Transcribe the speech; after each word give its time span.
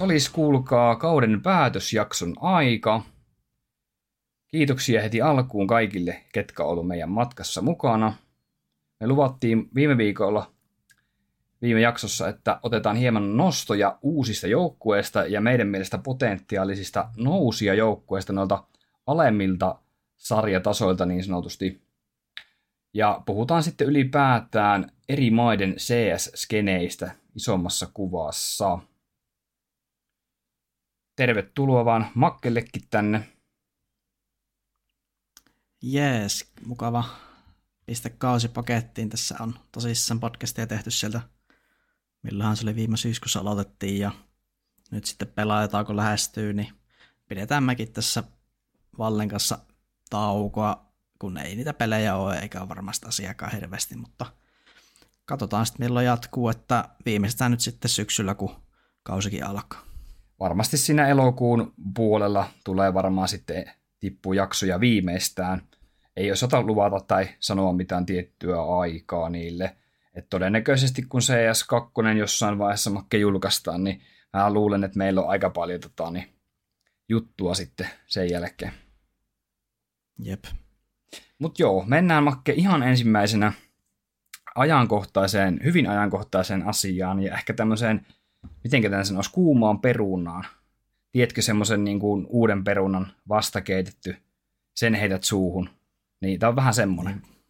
Salis 0.00 0.28
kuulkaa 0.28 0.96
kauden 0.96 1.42
päätösjakson 1.42 2.34
aika. 2.40 3.02
Kiitoksia 4.48 5.02
heti 5.02 5.22
alkuun 5.22 5.66
kaikille, 5.66 6.24
ketkä 6.32 6.64
ovat 6.64 6.86
meidän 6.86 7.10
matkassa 7.10 7.62
mukana. 7.62 8.14
Me 9.00 9.06
luvattiin 9.06 9.68
viime 9.74 9.96
viikolla, 9.96 10.52
viime 11.62 11.80
jaksossa, 11.80 12.28
että 12.28 12.60
otetaan 12.62 12.96
hieman 12.96 13.36
nostoja 13.36 13.98
uusista 14.02 14.46
joukkueista 14.46 15.26
ja 15.26 15.40
meidän 15.40 15.68
mielestä 15.68 15.98
potentiaalisista 15.98 17.10
nousia 17.16 17.74
joukkueista 17.74 18.32
noilta 18.32 18.64
alemmilta 19.06 19.78
sarjatasoilta 20.16 21.06
niin 21.06 21.24
sanotusti. 21.24 21.82
Ja 22.94 23.22
puhutaan 23.26 23.62
sitten 23.62 23.86
ylipäätään 23.86 24.90
eri 25.08 25.30
maiden 25.30 25.74
CS-skeneistä 25.74 27.10
isommassa 27.34 27.88
kuvassa 27.94 28.78
tervetuloa 31.20 31.84
vaan 31.84 32.06
Makkellekin 32.14 32.82
tänne. 32.90 33.28
Jees, 35.82 36.52
mukava 36.66 37.04
pistä 37.86 38.10
kausi 38.10 38.48
pakettiin. 38.48 39.08
Tässä 39.08 39.36
on 39.40 39.54
tosissaan 39.72 40.20
podcastia 40.20 40.66
tehty 40.66 40.90
sieltä, 40.90 41.20
milloinhan 42.22 42.56
se 42.56 42.64
oli 42.64 42.74
viime 42.74 42.96
syyskuussa 42.96 43.40
aloitettiin 43.40 44.00
ja 44.00 44.10
nyt 44.90 45.04
sitten 45.04 45.28
pelaajatauko 45.28 45.96
lähestyy, 45.96 46.52
niin 46.52 46.72
pidetään 47.28 47.64
mekin 47.64 47.92
tässä 47.92 48.24
Vallen 48.98 49.28
kanssa 49.28 49.58
taukoa, 50.10 50.86
kun 51.18 51.38
ei 51.38 51.56
niitä 51.56 51.74
pelejä 51.74 52.16
ole 52.16 52.38
eikä 52.38 52.60
ole 52.60 52.68
varmasti 52.68 53.06
asiakaan 53.06 53.52
hirveästi, 53.52 53.96
mutta 53.96 54.26
katsotaan 55.24 55.66
sitten 55.66 55.86
milloin 55.86 56.06
jatkuu, 56.06 56.48
että 56.48 56.88
viimeistään 57.04 57.50
nyt 57.50 57.60
sitten 57.60 57.88
syksyllä, 57.88 58.34
kun 58.34 58.56
kausikin 59.02 59.46
alkaa 59.46 59.89
varmasti 60.40 60.76
siinä 60.76 61.08
elokuun 61.08 61.72
puolella 61.94 62.48
tulee 62.64 62.94
varmaan 62.94 63.28
sitten 63.28 63.70
tippuu 64.00 64.32
jaksoja 64.32 64.80
viimeistään. 64.80 65.62
Ei 66.16 66.32
osata 66.32 66.62
luvata 66.62 67.00
tai 67.00 67.28
sanoa 67.40 67.72
mitään 67.72 68.06
tiettyä 68.06 68.62
aikaa 68.62 69.28
niille. 69.28 69.76
Et 70.14 70.26
todennäköisesti 70.30 71.02
kun 71.02 71.20
CS2 71.20 72.16
jossain 72.18 72.58
vaiheessa 72.58 72.90
makke 72.90 73.18
julkaistaan, 73.18 73.84
niin 73.84 74.02
mä 74.32 74.52
luulen, 74.52 74.84
että 74.84 74.98
meillä 74.98 75.20
on 75.20 75.28
aika 75.28 75.50
paljon 75.50 75.80
tota, 75.80 76.10
niin, 76.10 76.28
juttua 77.08 77.54
sitten 77.54 77.88
sen 78.06 78.30
jälkeen. 78.30 78.72
Jep. 80.18 80.44
Mutta 81.38 81.62
joo, 81.62 81.84
mennään 81.86 82.24
makke 82.24 82.52
ihan 82.52 82.82
ensimmäisenä 82.82 83.52
ajankohtaiseen, 84.54 85.60
hyvin 85.64 85.88
ajankohtaiseen 85.90 86.68
asiaan 86.68 87.22
ja 87.22 87.34
ehkä 87.34 87.52
tämmöiseen 87.52 88.06
miten 88.64 88.82
tämän 88.82 89.06
sanoisi, 89.06 89.32
kuumaan 89.32 89.80
perunaan. 89.80 90.44
Tiedätkö 91.12 91.42
semmoisen 91.42 91.84
niin 91.84 92.00
kuin 92.00 92.26
uuden 92.28 92.64
perunan 92.64 93.12
vastakeitetty, 93.28 94.16
sen 94.74 94.94
heität 94.94 95.24
suuhun. 95.24 95.70
Niin, 96.20 96.40
tämä 96.40 96.48
on 96.48 96.56
vähän 96.56 96.74
semmoinen. 96.74 97.14
Niin. 97.14 97.40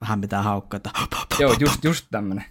Vähän 0.00 0.20
pitää 0.20 0.42
haukkata. 0.42 0.90
Joo, 1.38 1.56
just, 1.60 1.84
just 1.84 2.06
tämmöinen. 2.10 2.44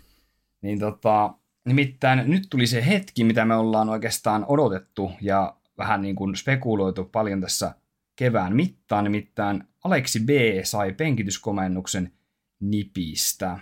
Niin 0.61 0.79
tota, 0.79 1.33
nimittäin 1.65 2.31
nyt 2.31 2.47
tuli 2.49 2.67
se 2.67 2.85
hetki, 2.85 3.23
mitä 3.23 3.45
me 3.45 3.55
ollaan 3.55 3.89
oikeastaan 3.89 4.45
odotettu 4.47 5.11
ja 5.21 5.57
vähän 5.77 6.01
niin 6.01 6.15
kuin 6.15 6.35
spekuloitu 6.35 7.03
paljon 7.03 7.41
tässä 7.41 7.75
kevään 8.15 8.55
mittaan, 8.55 9.03
nimittäin 9.03 9.63
Aleksi 9.83 10.19
B 10.19 10.29
sai 10.63 10.93
penkityskomennuksen 10.93 12.11
nipistä. 12.59 13.59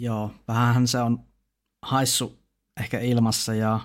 Joo, 0.00 0.34
vähän 0.48 0.88
se 0.88 0.98
on 0.98 1.24
haissu 1.82 2.38
ehkä 2.80 3.00
ilmassa 3.00 3.54
ja 3.54 3.80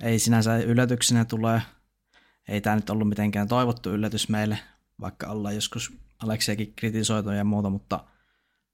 ei 0.00 0.18
sinänsä 0.18 0.58
yllätyksenä 0.58 1.24
tule. 1.24 1.62
Ei 2.48 2.60
tämä 2.60 2.76
nyt 2.76 2.90
ollut 2.90 3.08
mitenkään 3.08 3.48
toivottu 3.48 3.90
yllätys 3.90 4.28
meille, 4.28 4.58
vaikka 5.00 5.26
ollaan 5.26 5.54
joskus 5.54 5.92
Aleksiakin 6.22 6.74
kritisoitu 6.76 7.30
ja 7.30 7.44
muuta, 7.44 7.70
mutta 7.70 8.04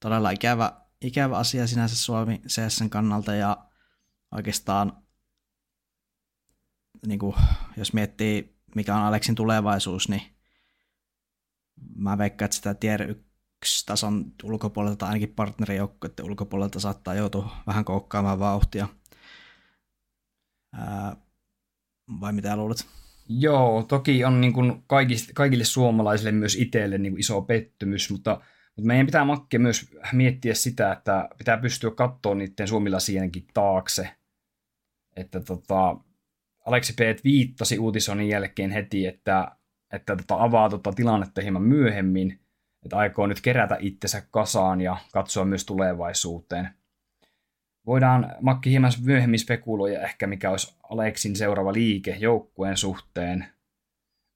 todella 0.01 0.31
ikävä, 0.31 0.73
ikävä 1.01 1.39
asia 1.39 1.67
sinänsä 1.67 1.97
Suomi 1.97 2.43
CSN 2.49 2.91
kannalta 2.91 3.35
ja 3.35 3.67
oikeastaan 4.33 5.03
niin 7.07 7.19
kuin, 7.19 7.37
jos 7.77 7.93
miettii 7.93 8.57
mikä 8.75 8.97
on 8.97 9.03
Aleksin 9.03 9.35
tulevaisuus, 9.35 10.09
niin 10.09 10.23
mä 11.97 12.19
veikkaan, 12.19 12.47
että 12.47 12.57
sitä 12.57 12.75
tier 12.75 13.15
tason 13.87 14.33
ulkopuolelta 14.45 14.97
tai 14.97 15.09
ainakin 15.09 15.35
partnerijoukkoiden 15.35 16.25
ulkopuolelta 16.25 16.81
saattaa 16.81 17.15
joutua 17.15 17.57
vähän 17.67 17.85
koukkaamaan 17.85 18.39
vauhtia. 18.39 18.89
Ää, 20.75 21.17
vai 22.21 22.33
mitä 22.33 22.57
luulet? 22.57 22.87
Joo, 23.29 23.83
toki 23.83 24.25
on 24.25 24.41
niin 24.41 24.53
kuin 24.53 24.83
kaikille, 24.87 25.23
kaikille 25.35 25.65
suomalaisille 25.65 26.33
myös 26.33 26.55
itselle 26.55 26.99
niin 26.99 27.13
kuin 27.13 27.21
iso 27.21 27.43
pettymys, 27.43 28.11
mutta, 28.11 28.31
mutta 28.77 28.87
meidän 28.87 29.07
pitää 29.07 29.25
makkia 29.25 29.61
myös 29.61 29.91
miettiä 30.13 30.55
sitä, 30.55 30.93
että 30.93 31.29
pitää 31.39 31.57
pystyä 31.57 31.91
katsoa 31.91 32.35
niiden 32.35 32.69
suomilasienkin 32.69 33.47
taakse. 33.55 34.17
Että 35.17 35.41
tota, 35.41 35.97
Aleksi 36.67 36.93
P. 36.93 37.25
viittasi 37.25 37.79
uutisoinnin 37.79 38.29
jälkeen 38.29 38.71
heti, 38.71 39.07
että, 39.07 39.57
että 39.93 40.17
tota, 40.17 40.43
avaa 40.43 40.69
tota 40.69 40.93
tilannetta 40.93 41.41
hieman 41.41 41.63
myöhemmin– 41.63 42.41
että 42.87 42.97
aikoo 42.97 43.27
nyt 43.27 43.41
kerätä 43.41 43.77
itsensä 43.81 44.23
kasaan 44.31 44.81
ja 44.81 44.97
katsoa 45.13 45.45
myös 45.45 45.65
tulevaisuuteen. 45.65 46.69
Voidaan 47.87 48.35
Makki 48.41 48.71
hieman 48.71 48.93
myöhemmin 49.05 49.39
spekuloida 49.39 50.03
ehkä, 50.03 50.27
mikä 50.27 50.51
olisi 50.51 50.77
Aleksin 50.91 51.37
seuraava 51.37 51.73
liike 51.73 52.17
joukkueen 52.19 52.77
suhteen. 52.77 53.47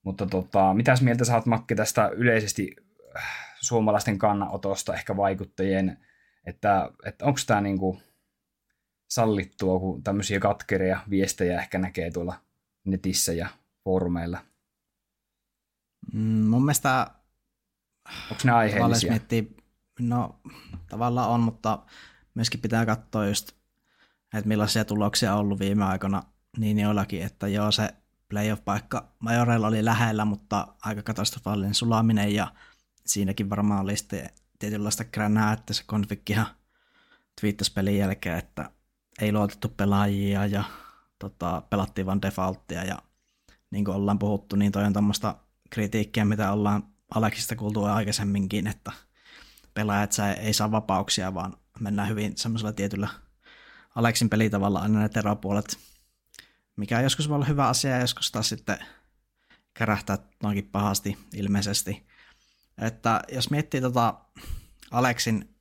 Mutta 0.03 0.25
tota, 0.25 0.73
mitäs 0.73 1.01
mieltä 1.01 1.25
saat 1.25 1.45
Makki 1.45 1.75
tästä 1.75 2.07
yleisesti 2.07 2.75
äh, 3.17 3.23
suomalaisten 3.61 4.17
kannanotosta, 4.17 4.93
ehkä 4.93 5.17
vaikuttajien, 5.17 5.97
että, 6.45 6.91
että 7.05 7.25
onko 7.25 7.39
tämä 7.47 7.61
niinku 7.61 8.01
sallittua, 9.09 9.79
kun 9.79 10.03
tämmöisiä 10.03 10.39
katkeria 10.39 10.99
viestejä 11.09 11.61
ehkä 11.61 11.77
näkee 11.77 12.11
tuolla 12.11 12.35
netissä 12.85 13.33
ja 13.33 13.49
foorumeilla? 13.83 14.39
Mm, 16.13 16.47
mun 16.47 16.65
mielestä 16.65 17.07
Onko 18.31 18.41
ne 18.43 18.51
aiheellisia? 18.51 19.09
Miettii, 19.09 19.57
no 19.99 20.39
tavallaan 20.89 21.29
on, 21.29 21.39
mutta 21.39 21.79
myöskin 22.33 22.59
pitää 22.59 22.85
katsoa 22.85 23.27
just, 23.27 23.51
että 24.33 24.47
millaisia 24.47 24.85
tuloksia 24.85 25.33
on 25.33 25.39
ollut 25.39 25.59
viime 25.59 25.85
aikoina 25.85 26.23
niin 26.57 26.79
joillakin, 26.79 27.23
että 27.23 27.47
joo 27.47 27.71
se 27.71 27.93
playoff-paikka 28.29 29.07
Majorella 29.19 29.67
oli 29.67 29.85
lähellä, 29.85 30.25
mutta 30.25 30.67
aika 30.81 31.01
katastrofaalinen 31.01 31.73
sulaminen 31.73 32.35
ja 32.35 32.51
siinäkin 33.05 33.49
varmaan 33.49 33.81
oli 33.81 33.97
sitten 33.97 34.29
tietynlaista 34.59 35.03
kränää, 35.03 35.53
että 35.53 35.73
se 35.73 35.83
konfikkihan 35.85 36.47
twiittasi 37.41 37.73
pelin 37.73 37.97
jälkeen, 37.97 38.37
että 38.37 38.71
ei 39.21 39.31
luotettu 39.31 39.69
pelaajia 39.69 40.45
ja 40.45 40.63
tota, 41.19 41.61
pelattiin 41.69 42.05
vain 42.05 42.21
defaulttia 42.21 42.83
ja 42.83 42.97
niin 43.71 43.85
kuin 43.85 43.95
ollaan 43.95 44.19
puhuttu, 44.19 44.55
niin 44.55 44.71
toi 44.71 44.83
on 44.83 44.93
tämmöistä 44.93 45.35
kritiikkiä, 45.69 46.25
mitä 46.25 46.51
ollaan 46.51 46.83
Aleksista 47.15 47.55
kuultu 47.55 47.83
aikaisemminkin, 47.83 48.67
että 48.67 48.91
pelaajat 49.73 50.11
ei 50.39 50.53
saa 50.53 50.71
vapauksia, 50.71 51.33
vaan 51.33 51.57
mennään 51.79 52.09
hyvin 52.09 52.37
semmoisella 52.37 52.73
tietyllä 52.73 53.07
Aleksin 53.95 54.29
pelitavalla 54.29 54.79
aina 54.79 54.99
ne 54.99 55.09
terapuolet, 55.09 55.77
mikä 56.75 57.01
joskus 57.01 57.29
voi 57.29 57.35
olla 57.35 57.45
hyvä 57.45 57.67
asia 57.67 57.91
ja 57.91 58.01
joskus 58.01 58.31
taas 58.31 58.49
sitten 58.49 58.77
kärähtää 59.73 60.17
noinkin 60.43 60.69
pahasti 60.71 61.17
ilmeisesti. 61.33 62.07
Että 62.77 63.21
jos 63.31 63.49
miettii 63.49 63.81
tota 63.81 64.13
Aleksin 64.91 65.55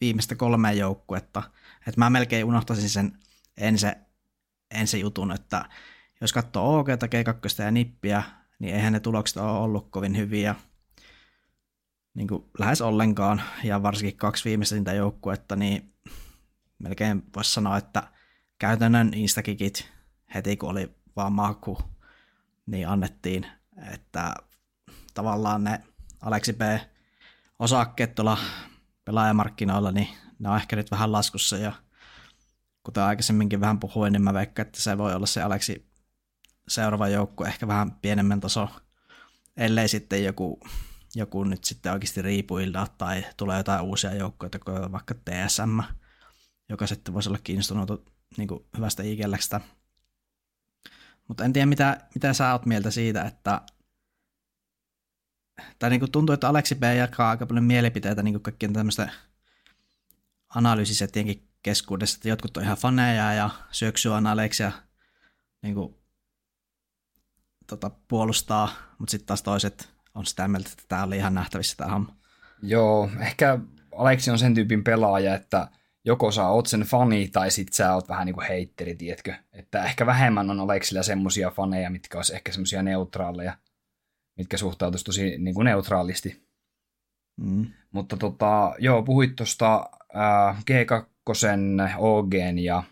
viimeistä 0.00 0.34
kolmea 0.34 0.72
joukkuetta, 0.72 1.42
että 1.86 2.00
mä 2.00 2.10
melkein 2.10 2.44
unohtaisin 2.44 2.90
sen 2.90 3.18
ensi, 3.56 3.86
ensi 4.70 5.00
jutun, 5.00 5.32
että 5.32 5.68
jos 6.20 6.32
katsoo 6.32 6.78
OK, 6.78 6.88
G2 6.88 7.62
ja 7.62 7.70
Nippiä, 7.70 8.22
niin 8.62 8.74
eihän 8.74 8.92
ne 8.92 9.00
tulokset 9.00 9.36
ole 9.36 9.50
ollut 9.50 9.90
kovin 9.90 10.16
hyviä 10.16 10.54
niin 12.14 12.28
kuin 12.28 12.44
lähes 12.58 12.80
ollenkaan, 12.80 13.42
ja 13.64 13.82
varsinkin 13.82 14.16
kaksi 14.16 14.44
viimeistä 14.44 14.92
joukkuetta, 14.92 15.56
niin 15.56 15.94
melkein 16.78 17.22
voisi 17.36 17.52
sanoa, 17.52 17.76
että 17.76 18.02
käytännön 18.58 19.14
instakikit 19.14 19.88
heti 20.34 20.56
kun 20.56 20.70
oli 20.70 20.94
vaan 21.16 21.32
maku, 21.32 21.78
niin 22.66 22.88
annettiin, 22.88 23.46
että 23.92 24.34
tavallaan 25.14 25.64
ne 25.64 25.80
Aleksi 26.20 26.52
B 26.52 26.60
osakkeet 27.58 28.14
tuolla 28.14 28.38
pelaajamarkkinoilla, 29.04 29.92
niin 29.92 30.08
ne 30.38 30.48
on 30.48 30.56
ehkä 30.56 30.76
nyt 30.76 30.90
vähän 30.90 31.12
laskussa. 31.12 31.56
Ja 31.56 31.72
kuten 32.82 33.02
aikaisemminkin 33.02 33.60
vähän 33.60 33.80
puhuin, 33.80 34.12
niin 34.12 34.22
mä 34.22 34.34
veikkaan, 34.34 34.66
että 34.66 34.82
se 34.82 34.98
voi 34.98 35.14
olla 35.14 35.26
se 35.26 35.42
Aleksi 35.42 35.91
seuraava 36.68 37.08
joukko 37.08 37.46
ehkä 37.46 37.68
vähän 37.68 37.92
pienemmän 37.92 38.40
taso, 38.40 38.68
ellei 39.56 39.88
sitten 39.88 40.24
joku, 40.24 40.60
joku 41.14 41.44
nyt 41.44 41.64
sitten 41.64 41.92
oikeasti 41.92 42.22
riipuilta 42.22 42.86
tai 42.98 43.24
tulee 43.36 43.56
jotain 43.56 43.80
uusia 43.80 44.14
joukkoja, 44.14 44.50
vaikka 44.92 45.14
TSM, 45.14 45.80
joka 46.68 46.86
sitten 46.86 47.14
voisi 47.14 47.28
olla 47.28 47.38
kiinnostunut 47.44 48.12
niin 48.36 48.48
kuin 48.48 48.64
hyvästä 48.76 49.02
ikellästä. 49.02 49.60
Mutta 51.28 51.44
en 51.44 51.52
tiedä, 51.52 51.66
mitä, 51.66 52.00
mitä 52.14 52.32
sä 52.32 52.52
oot 52.52 52.66
mieltä 52.66 52.90
siitä, 52.90 53.22
että 53.22 53.60
tai 55.78 55.90
niin 55.90 56.00
kuin 56.00 56.12
tuntuu, 56.12 56.32
että 56.32 56.48
Aleksi 56.48 56.74
B 56.74 56.82
jakaa 56.98 57.30
aika 57.30 57.46
paljon 57.46 57.64
mielipiteitä 57.64 58.22
niin 58.22 58.34
kuin 58.34 58.42
kaikkien 58.42 58.72
tämmöisten 58.72 59.12
analyysisettienkin 60.54 61.48
keskuudessa, 61.62 62.16
että 62.16 62.28
jotkut 62.28 62.56
on 62.56 62.62
ihan 62.62 62.76
faneja 62.76 63.32
ja 63.32 63.50
syöksyy 63.70 64.12
Aleksia 64.30 64.72
niin 65.62 65.74
kuin, 65.74 66.01
tota, 67.76 67.90
puolustaa, 68.08 68.68
mutta 68.98 69.10
sitten 69.10 69.26
taas 69.26 69.42
toiset 69.42 69.88
on 70.14 70.26
sitä 70.26 70.48
mieltä, 70.48 70.68
että 70.72 70.84
tämä 70.88 71.04
oli 71.04 71.16
ihan 71.16 71.34
nähtävissä 71.34 71.76
tämä 71.76 71.90
homma. 71.90 72.16
Joo, 72.62 73.10
ehkä 73.20 73.58
Aleksi 73.96 74.30
on 74.30 74.38
sen 74.38 74.54
tyypin 74.54 74.84
pelaaja, 74.84 75.34
että 75.34 75.68
joko 76.04 76.30
sä 76.30 76.48
oot 76.48 76.66
sen 76.66 76.80
fani 76.80 77.28
tai 77.28 77.50
sit 77.50 77.72
sä 77.72 77.94
oot 77.94 78.08
vähän 78.08 78.26
niin 78.26 78.34
kuin 78.34 78.46
heitteri, 78.46 78.94
tiedätkö? 78.94 79.34
Että 79.52 79.84
ehkä 79.84 80.06
vähemmän 80.06 80.50
on 80.50 80.60
Aleksilla 80.60 81.02
semmosia 81.02 81.50
faneja, 81.50 81.90
mitkä 81.90 82.18
olisi 82.18 82.34
ehkä 82.34 82.52
semmosia 82.52 82.82
neutraaleja, 82.82 83.58
mitkä 84.36 84.56
suhtautuisi 84.56 85.04
tosi 85.04 85.38
niin 85.38 85.54
kuin 85.54 85.64
neutraalisti. 85.64 86.46
Mm. 87.36 87.66
Mutta 87.92 88.16
tota, 88.16 88.74
joo, 88.78 89.02
puhuit 89.02 89.36
tuosta 89.36 89.90
G2 90.70 91.12
OGn 91.98 92.58
ja, 92.58 92.82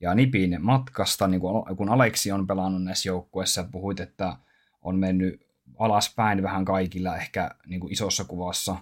ja 0.00 0.14
Nipin 0.14 0.56
matkasta, 0.60 1.28
niin 1.28 1.40
kun, 1.40 1.76
kun 1.76 1.88
Aleksi 1.88 2.32
on 2.32 2.46
pelannut 2.46 2.84
näissä 2.84 3.08
joukkueissa, 3.08 3.64
puhuit, 3.72 4.00
että 4.00 4.36
on 4.82 4.98
mennyt 4.98 5.46
alaspäin 5.78 6.42
vähän 6.42 6.64
kaikilla 6.64 7.16
ehkä 7.16 7.50
niin 7.66 7.80
kuin 7.80 7.92
isossa 7.92 8.24
kuvassa. 8.24 8.76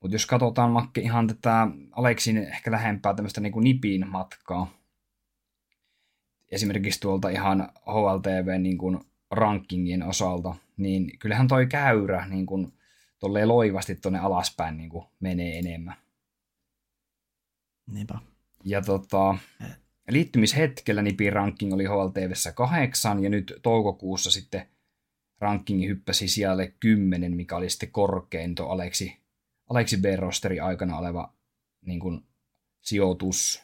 Mutta 0.00 0.14
jos 0.14 0.26
katsotaan 0.26 0.70
Makke 0.70 1.00
ihan 1.00 1.26
tätä 1.26 1.68
Aleksin 1.92 2.36
ehkä 2.36 2.70
lähempää 2.70 3.14
tämmöistä 3.14 3.40
niin 3.40 3.52
kuin 3.52 3.64
Nipin 3.64 4.10
matkaa, 4.10 4.70
esimerkiksi 6.48 7.00
tuolta 7.00 7.28
ihan 7.28 7.68
HLTV 7.86 8.60
niin 8.60 8.78
kuin 8.78 9.00
rankingin 9.30 10.02
osalta, 10.02 10.54
niin 10.76 11.18
kyllähän 11.18 11.48
toi 11.48 11.66
käyrä 11.66 12.26
niin 12.28 12.46
kuin 12.46 12.72
tolleen 13.18 13.48
loivasti 13.48 13.94
tuonne 13.94 14.18
alaspäin 14.18 14.76
niin 14.76 14.90
kuin 14.90 15.06
menee 15.20 15.58
enemmän. 15.58 15.96
Niinpä. 17.86 18.18
Ja 18.64 18.82
tota, 18.82 19.38
liittymishetkellä 20.10 21.02
Nipin 21.02 21.32
ranking 21.32 21.74
oli 21.74 21.84
HLTVssä 21.84 22.52
kahdeksan 22.52 23.22
ja 23.24 23.30
nyt 23.30 23.52
toukokuussa 23.62 24.30
sitten 24.30 24.68
rankingi 25.38 25.88
hyppäsi 25.88 26.28
sijalle 26.28 26.74
10, 26.80 27.36
mikä 27.36 27.56
oli 27.56 27.70
sitten 27.70 27.90
korkein 27.90 28.54
tuo 28.54 28.66
Aleksi, 28.66 29.16
Aleksi 29.70 29.96
B-rosteri 29.96 30.60
aikana 30.60 30.98
oleva 30.98 31.34
niin 31.86 32.00
kuin, 32.00 32.26
sijoitus. 32.80 33.62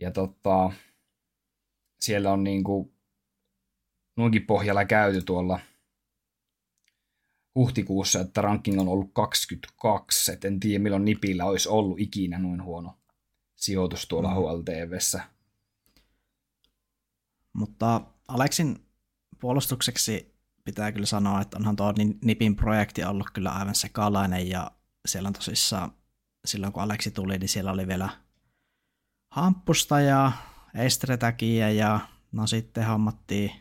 Ja 0.00 0.10
tota, 0.10 0.72
siellä 2.00 2.32
on 2.32 2.44
niin 2.44 2.64
kuin, 2.64 2.92
noinkin 4.16 4.46
pohjalla 4.46 4.84
käyty 4.84 5.22
tuolla 5.22 5.60
huhtikuussa, 7.54 8.20
että 8.20 8.42
ranking 8.42 8.80
on 8.80 8.88
ollut 8.88 9.10
22, 9.12 10.32
et 10.32 10.44
en 10.44 10.60
tiedä 10.60 10.82
milloin 10.82 11.04
Nipillä 11.04 11.44
olisi 11.44 11.68
ollut 11.68 12.00
ikinä 12.00 12.38
noin 12.38 12.62
huono 12.62 12.99
sijoitus 13.60 14.08
tuolla 14.08 14.30
mm. 14.30 14.34
HLTVssä. 14.34 15.22
Mutta 17.52 18.00
Aleksin 18.28 18.86
puolustukseksi 19.40 20.34
pitää 20.64 20.92
kyllä 20.92 21.06
sanoa, 21.06 21.40
että 21.40 21.56
onhan 21.56 21.76
tuo 21.76 21.94
Nipin 22.24 22.56
projekti 22.56 23.04
ollut 23.04 23.30
kyllä 23.30 23.50
aivan 23.50 23.74
sekalainen 23.74 24.48
ja 24.48 24.70
siellä 25.06 25.26
on 25.26 25.32
tosissaan, 25.32 25.92
silloin 26.44 26.72
kun 26.72 26.82
Aleksi 26.82 27.10
tuli, 27.10 27.38
niin 27.38 27.48
siellä 27.48 27.72
oli 27.72 27.86
vielä 27.86 28.08
hamppusta 29.30 30.00
ja 30.00 30.32
estretäkiä 30.74 31.70
ja 31.70 32.00
no 32.32 32.46
sitten 32.46 32.84
hammattiin, 32.84 33.52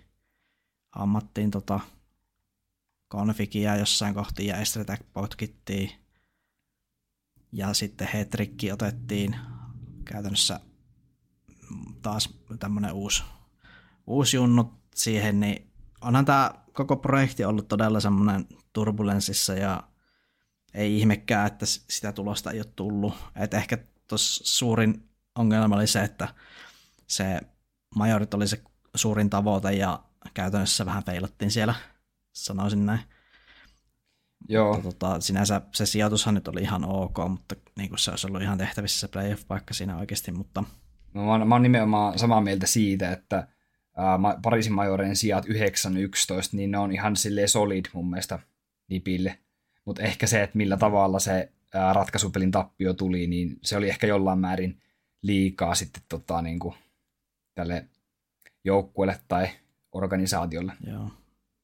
hammattiin 0.91 1.51
tota 1.51 1.79
konfigia 3.07 3.75
jossain 3.75 4.13
kohti 4.13 4.47
ja 4.47 4.57
estretäk 4.57 5.01
potkittiin 5.13 5.91
ja 7.51 7.73
sitten 7.73 8.09
hetrikki 8.13 8.71
otettiin 8.71 9.35
käytännössä 10.11 10.59
taas 12.01 12.29
tämmöinen 12.59 12.93
uusi, 12.93 13.23
uusi 14.07 14.37
junnu 14.37 14.73
siihen, 14.95 15.39
niin 15.39 15.71
onhan 16.01 16.25
tämä 16.25 16.51
koko 16.73 16.97
projekti 16.97 17.45
ollut 17.45 17.67
todella 17.67 17.99
semmoinen 17.99 18.47
turbulenssissa 18.73 19.53
ja 19.53 19.83
ei 20.73 20.97
ihmekään, 20.97 21.47
että 21.47 21.65
sitä 21.65 22.11
tulosta 22.11 22.51
ei 22.51 22.59
ole 22.59 22.73
tullut. 22.75 23.13
Et 23.35 23.53
ehkä 23.53 23.77
tuossa 24.07 24.43
suurin 24.45 25.09
ongelma 25.35 25.75
oli 25.75 25.87
se, 25.87 26.03
että 26.03 26.27
se 27.07 27.41
majorit 27.95 28.33
oli 28.33 28.47
se 28.47 28.63
suurin 28.95 29.29
tavoite 29.29 29.73
ja 29.73 30.03
käytännössä 30.33 30.85
vähän 30.85 31.03
feilattiin 31.03 31.51
siellä, 31.51 31.75
sanoisin 32.31 32.85
näin. 32.85 32.99
Joo. 34.49 34.73
Mutta, 34.73 34.89
tota, 34.89 35.21
sinänsä 35.21 35.61
se 35.71 35.85
sijoitushan 35.85 36.35
nyt 36.35 36.47
oli 36.47 36.61
ihan 36.61 36.85
ok, 36.85 37.17
mutta 37.29 37.55
niin 37.77 37.89
kuin 37.89 37.99
se 37.99 38.11
olisi 38.11 38.27
ollut 38.27 38.41
ihan 38.41 38.57
tehtävissä 38.57 38.99
se 38.99 39.07
playoff-paikka 39.07 39.73
siinä 39.73 39.97
oikeasti, 39.97 40.31
mutta... 40.31 40.63
No, 41.13 41.25
mä, 41.25 41.31
oon, 41.31 41.47
mä 41.47 41.55
oon 41.55 41.61
nimenomaan 41.61 42.19
samaa 42.19 42.41
mieltä 42.41 42.67
siitä, 42.67 43.11
että 43.11 43.47
ää, 43.97 44.19
Pariisin 44.41 44.73
majoreiden 44.73 45.15
sijat 45.15 45.45
9-11, 45.45 45.49
niin 46.51 46.71
ne 46.71 46.77
on 46.77 46.91
ihan 46.91 47.15
sille 47.15 47.47
solid 47.47 47.85
mun 47.93 48.09
mielestä 48.09 48.39
Nipille. 48.89 49.39
Mutta 49.85 50.01
ehkä 50.01 50.27
se, 50.27 50.43
että 50.43 50.57
millä 50.57 50.77
tavalla 50.77 51.19
se 51.19 51.51
ää, 51.73 51.93
ratkaisupelin 51.93 52.51
tappio 52.51 52.93
tuli, 52.93 53.27
niin 53.27 53.59
se 53.63 53.77
oli 53.77 53.89
ehkä 53.89 54.07
jollain 54.07 54.39
määrin 54.39 54.81
liikaa 55.21 55.75
sitten 55.75 56.03
tota, 56.09 56.41
niin 56.41 56.59
kuin, 56.59 56.75
tälle 57.55 57.85
joukkueelle 58.63 59.19
tai 59.27 59.49
organisaatiolle. 59.91 60.73
Joo. 60.87 61.11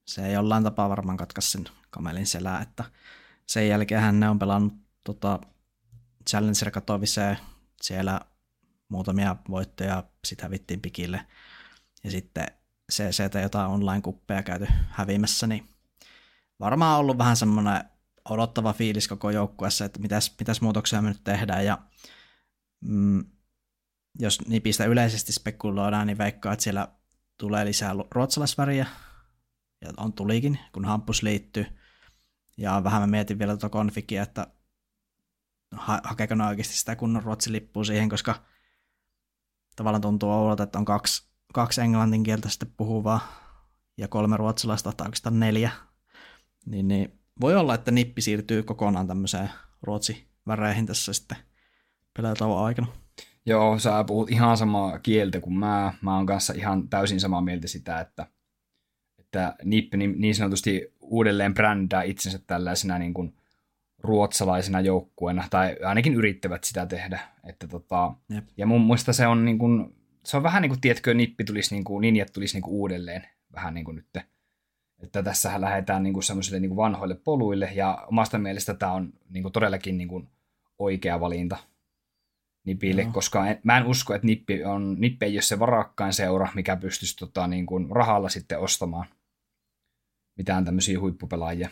Se 0.07 0.27
ei 0.27 0.33
jollain 0.33 0.63
tapaa 0.63 0.89
varmaan 0.89 1.17
katkaisi 1.17 1.51
sen 1.51 1.63
kamelin 1.95 2.27
selää, 2.27 2.61
että 2.61 2.83
sen 3.47 3.67
jälkeen 3.67 4.19
ne 4.19 4.29
on 4.29 4.39
pelannut 4.39 4.73
tota, 5.03 5.39
Challenger 6.29 6.71
Katowice, 6.71 7.37
siellä 7.81 8.21
muutamia 8.89 9.35
voittoja 9.49 10.03
sitä 10.27 10.49
vittiin 10.49 10.81
pikille, 10.81 11.25
ja 12.03 12.11
sitten 12.11 12.45
CCT 12.91 13.35
jotain 13.41 13.71
online-kuppeja 13.71 14.43
käyty 14.43 14.67
hävimässä, 14.89 15.47
niin 15.47 15.69
varmaan 16.59 16.99
ollut 16.99 17.17
vähän 17.17 17.37
semmoinen 17.37 17.83
odottava 18.29 18.73
fiilis 18.73 19.07
koko 19.07 19.29
joukkueessa, 19.29 19.85
että 19.85 19.99
mitäs, 19.99 20.35
mitäs 20.39 20.61
muutoksia 20.61 21.01
me 21.01 21.09
nyt 21.09 21.23
tehdään, 21.23 21.65
ja 21.65 21.77
mm, 22.81 23.25
jos 24.19 24.47
nipistä 24.47 24.85
yleisesti 24.85 25.33
spekuloidaan, 25.33 26.07
niin 26.07 26.17
veikkaa, 26.17 26.53
että 26.53 26.63
siellä 26.63 26.87
tulee 27.37 27.65
lisää 27.65 27.93
ruotsalaisväriä, 28.11 28.85
ja 29.81 29.91
on 29.97 30.13
tulikin, 30.13 30.59
kun 30.71 30.85
Hampus 30.85 31.23
liittyy, 31.23 31.65
ja 32.57 32.83
vähän 32.83 33.01
mä 33.01 33.07
mietin 33.07 33.39
vielä 33.39 33.53
tuota 33.53 33.69
konfikia, 33.69 34.23
että 34.23 34.47
ha- 35.71 36.01
hakeeko 36.03 36.35
ne 36.35 36.45
oikeasti 36.45 36.77
sitä 36.77 36.95
kunnon 36.95 37.23
ruotsin 37.23 37.53
lippua 37.53 37.83
siihen, 37.83 38.09
koska 38.09 38.35
tavallaan 39.75 40.01
tuntuu 40.01 40.31
oudolta, 40.31 40.63
että 40.63 40.79
on 40.79 40.85
kaksi, 40.85 41.27
kaksi 41.53 41.81
englantin 41.81 42.23
kieltä 42.23 42.49
sitten 42.49 42.73
puhuvaa 42.77 43.19
ja 43.97 44.07
kolme 44.07 44.37
ruotsalaista 44.37 44.91
tai 44.91 45.07
oikeastaan 45.07 45.39
neljä. 45.39 45.71
Niin, 46.65 46.87
niin 46.87 47.19
voi 47.41 47.55
olla, 47.55 47.75
että 47.75 47.91
nippi 47.91 48.21
siirtyy 48.21 48.63
kokonaan 48.63 49.07
tämmöiseen 49.07 49.49
ruotsiväreihin 49.81 50.85
tässä 50.85 51.13
sitten 51.13 51.37
pelaatauon 52.13 52.65
aikana. 52.65 52.87
Joo, 53.45 53.79
sä 53.79 54.03
puhut 54.03 54.31
ihan 54.31 54.57
samaa 54.57 54.99
kieltä 54.99 55.39
kuin 55.41 55.53
mä. 55.53 55.93
Mä 56.01 56.15
oon 56.15 56.25
kanssa 56.25 56.53
ihan 56.53 56.89
täysin 56.89 57.19
samaa 57.19 57.41
mieltä 57.41 57.67
sitä, 57.67 57.99
että, 57.99 58.27
että 59.35 59.55
nippi 59.63 59.97
niin, 59.97 60.15
niin 60.17 60.35
sanotusti 60.35 60.93
uudelleen 61.01 61.53
brändää 61.53 62.03
itsensä 62.03 62.39
tällaisena 62.47 62.99
niin 62.99 63.13
kuin 63.13 63.35
ruotsalaisena 64.03 64.81
joukkueena, 64.81 65.43
tai 65.49 65.77
ainakin 65.83 66.13
yrittävät 66.13 66.63
sitä 66.63 66.85
tehdä. 66.85 67.19
Että 67.43 67.67
tota, 67.67 68.13
ja 68.57 68.65
mun 68.65 68.81
muista 68.81 69.13
se 69.13 69.27
on, 69.27 69.45
niin 69.45 69.57
kuin, 69.57 69.95
se 70.23 70.37
on 70.37 70.43
vähän 70.43 70.61
niin 70.61 70.69
kuin, 70.69 70.81
tiedätkö, 70.81 71.13
nippi 71.13 71.43
tulisi, 71.43 71.75
niin 71.75 71.83
kuin, 71.83 72.01
ninjat 72.01 72.33
tulisi 72.33 72.55
niin 72.55 72.63
kuin 72.63 72.73
uudelleen 72.73 73.27
vähän 73.53 73.73
niin 73.73 73.85
kuin 73.85 73.95
nyt. 73.95 74.25
Että 75.03 75.23
tässähän 75.23 75.61
lähdetään 75.61 76.03
niin 76.03 76.13
kuin 76.13 76.23
semmoisille 76.23 76.59
niin 76.59 76.69
kuin 76.69 76.77
vanhoille 76.77 77.15
poluille, 77.15 77.71
ja 77.75 78.05
omasta 78.07 78.37
mielestä 78.37 78.73
tämä 78.73 78.91
on 78.91 79.13
niin 79.29 79.43
kuin 79.43 79.53
todellakin 79.53 79.97
niin 79.97 80.07
kuin 80.07 80.27
oikea 80.79 81.19
valinta. 81.19 81.57
Nipille, 82.65 83.01
Joo. 83.01 83.11
koska 83.11 83.47
en, 83.47 83.59
mä 83.63 83.77
en 83.77 83.85
usko, 83.85 84.13
että 84.13 84.27
Nippi, 84.27 84.63
on, 84.63 84.95
Nippi 84.99 85.25
ei 85.25 85.35
ole 85.35 85.41
se 85.41 85.59
varakkain 85.59 86.13
seura, 86.13 86.47
mikä 86.55 86.75
pystyisi 86.75 87.17
tota, 87.17 87.47
niin 87.47 87.65
kuin 87.65 87.91
rahalla 87.91 88.29
sitten 88.29 88.59
ostamaan 88.59 89.05
mitään 90.37 90.65
tämmöisiä 90.65 90.99
huippupelaajia. 90.99 91.69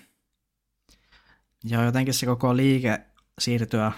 Joo, 1.63 1.83
jotenkin 1.83 2.13
se 2.13 2.25
koko 2.25 2.57
liike 2.57 3.01
siirtyä 3.39 3.91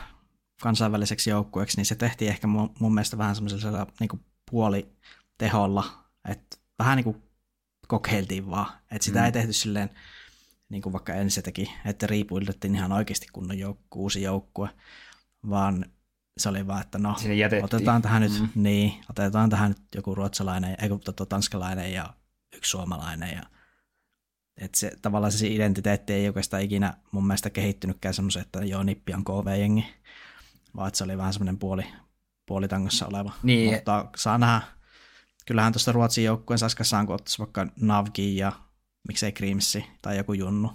kansainväliseksi 0.62 1.29
joukkueeksi, 1.29 1.77
niin 1.77 1.86
se 1.86 1.95
tehtiin 1.95 2.29
ehkä 2.31 2.48
mun, 2.48 2.74
mun 2.79 2.93
mielestä 2.93 3.17
vähän 3.17 3.36
semmoisella 3.36 3.88
niin 4.00 4.10
puoliteholla, 4.51 6.03
että 6.29 6.57
vähän 6.79 6.95
niin 6.95 7.03
kuin 7.03 7.24
kokeiltiin 7.88 8.50
vaan, 8.50 8.67
että 8.91 9.05
sitä 9.05 9.19
Mm. 9.19 9.25
ei 9.25 9.31
tehty 9.31 9.53
silleen, 9.53 9.89
niin 10.69 10.81
kuin 10.81 10.93
vaikka 10.93 11.13
ensin 11.13 11.31
se 11.31 11.41
teki, 11.41 11.72
että 11.86 12.07
riipuildettiin 12.07 12.75
ihan 12.75 12.91
oikeasti 12.91 13.27
kunnon 13.34 13.60
joukku, 13.60 14.01
uusi 14.01 14.22
joukkue, 14.22 14.69
vaan 15.50 15.86
se 16.38 16.50
oli 16.50 16.67
vaan, 16.67 16.81
että 16.81 16.98
no, 16.98 17.15
otetaan 17.63 18.01
tähän 18.01 18.22
nyt, 18.22 18.39
Mm. 18.39 18.50
niin, 18.55 18.93
otetaan 19.10 19.50
tähän 19.50 19.72
nyt 19.72 19.81
joku 19.95 20.15
ruotsalainen, 20.15 20.75
ei 20.81 20.89
kun 20.89 21.00
tota, 21.00 21.25
tanskalainen 21.25 21.93
ja 21.93 22.13
yksi 22.55 22.72
suomalainen 22.72 23.34
ja 23.36 23.43
että 24.57 24.79
se, 24.79 24.91
tavallaan 25.01 25.31
se 25.31 25.47
identiteetti 25.47 26.13
ei 26.13 26.27
oikeastaan 26.27 26.63
ikinä 26.63 26.93
mun 27.12 27.27
mielestä 27.27 27.50
kehittynytkään 27.50 28.13
semmoisen, 28.13 28.41
että 28.41 28.59
joo, 28.59 28.83
Nippi 28.83 29.13
on 29.13 29.24
KV-jengi, 29.25 29.85
vaan 30.75 30.88
että 30.88 30.97
se 30.97 31.03
oli 31.03 31.17
vähän 31.17 31.33
semmoinen 31.33 31.57
puoli, 31.57 31.85
puolitangossa 32.45 33.05
oleva. 33.07 33.31
Niin. 33.43 33.74
Mutta 33.74 34.09
saa 34.15 34.38
nähdä, 34.38 34.62
kyllähän 35.45 35.74
tuosta 35.74 35.91
Ruotsin 35.91 36.24
joukkueen 36.24 36.59
Saskassaan, 36.59 37.05
kun 37.05 37.15
ottaisi 37.15 37.39
vaikka 37.39 37.67
Navki 37.81 38.38
ja 38.38 38.51
miksei 39.07 39.31
Grimsi 39.31 39.85
tai 40.01 40.17
joku 40.17 40.33
Junnu, 40.33 40.71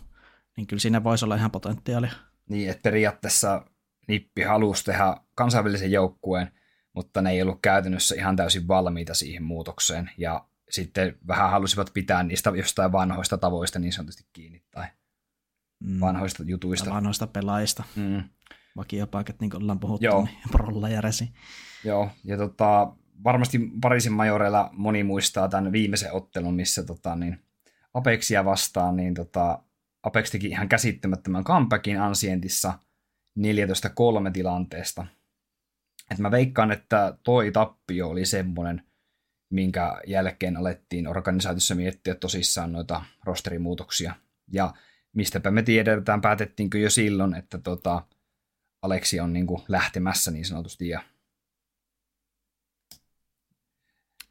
niin 0.56 0.66
kyllä 0.66 0.80
siinä 0.80 1.04
voisi 1.04 1.25
olla 1.25 1.37
ihan 1.37 1.50
potentiaalia. 1.50 2.12
Niin, 2.49 2.70
että 2.70 2.82
periaatteessa 2.82 3.64
Nippi 4.08 4.42
halusi 4.42 4.84
tehdä 4.84 5.16
kansainvälisen 5.34 5.92
joukkueen, 5.92 6.52
mutta 6.92 7.22
ne 7.22 7.30
ei 7.30 7.42
ollut 7.42 7.58
käytännössä 7.62 8.14
ihan 8.14 8.37
täysin 8.37 8.68
valmiita 8.68 9.14
siihen 9.14 9.42
muutokseen. 9.42 10.10
Ja 10.18 10.44
sitten 10.70 11.16
vähän 11.26 11.50
halusivat 11.50 11.90
pitää 11.94 12.22
niistä 12.22 12.50
jostain 12.50 12.92
vanhoista 12.92 13.38
tavoista 13.38 13.78
niin 13.78 13.92
sanotusti 13.92 14.24
kiinni 14.32 14.62
tai 14.70 14.86
Mm. 15.84 16.00
vanhoista 16.00 16.42
jutuista. 16.46 16.90
Vanhoista 16.90 17.26
pelaajista, 17.26 17.84
Mm, 17.96 18.22
vakiopaikat, 18.76 19.40
niin 19.40 19.50
kuin 19.50 19.62
ollaan 19.62 19.80
puhuttu, 19.80 20.04
Joo. 20.04 20.24
niin 20.24 20.38
Prolla 20.52 20.88
ja 20.88 21.00
Resi. 21.00 21.32
joo, 21.84 22.10
ja 22.24 22.36
tota, 22.36 22.92
varmasti 23.24 23.70
Pariisin 23.80 24.12
majoreilla 24.12 24.70
moni 24.72 25.04
muistaa 25.04 25.48
tämän 25.48 25.72
viimeisen 25.72 26.12
ottelun, 26.12 26.54
missä 26.54 26.82
tota, 26.82 27.16
niin 27.16 27.38
Apexia 27.94 28.44
vastaan, 28.44 28.96
niin 28.96 29.14
tota, 29.14 29.62
Apex 30.02 30.30
teki 30.30 30.46
ihan 30.46 30.68
käsittämättömän 30.68 31.44
comebackin 31.44 32.00
Ancientissa 32.00 32.78
14-3 33.38 33.42
tilanteesta. 34.32 35.06
Et 36.10 36.18
mä 36.18 36.30
veikkaan, 36.30 36.72
että 36.72 37.18
toi 37.22 37.52
tappio 37.52 38.08
oli 38.08 38.26
semmoinen, 38.26 38.82
minkä 39.50 40.00
jälkeen 40.07 40.57
alettiin 40.57 41.09
organisaatiossa 41.09 41.75
miettiä 41.75 42.14
tosissaan 42.14 42.73
noita 42.73 43.04
rosterimuutoksia. 43.25 44.14
Ja 44.52 44.75
mistäpä 45.12 45.50
me 45.50 45.62
tiedetään, 45.62 46.21
päätettiinkö 46.21 46.78
jo 46.78 46.90
silloin, 46.90 47.35
että 47.35 47.59
tota, 47.59 48.07
Aleksi 48.83 49.21
on 49.21 49.33
niinku 49.33 49.64
lähtemässä 49.69 50.30
niin 50.30 50.45
sanotusti. 50.45 50.88
Ja 50.88 51.02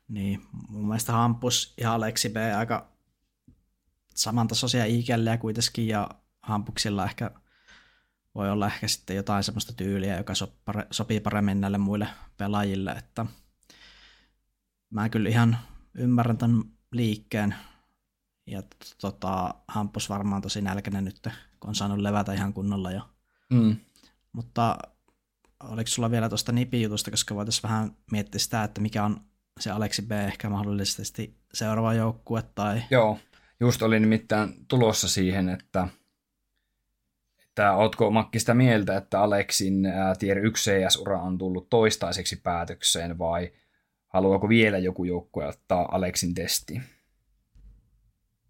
Niin, 0.08 0.42
mun 0.70 0.88
mielestä 0.88 1.12
Hampus 1.12 1.74
ja 1.78 1.94
Aleksi 1.94 2.30
B 2.30 2.36
aika 2.58 2.88
samantasoisia 4.16 4.86
iikellä 4.86 5.38
kuitenkin, 5.38 5.88
ja 5.88 6.10
Hampuksilla 6.42 7.06
ehkä 7.06 7.32
voi 8.36 8.52
olla 8.52 8.68
ehkä 8.68 8.88
sitten 8.88 9.16
jotain 9.16 9.44
semmoista 9.44 9.74
tyyliä, 9.74 10.18
joka 10.18 10.34
sopii 10.92 11.20
paremmin 11.20 11.62
näille 11.62 11.78
muille 11.78 12.08
pelaajille, 12.38 12.92
että 12.92 13.26
mä 14.90 15.10
kyllä 15.10 15.30
ihan 15.30 15.58
ymmärrän 15.94 16.38
tämän 16.38 16.64
liikkeen, 16.92 17.56
ja 18.48 18.64
tota, 19.02 19.54
Hampus 19.68 20.10
varmaan 20.10 20.42
tosi 20.42 20.62
nälkäinen 20.62 21.06
nyt, 21.06 21.20
kun 21.60 21.70
on 21.70 21.76
saanut 21.76 21.98
levätä 21.98 22.34
ihan 22.34 22.54
kunnolla 22.54 22.92
jo. 22.92 23.02
mm. 23.50 23.76
Mutta 24.34 24.78
oliko 25.64 25.88
sulla 25.88 26.12
vielä 26.12 26.30
tuosta 26.30 26.52
Nipi-jutusta, 26.52 27.12
koska 27.12 27.36
voitaisiin 27.36 27.64
vähän 27.64 27.96
miettiä 28.12 28.40
sitä, 28.40 28.64
että 28.64 28.82
mikä 28.82 29.04
on 29.04 29.22
se 29.60 29.72
Aleksi 29.72 30.02
B 30.02 30.12
ehkä 30.12 30.50
mahdollisesti 30.50 31.38
seuraava 31.54 31.94
joukkue 31.94 32.44
tai 32.56 32.82
Joo, 32.92 33.20
just 33.60 33.82
oli 33.82 34.00
nimittäin 34.00 34.66
tulossa 34.68 35.08
siihen, 35.08 35.50
että, 35.50 35.88
että 37.44 37.74
ootko 37.74 38.12
Makki 38.12 38.40
sitä 38.40 38.54
mieltä, 38.54 38.98
että 38.98 39.22
Aleksin 39.22 39.86
ää, 39.86 40.16
Tier 40.16 40.38
1 40.38 40.72
CS-ura 40.72 41.22
on 41.22 41.38
tullut 41.38 41.70
toistaiseksi 41.70 42.36
päätökseen 42.36 43.18
vai 43.18 43.52
haluaako 44.10 44.50
vielä 44.50 44.78
joku 44.78 45.04
joukkue 45.04 45.48
ottaa 45.48 45.90
Aleksin 45.92 46.34
testiin? 46.34 46.84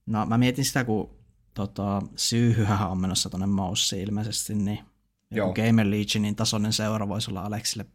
No 0.06 0.26
mä 0.26 0.38
mietin 0.38 0.66
sitä, 0.66 0.84
kun 0.84 1.20
tota, 1.54 2.02
Syyhyhän 2.16 2.90
on 2.90 3.02
menossa 3.02 3.30
tuonne 3.30 3.48
Moussiin 3.48 4.02
ilmeisesti, 4.02 4.56
niin 4.56 4.80
Joo. 5.32 5.48
joku 5.48 5.62
Gamer 5.62 5.90
Legionin 5.90 6.36
tasoinen 6.36 6.74
seura 6.74 7.08
voisi 7.08 7.32
olla 7.32 7.42
Aleksille 7.42 7.86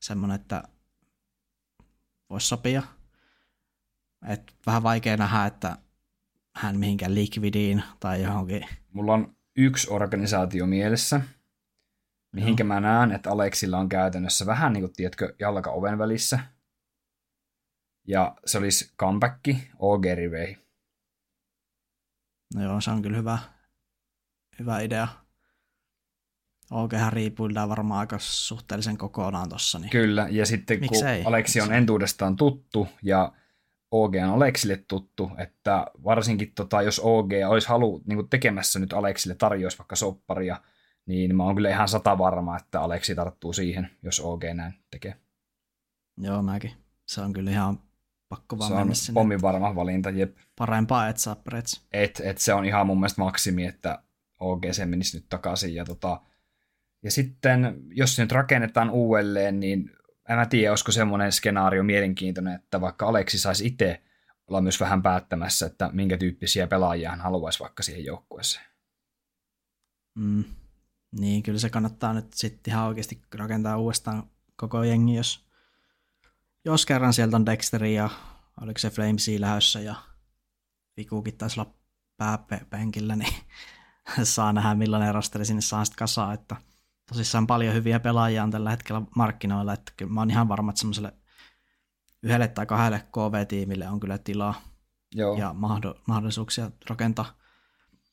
semmoinen, 0.00 0.34
että 0.34 0.62
voisi 2.30 2.46
sopia. 2.48 2.82
Et 4.28 4.52
vähän 4.66 4.82
vaikea 4.82 5.16
nähdä, 5.16 5.46
että 5.46 5.76
hän 6.56 6.78
mihinkään 6.78 7.14
Liquidiin 7.14 7.82
tai 8.00 8.22
johonkin. 8.22 8.66
Mulla 8.92 9.14
on 9.14 9.36
yksi 9.56 9.90
organisaatio 9.90 10.66
mielessä, 10.66 11.20
mihinkä 12.32 12.64
mä 12.64 12.80
näen, 12.80 13.12
että 13.12 13.30
Aleksilla 13.30 13.78
on 13.78 13.88
käytännössä 13.88 14.46
vähän 14.46 14.72
niin 14.72 14.82
kuin, 14.82 14.92
tiedätkö, 14.92 15.34
jalka 15.38 15.70
oven 15.70 15.98
välissä. 15.98 16.40
Ja 18.08 18.36
se 18.46 18.58
olisi 18.58 18.92
comeback 19.00 19.40
OG 19.78 20.04
Rivei. 20.14 20.56
No 22.54 22.62
joo, 22.62 22.80
se 22.80 22.90
on 22.90 23.02
kyllä 23.02 23.16
hyvä, 23.16 23.38
hyvä 24.58 24.80
idea. 24.80 25.08
OGhän 26.70 27.12
riipuillaan 27.12 27.68
varmaan 27.68 28.00
aika 28.00 28.18
suhteellisen 28.18 28.98
kokonaan 28.98 29.48
tossa. 29.48 29.78
Niin. 29.78 29.90
Kyllä, 29.90 30.26
ja 30.30 30.46
sitten 30.46 30.78
kun 30.78 30.84
Miksei? 30.84 31.24
Aleksi 31.24 31.60
on 31.60 31.72
entuudestaan 31.72 32.36
tuttu 32.36 32.88
ja 33.02 33.32
OG 33.90 34.14
on 34.14 34.30
Aleksille 34.30 34.84
tuttu, 34.88 35.30
että 35.38 35.86
varsinkin 36.04 36.52
tota, 36.54 36.82
jos 36.82 37.00
OG 37.00 37.30
olisi 37.48 37.68
halu 37.68 38.02
niin 38.06 38.28
tekemässä 38.28 38.78
nyt 38.78 38.92
Aleksille 38.92 39.34
tarjous 39.34 39.78
vaikka 39.78 39.96
sopparia, 39.96 40.62
niin 41.06 41.36
mä 41.36 41.44
oon 41.44 41.54
kyllä 41.54 41.70
ihan 41.70 41.88
sata 41.88 42.18
varma, 42.18 42.56
että 42.56 42.80
Aleksi 42.80 43.14
tarttuu 43.14 43.52
siihen, 43.52 43.90
jos 44.02 44.20
OG 44.20 44.42
näin 44.54 44.74
tekee. 44.90 45.14
Joo, 46.18 46.42
mäkin. 46.42 46.72
Se 47.06 47.20
on 47.20 47.32
kyllä 47.32 47.50
ihan 47.50 47.78
pakko 48.28 48.58
vaan 48.58 48.68
Se 48.68 48.74
on 48.74 48.80
mennä 48.80 48.94
sinne. 48.94 49.14
pommin 49.14 49.42
varma 49.42 49.74
valinta, 49.74 50.10
jep. 50.10 50.36
Parempaa 50.56 51.08
et 51.08 51.16
saa 51.18 51.34
Prets. 51.34 51.86
Et, 51.92 52.20
et 52.24 52.38
se 52.38 52.54
on 52.54 52.64
ihan 52.64 52.86
mun 52.86 53.00
mielestä 53.00 53.22
maksimi, 53.22 53.64
että 53.64 54.02
OG 54.40 54.62
se 54.72 54.86
menisi 54.86 55.16
nyt 55.16 55.26
takaisin. 55.28 55.74
Ja, 55.74 55.84
tota, 55.84 56.20
ja 57.02 57.10
sitten, 57.10 57.82
jos 57.90 58.16
se 58.16 58.22
nyt 58.22 58.32
rakennetaan 58.32 58.90
uudelleen, 58.90 59.60
niin 59.60 59.90
en 60.28 60.36
mä 60.36 60.46
tiedä, 60.46 60.72
olisiko 60.72 60.92
semmoinen 60.92 61.32
skenaario 61.32 61.82
mielenkiintoinen, 61.82 62.54
että 62.54 62.80
vaikka 62.80 63.08
Aleksi 63.08 63.38
saisi 63.38 63.66
itse 63.66 64.02
olla 64.46 64.60
myös 64.60 64.80
vähän 64.80 65.02
päättämässä, 65.02 65.66
että 65.66 65.90
minkä 65.92 66.16
tyyppisiä 66.16 66.66
pelaajia 66.66 67.10
hän 67.10 67.20
haluaisi 67.20 67.60
vaikka 67.60 67.82
siihen 67.82 68.04
joukkueeseen. 68.04 68.64
Mm. 70.14 70.44
Niin, 71.20 71.42
kyllä 71.42 71.58
se 71.58 71.70
kannattaa 71.70 72.14
nyt 72.14 72.32
sitten 72.34 72.72
ihan 72.72 72.86
oikeasti 72.88 73.22
rakentaa 73.34 73.78
uudestaan 73.78 74.30
koko 74.56 74.82
jengi, 74.82 75.14
jos, 75.14 75.47
jos 76.68 76.86
kerran 76.86 77.12
sieltä 77.12 77.36
on 77.36 77.46
Dexteri 77.46 77.94
ja 77.94 78.10
oliko 78.60 78.78
se 78.78 78.90
Flamesi 78.90 79.40
lähössä 79.40 79.80
ja 79.80 79.94
Vikukin 80.96 81.36
taisi 81.36 81.60
olla 81.60 81.74
pääpenkillä, 82.16 83.16
niin 83.16 83.34
saa 84.22 84.52
nähdä 84.52 84.74
millainen 84.74 85.14
rosteri 85.14 85.44
sinne 85.44 85.62
saa 85.62 85.84
sitten 85.84 85.98
kasaan, 85.98 86.34
että 86.34 86.56
tosissaan 87.08 87.46
paljon 87.46 87.74
hyviä 87.74 88.00
pelaajia 88.00 88.42
on 88.42 88.50
tällä 88.50 88.70
hetkellä 88.70 89.02
markkinoilla, 89.16 89.72
että 89.72 89.92
kyllä 89.96 90.12
mä 90.12 90.20
oon 90.20 90.30
ihan 90.30 90.48
varma, 90.48 90.70
että 90.70 90.78
semmoiselle 90.78 91.12
yhdelle 92.22 92.48
tai 92.48 92.66
kahdelle 92.66 93.02
KV-tiimille 93.12 93.88
on 93.88 94.00
kyllä 94.00 94.18
tilaa 94.18 94.62
Joo. 95.14 95.38
ja 95.38 95.54
mahdo- 95.54 96.00
mahdollisuuksia 96.08 96.70
rakentaa. 96.90 97.38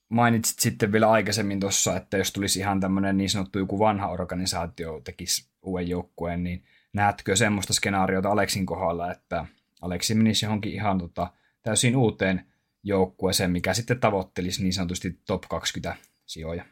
Mainitsit 0.09 0.59
sitten 0.59 0.91
vielä 0.91 1.11
aikaisemmin 1.11 1.59
tuossa, 1.59 1.97
että 1.97 2.17
jos 2.17 2.31
tulisi 2.31 2.59
ihan 2.59 2.79
tämmöinen 2.79 3.17
niin 3.17 3.29
sanottu 3.29 3.59
joku 3.59 3.79
vanha 3.79 4.07
organisaatio 4.07 5.01
tekisi 5.03 5.49
uuden 5.61 5.87
joukkueen, 5.87 6.43
niin 6.43 6.65
näetkö 6.95 7.35
semmoista 7.35 7.73
skenaariota 7.73 8.29
Aleksin 8.29 8.65
kohdalla, 8.65 9.11
että 9.11 9.45
Aleksi 9.81 10.15
menisi 10.15 10.45
johonkin 10.45 10.73
ihan 10.73 10.97
tota, 10.97 11.33
täysin 11.61 11.95
uuteen 11.95 12.51
joukkueeseen, 12.83 13.51
mikä 13.51 13.73
sitten 13.73 13.99
tavoittelisi 13.99 14.63
niin 14.63 14.73
sanotusti 14.73 15.21
top 15.25 15.43
20 15.49 15.95
sijoja. 16.25 16.65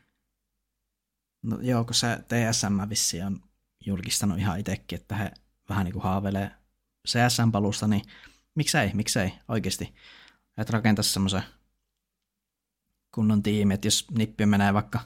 No 1.42 1.58
joo, 1.62 1.84
kun 1.86 1.96
se 1.96 2.08
TSM 2.28 2.90
vissi 2.90 3.22
on 3.22 3.40
julkistanut 3.86 4.38
ihan 4.38 4.60
itsekin, 4.60 5.00
että 5.00 5.16
he 5.16 5.32
vähän 5.70 5.86
niin 5.86 5.94
kuin 5.94 6.04
haaveilee 6.04 6.52
CSM-palusta, 7.08 7.88
niin 7.88 8.02
miksei, 8.56 8.92
miksei 8.94 9.34
oikeasti. 9.48 9.96
Että 10.58 10.74
rakentaisi 10.74 11.14
semmoisen 11.14 11.44
kunnon 13.16 13.44
tiimi, 13.44 13.74
että 13.74 13.88
jos 13.88 14.12
nippi 14.12 14.46
menee 14.46 14.74
vaikka 14.74 15.00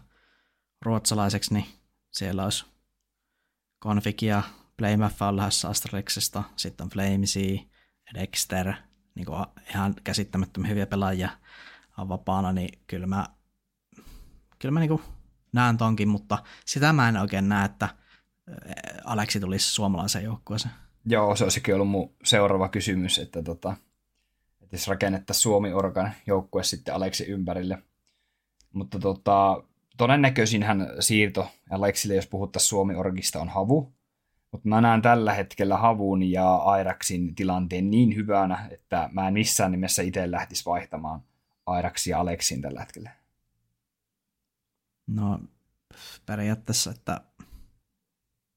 ruotsalaiseksi, 0.82 1.54
niin 1.54 1.66
siellä 2.12 2.44
olisi 2.44 2.66
Config 3.84 4.24
Playmath 4.78 5.24
on 5.24 5.38
lähdössä 5.38 5.70
Astralixista, 5.70 6.44
sitten 6.56 6.84
on 6.84 6.90
Flamesy, 6.90 7.60
Dexter, 8.14 8.74
niin 9.16 9.26
kuin 9.26 9.46
ihan 9.70 9.96
käsittämättömän 10.04 10.70
hyviä 10.70 10.88
pelaajia 10.88 11.30
on 11.98 12.10
vapaana, 12.10 12.54
niin 12.54 12.80
kyllä 12.88 13.08
mä, 13.08 13.26
kyllä 14.60 14.74
mä 14.74 14.80
niin 14.80 14.90
kuin 14.90 15.02
näen 15.54 15.78
tonkin, 15.78 16.08
mutta 16.08 16.38
sitä 16.66 16.94
mä 16.94 17.10
en 17.10 17.18
oikein 17.18 17.50
näe, 17.50 17.66
että 17.66 17.90
Aleksi 19.04 19.40
tulisi 19.40 19.72
suomalaiseen 19.72 20.26
joukkueeseen. 20.26 20.74
Joo, 21.06 21.36
se 21.36 21.44
olisikin 21.44 21.76
ollut 21.76 21.90
mun 21.90 22.16
seuraava 22.24 22.70
kysymys, 22.70 23.20
että, 23.20 23.44
tota, 23.44 23.76
että 24.62 24.76
jos 24.76 24.88
rakennettaisiin 24.88 25.42
Suomi-Organ 25.42 26.12
joukkue 26.28 26.64
sitten 26.64 26.96
Aleksi 26.96 27.24
ympärille. 27.26 27.84
Mutta 28.74 29.00
tota, 29.00 29.64
todennäköisinhän 29.98 30.88
siirto 31.00 31.52
Aleksille, 31.70 32.16
jos 32.16 32.28
puhuttaisiin 32.28 32.70
Suomi-Orgista, 32.70 33.42
on 33.42 33.50
Havu. 33.50 33.97
Mutta 34.51 34.70
mä 34.70 34.82
näen 34.82 35.01
tällä 35.01 35.34
hetkellä 35.34 35.77
Havun 35.77 36.24
ja 36.24 36.56
Airaksin 36.56 37.36
tilanteen 37.36 37.92
niin 37.92 38.16
hyvänä, 38.16 38.68
että 38.72 39.10
mä 39.12 39.27
en 39.27 39.34
missään 39.34 39.72
nimessä 39.72 40.01
itse 40.01 40.32
lähtisi 40.32 40.66
vaihtamaan 40.66 41.22
Airaksia 41.66 42.16
ja 42.16 42.20
Aleksin 42.20 42.62
tällä 42.62 42.80
hetkellä. 42.80 43.12
No 45.08 45.39
periaatteessa, 46.25 46.92
että 46.92 47.22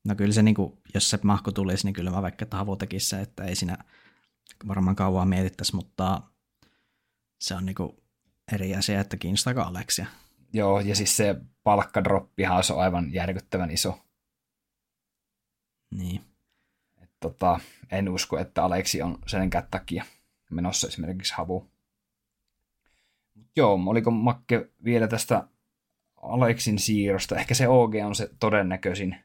no 0.05 0.15
kyllä 0.15 0.33
se, 0.33 0.43
niin 0.43 0.55
kuin, 0.55 0.79
jos 0.95 1.11
se 1.11 1.19
mahko 1.23 1.53
tulisi, 1.53 1.87
niin 1.87 1.95
kyllä 1.95 2.11
mä 2.11 2.23
vaikka 2.23 2.43
että 2.43 2.57
Havu 2.57 2.77
tekisi 2.77 3.09
se, 3.09 3.21
että 3.21 3.45
ei 3.45 3.57
siinä 3.57 3.79
varmaan 4.69 4.97
kauan 4.97 5.29
mietittäisi, 5.29 5.77
mutta 5.77 6.23
se 7.41 7.55
on 7.55 7.67
niin 7.67 7.75
kuin 7.75 7.97
eri 8.53 8.77
asia, 8.77 9.01
että 9.01 9.17
kiinnostaako 9.17 9.61
Aleksia. 9.61 10.07
Joo, 10.53 10.81
ja 10.81 10.97
siis 10.97 11.17
se 11.17 11.37
palkkadroppihan 11.63 12.63
on 12.71 12.81
aivan 12.81 13.13
järkyttävän 13.13 13.71
iso. 13.71 13.99
Niin. 15.91 16.25
Et 17.03 17.10
tota, 17.21 17.61
en 17.91 18.09
usko, 18.09 18.39
että 18.39 18.65
Aleksi 18.65 19.03
on 19.03 19.19
sen 19.27 19.51
takia 19.71 20.05
menossa 20.51 20.89
esimerkiksi 20.89 21.35
havu. 21.37 21.71
Joo, 23.57 23.81
oliko 23.87 24.11
Makke 24.11 24.69
vielä 24.85 25.09
tästä 25.09 25.49
Aleksin 26.23 26.79
siirrosta? 26.79 27.37
Ehkä 27.37 27.55
se 27.55 27.69
OG 27.69 27.95
on 28.07 28.15
se 28.15 28.31
todennäköisin. 28.41 29.17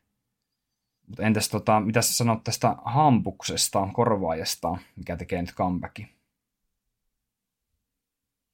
Mutta 1.08 1.24
entäs 1.24 1.50
tota, 1.50 1.80
mitä 1.80 2.02
sä 2.02 2.14
sanot 2.14 2.44
tästä 2.44 2.76
hampuksesta, 2.86 3.88
korvaajasta, 3.94 4.78
mikä 4.96 5.18
tekee 5.18 5.42
nyt 5.42 5.56
comebackin? 5.56 6.10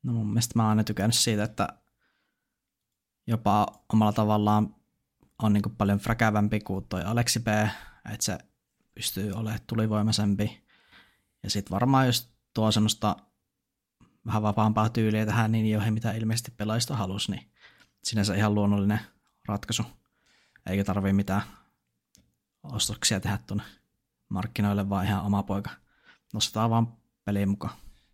No 0.04 0.14
mun 0.14 0.28
mielestä 0.28 0.54
mä 0.56 0.64
oon 0.64 0.70
aina 0.70 0.84
tykännyt 0.84 1.16
siitä, 1.16 1.44
että 1.44 1.68
jopa 3.28 3.68
omalla 3.94 4.14
tavallaan 4.14 4.76
on 5.44 5.54
niin 5.54 5.76
paljon 5.78 6.00
fräkävämpi 6.00 6.60
kuin 6.60 6.86
toi 6.90 7.04
Aleksi 7.04 7.40
B, 7.40 7.48
että 8.14 8.26
se 8.26 8.38
pystyy 8.94 9.32
olemaan 9.32 9.60
tulivoimaisempi. 9.68 10.64
Ja 11.44 11.50
sitten 11.50 11.72
varmaan 11.72 12.06
jos 12.06 12.32
tuo 12.54 12.72
semmoista 12.72 13.16
vähän 14.26 14.42
vapaampaa 14.42 14.90
tyyliä 14.90 15.26
tähän 15.26 15.52
niin 15.52 15.72
joihin 15.72 15.94
mitä 15.94 16.12
ilmeisesti 16.12 16.52
pelaajista 16.58 16.96
halusi, 16.96 17.32
niin 17.32 17.52
sinänsä 18.04 18.36
ihan 18.36 18.56
luonnollinen 18.56 19.00
ratkaisu. 19.48 19.84
Eikä 20.70 20.84
tarvii 20.84 21.14
mitään 21.14 21.42
ostoksia 22.64 23.20
tehdä 23.20 23.40
tuonne 23.48 23.64
markkinoille, 24.30 24.90
vaan 24.90 25.06
ihan 25.06 25.26
oma 25.26 25.44
poika. 25.44 25.70
Nostetaan 26.34 26.70
vaan 26.70 26.88
peliin 27.26 27.50
mukaan. 27.50 27.74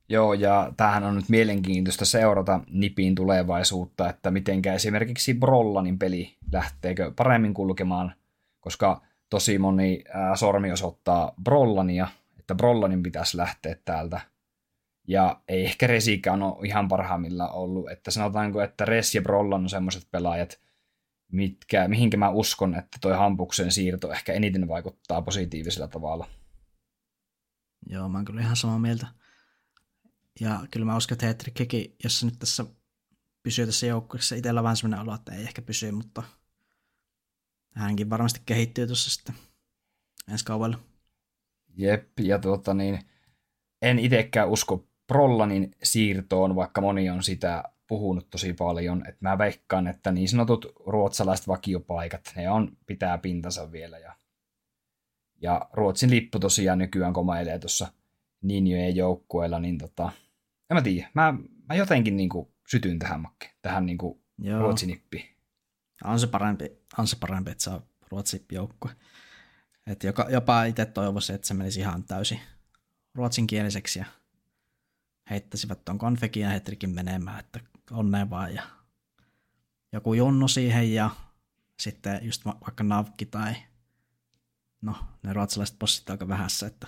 Joo, 0.09 0.33
ja 0.33 0.73
tämähän 0.77 1.03
on 1.03 1.15
nyt 1.15 1.29
mielenkiintoista 1.29 2.05
seurata 2.05 2.59
Nipin 2.69 3.15
tulevaisuutta, 3.15 4.09
että 4.09 4.31
mitenkä 4.31 4.73
esimerkiksi 4.73 5.33
Brollanin 5.33 5.99
peli 5.99 6.37
lähteekö 6.51 7.11
paremmin 7.15 7.53
kulkemaan, 7.53 8.15
koska 8.59 9.01
tosi 9.29 9.57
moni 9.57 10.03
ää, 10.13 10.35
sormi 10.35 10.71
osoittaa 10.71 11.33
Brollania, 11.43 12.07
että 12.39 12.55
Brollanin 12.55 13.03
pitäisi 13.03 13.37
lähteä 13.37 13.75
täältä. 13.85 14.21
Ja 15.07 15.41
ei 15.47 15.65
ehkä 15.65 15.87
Resikään 15.87 16.43
ole 16.43 16.67
ihan 16.67 16.87
parhaimmilla 16.87 17.49
ollut, 17.49 17.91
että 17.91 18.11
sanotaanko, 18.11 18.61
että 18.61 18.85
Res 18.85 19.15
ja 19.15 19.21
Brollan 19.21 19.61
on 19.61 19.69
semmoiset 19.69 20.07
pelaajat, 20.11 20.61
mitkä, 21.31 21.87
mihinkä 21.87 22.17
mä 22.17 22.29
uskon, 22.29 22.75
että 22.75 22.97
toi 23.01 23.17
Hampuksen 23.17 23.71
siirto 23.71 24.11
ehkä 24.11 24.33
eniten 24.33 24.67
vaikuttaa 24.67 25.21
positiivisella 25.21 25.87
tavalla. 25.87 26.27
Joo, 27.89 28.09
mä 28.09 28.17
oon 28.17 28.25
kyllä 28.25 28.41
ihan 28.41 28.55
samaa 28.55 28.79
mieltä. 28.79 29.07
Ja 30.39 30.59
kyllä 30.71 30.85
mä 30.85 30.97
uskon, 30.97 31.15
että 31.15 31.25
Hetrikkikin, 31.25 31.95
jos 32.03 32.23
nyt 32.23 32.39
tässä 32.39 32.65
pysyy 33.43 33.65
tässä 33.65 33.85
joukkueessa, 33.85 34.35
itsellä 34.35 34.63
vähän 34.63 34.77
sellainen 34.77 34.99
olo, 34.99 35.15
että 35.15 35.33
ei 35.33 35.43
ehkä 35.43 35.61
pysy, 35.61 35.91
mutta 35.91 36.23
hänkin 37.77 38.09
varmasti 38.09 38.41
kehittyy 38.45 38.87
tuossa 38.87 39.11
sitten 39.11 39.35
ensi 40.31 40.45
kaudella. 40.45 40.79
Jep, 41.77 42.19
ja 42.19 42.39
tuota 42.39 42.73
niin, 42.73 42.99
en 43.81 43.99
itsekään 43.99 44.49
usko 44.49 44.87
Prollanin 45.07 45.75
siirtoon, 45.83 46.55
vaikka 46.55 46.81
moni 46.81 47.09
on 47.09 47.23
sitä 47.23 47.63
puhunut 47.87 48.29
tosi 48.29 48.53
paljon, 48.53 49.03
että 49.07 49.29
mä 49.29 49.37
veikkaan, 49.37 49.87
että 49.87 50.11
niin 50.11 50.29
sanotut 50.29 50.65
ruotsalaiset 50.85 51.47
vakiopaikat, 51.47 52.33
ne 52.35 52.49
on, 52.49 52.77
pitää 52.85 53.17
pintansa 53.17 53.71
vielä 53.71 53.99
ja, 53.99 54.15
ja 55.41 55.69
Ruotsin 55.73 56.09
lippu 56.09 56.39
tosiaan 56.39 56.77
nykyään 56.77 57.13
komailee 57.13 57.59
tuossa 57.59 57.87
Ninjojen 58.41 58.95
joukkueella, 58.95 59.59
niin 59.59 59.77
tota, 59.77 60.11
en 60.69 60.77
mä 60.77 60.81
tiedä, 60.81 61.09
mä, 61.13 61.33
mä 61.69 61.75
jotenkin 61.75 62.17
niin 62.17 62.29
kuin 62.29 62.47
sytyn 62.67 62.99
tähän 62.99 63.21
makke, 63.21 63.51
tähän 63.61 63.85
niin 63.85 63.97
kuin 63.97 64.21
Ruotsin 64.59 64.87
nippiin. 64.87 65.36
On 66.03 66.19
se 66.19 66.27
parempi, 66.27 66.71
on 66.97 67.07
se 67.07 67.17
parempi 67.19 67.51
että 67.51 67.63
se 67.63 67.69
on 67.69 67.83
Ruotsin 68.11 68.45
joukkue. 68.51 68.91
Et 69.87 70.03
joka, 70.03 70.27
jopa 70.29 70.63
itse 70.63 70.85
toivoisin, 70.85 71.35
että 71.35 71.47
se 71.47 71.53
menisi 71.53 71.79
ihan 71.79 72.03
täysin 72.03 72.39
ruotsinkieliseksi 73.15 73.99
ja 73.99 74.05
heittäisivät 75.29 75.85
tuon 75.85 75.97
konfekin 75.97 76.43
ja 76.43 76.49
hetrikin 76.49 76.89
menemään, 76.89 77.39
että 77.39 77.59
onneen 77.91 78.29
vaan 78.29 78.55
ja 78.55 78.63
joku 79.93 80.13
junnu 80.13 80.47
siihen 80.47 80.93
ja 80.93 81.09
sitten 81.79 82.19
just 82.21 82.45
vaikka 82.45 82.83
navki 82.83 83.25
tai 83.25 83.55
no 84.81 84.95
ne 85.23 85.33
ruotsalaiset 85.33 85.79
bossit 85.79 86.09
aika 86.09 86.27
vähässä, 86.27 86.67
että 86.67 86.87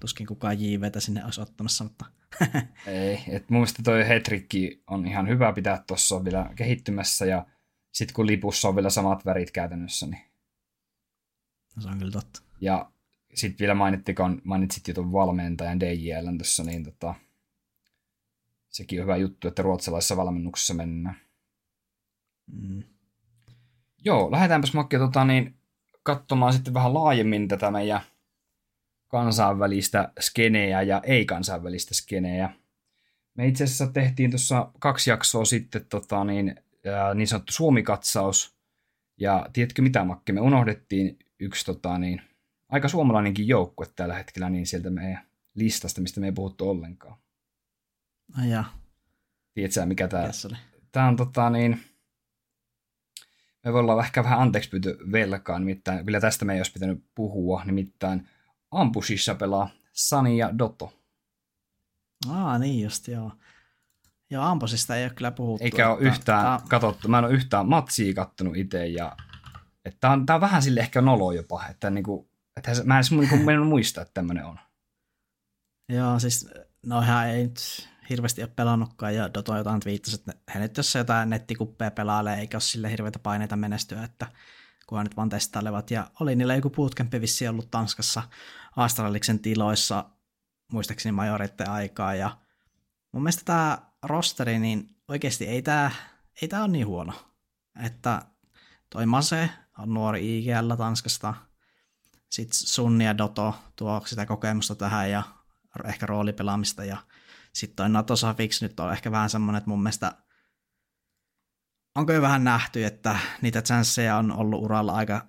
tuskin 0.00 0.26
kukaan 0.26 0.60
JVtä 0.60 1.00
sinne 1.00 1.24
olisi 1.24 1.40
ottamassa, 1.40 1.84
mutta 1.84 2.04
Ei, 2.86 3.24
että 3.28 3.46
mun 3.48 3.60
mielestä 3.60 3.82
toi 3.82 4.08
hetrikki 4.08 4.82
on 4.86 5.06
ihan 5.06 5.28
hyvä 5.28 5.52
pitää 5.52 5.84
tuossa 5.86 6.24
vielä 6.24 6.50
kehittymässä 6.56 7.26
ja 7.26 7.46
sitten 7.96 8.14
kun 8.14 8.26
lipussa 8.26 8.68
on 8.68 8.76
vielä 8.76 8.90
samat 8.90 9.24
värit 9.24 9.50
käytännössä, 9.50 10.06
niin... 10.06 10.22
No, 11.76 11.82
se 11.82 11.88
on 11.88 11.98
kyllä 11.98 12.12
totta. 12.12 12.42
Ja 12.60 12.90
sitten 13.34 13.58
vielä 13.58 13.74
mainittikoon, 13.74 14.42
mainitsit 14.44 14.88
jo 14.88 14.94
tuon 14.94 15.12
valmentajan 15.12 15.80
DJL 15.80 16.36
tuossa, 16.36 16.64
niin 16.64 16.84
tota, 16.84 17.14
sekin 18.68 19.00
on 19.00 19.02
hyvä 19.02 19.16
juttu, 19.16 19.48
että 19.48 19.62
ruotsalaisessa 19.62 20.16
valmennuksessa 20.16 20.74
mennään. 20.74 21.16
Mm. 22.52 22.82
Joo, 24.04 24.30
lähdetäänpäs 24.30 24.74
Makki 24.74 24.98
tota, 24.98 25.24
niin, 25.24 25.54
katsomaan 26.02 26.52
sitten 26.52 26.74
vähän 26.74 26.94
laajemmin 26.94 27.48
tätä 27.48 27.70
meidän 27.70 28.00
kansainvälistä 29.08 30.12
skeneä 30.20 30.82
ja 30.82 31.00
ei-kansainvälistä 31.04 31.94
skeneä. 31.94 32.50
Me 33.34 33.46
itse 33.46 33.64
asiassa 33.64 33.86
tehtiin 33.86 34.30
tuossa 34.30 34.70
kaksi 34.78 35.10
jaksoa 35.10 35.44
sitten 35.44 35.86
tota, 35.86 36.24
niin, 36.24 36.65
niin 37.14 37.28
sanottu 37.28 37.52
Suomi-katsaus. 37.52 38.56
Ja 39.20 39.46
tiedätkö 39.52 39.82
mitä, 39.82 40.04
Makke, 40.04 40.32
me 40.32 40.40
unohdettiin 40.40 41.18
yksi 41.40 41.66
tota, 41.66 41.98
niin, 41.98 42.22
aika 42.68 42.88
suomalainenkin 42.88 43.48
joukkue 43.48 43.86
tällä 43.96 44.14
hetkellä 44.14 44.50
niin 44.50 44.66
sieltä 44.66 44.90
meidän 44.90 45.26
listasta, 45.54 46.00
mistä 46.00 46.20
me 46.20 46.26
ei 46.26 46.32
puhuttu 46.32 46.70
ollenkaan. 46.70 47.18
Ai 48.38 48.50
ja. 48.50 48.64
Tiedätkö 49.54 49.86
mikä 49.86 50.08
tämä 50.08 50.30
Tämä 50.92 51.08
on 51.08 51.16
tota 51.16 51.50
niin, 51.50 51.80
me 53.64 53.72
voidaan 53.72 54.04
ehkä 54.04 54.24
vähän 54.24 54.40
anteeksi 54.40 54.70
pyytö 54.70 54.96
velkaa, 55.12 55.58
nimittäin 55.58 56.04
kyllä 56.04 56.20
tästä 56.20 56.44
me 56.44 56.54
ei 56.54 56.60
olisi 56.60 56.72
pitänyt 56.72 57.04
puhua, 57.14 57.64
nimittäin 57.64 58.28
Ambushissa 58.70 59.34
pelaa 59.34 59.70
Sani 59.92 60.38
ja 60.38 60.58
Dotto. 60.58 60.92
Aa, 62.28 62.58
niin 62.58 62.84
just, 62.84 63.08
joo. 63.08 63.32
Joo, 64.30 64.44
Ampusista 64.44 64.96
ei 64.96 65.04
ole 65.04 65.12
kyllä 65.14 65.30
puhuttu. 65.30 65.64
Eikä 65.64 65.90
ole 65.90 66.00
yhtään 66.00 66.44
tämä... 66.44 66.60
katsottu. 66.68 67.08
Mä 67.08 67.18
en 67.18 67.24
ole 67.24 67.32
yhtään 67.32 67.68
matsia 67.68 68.14
kattonut 68.14 68.56
itse. 68.56 68.86
Ja, 68.86 69.16
että 69.84 69.98
tää, 70.00 70.10
on, 70.10 70.26
tää 70.26 70.36
on 70.36 70.40
vähän 70.40 70.62
sille 70.62 70.80
ehkä 70.80 71.00
nolo 71.00 71.32
jopa. 71.32 71.66
Että, 71.70 71.90
niinku, 71.90 72.30
että 72.56 72.70
mä 72.84 72.98
en 72.98 73.04
niinku, 73.10 73.64
muista, 73.64 74.02
että 74.02 74.14
tämmöinen 74.14 74.44
on. 74.44 74.58
Joo, 75.88 76.18
siis 76.18 76.48
no 76.86 77.02
hän 77.02 77.28
ei 77.28 77.42
nyt 77.42 77.88
hirveästi 78.10 78.42
ole 78.42 78.50
pelannutkaan 78.56 79.14
ja 79.14 79.34
Doto 79.34 79.56
jotain 79.56 79.80
twiittasi, 79.80 80.16
että 80.16 80.32
hän 80.48 80.62
nyt 80.62 80.76
jos 80.76 80.94
jotain 80.94 81.30
nettikuppeja 81.30 81.90
pelailee, 81.90 82.38
eikä 82.38 82.56
ole 82.56 82.60
sille 82.60 82.90
hirveitä 82.90 83.18
paineita 83.18 83.56
menestyä, 83.56 84.04
että 84.04 84.26
kunhan 84.86 85.06
nyt 85.06 85.16
vaan 85.16 85.28
testailevat. 85.28 85.90
Ja 85.90 86.10
oli 86.20 86.36
niillä 86.36 86.54
joku 86.54 86.70
bootcampi 86.70 87.20
vissi 87.20 87.48
ollut 87.48 87.70
Tanskassa 87.70 88.22
Astraliksen 88.76 89.38
tiloissa, 89.38 90.04
muistaakseni 90.72 91.12
majoritten 91.12 91.70
aikaa. 91.70 92.14
Ja 92.14 92.36
mun 93.12 93.22
mielestä 93.22 93.42
tämä 93.44 93.78
rosteri, 94.06 94.58
niin 94.58 94.96
oikeasti 95.08 95.46
ei 95.46 95.62
tämä 95.62 95.90
ei 96.42 96.48
tää 96.48 96.60
ole 96.60 96.68
niin 96.68 96.86
huono. 96.86 97.12
Että 97.84 98.22
toi 98.90 99.06
Mase 99.06 99.50
on 99.78 99.94
nuori 99.94 100.38
IGL 100.38 100.74
Tanskasta. 100.74 101.34
sitten 102.30 102.58
Sunni 102.58 103.04
ja 103.04 103.18
Doto 103.18 103.54
tuo 103.76 104.02
sitä 104.06 104.26
kokemusta 104.26 104.74
tähän 104.74 105.10
ja 105.10 105.22
ehkä 105.84 106.06
roolipelaamista 106.06 106.84
ja 106.84 106.96
sitten 107.52 107.76
toi 107.76 107.88
NATO 107.88 108.16
Safix 108.16 108.62
nyt 108.62 108.80
on 108.80 108.92
ehkä 108.92 109.10
vähän 109.10 109.30
semmoinen, 109.30 109.58
että 109.58 109.70
mun 109.70 109.82
mielestä 109.82 110.12
onko 111.94 112.12
jo 112.12 112.22
vähän 112.22 112.44
nähty, 112.44 112.84
että 112.84 113.18
niitä 113.42 113.62
chanceja 113.62 114.16
on 114.16 114.32
ollut 114.32 114.62
uralla 114.62 114.92
aika 114.92 115.26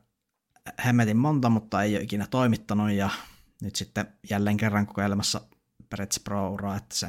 hemmetin 0.86 1.18
monta, 1.18 1.50
mutta 1.50 1.84
ei 1.84 1.96
ole 1.96 2.04
ikinä 2.04 2.28
toimittanut 2.28 2.92
ja 2.92 3.10
nyt 3.62 3.76
sitten 3.76 4.14
jälleen 4.30 4.58
kerran 4.58 4.88
kokeilemassa 4.88 5.42
periaatteessa 5.90 6.22
pro-uraa, 6.24 6.76
että 6.76 6.96
se 6.96 7.08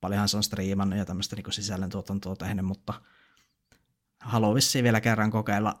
paljonhan 0.00 0.28
se 0.28 0.36
on 0.36 0.42
striimannut 0.42 0.98
ja 0.98 1.04
tämmöistä 1.04 1.36
niin 1.36 1.52
sisällöntuotantoa 1.52 2.36
tehnyt, 2.36 2.64
mutta 2.64 2.94
haluan 4.20 4.54
vissiin 4.54 4.82
vielä 4.82 5.00
kerran 5.00 5.30
kokeilla. 5.30 5.80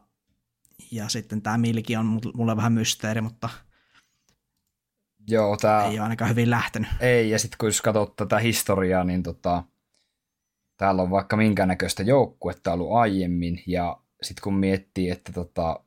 Ja 0.90 1.08
sitten 1.08 1.42
tämä 1.42 1.58
Milki 1.58 1.96
on 1.96 2.20
mulle 2.34 2.56
vähän 2.56 2.72
mysteeri, 2.72 3.20
mutta 3.20 3.48
Joo, 5.28 5.56
tää... 5.56 5.84
ei 5.84 5.90
ole 5.90 6.00
ainakaan 6.00 6.30
hyvin 6.30 6.50
lähtenyt. 6.50 6.90
Ei, 7.00 7.30
ja 7.30 7.38
sitten 7.38 7.58
kun 7.58 7.68
jos 7.68 7.82
katsot 7.82 8.16
tätä 8.16 8.38
historiaa, 8.38 9.04
niin 9.04 9.22
tota, 9.22 9.64
täällä 10.76 11.02
on 11.02 11.10
vaikka 11.10 11.36
minkä 11.36 11.66
näköistä 11.66 12.02
joukkuetta 12.02 12.72
ollut 12.72 12.92
aiemmin, 12.92 13.62
ja 13.66 14.00
sitten 14.22 14.42
kun 14.42 14.54
miettii, 14.54 15.10
että 15.10 15.32
tota, 15.32 15.80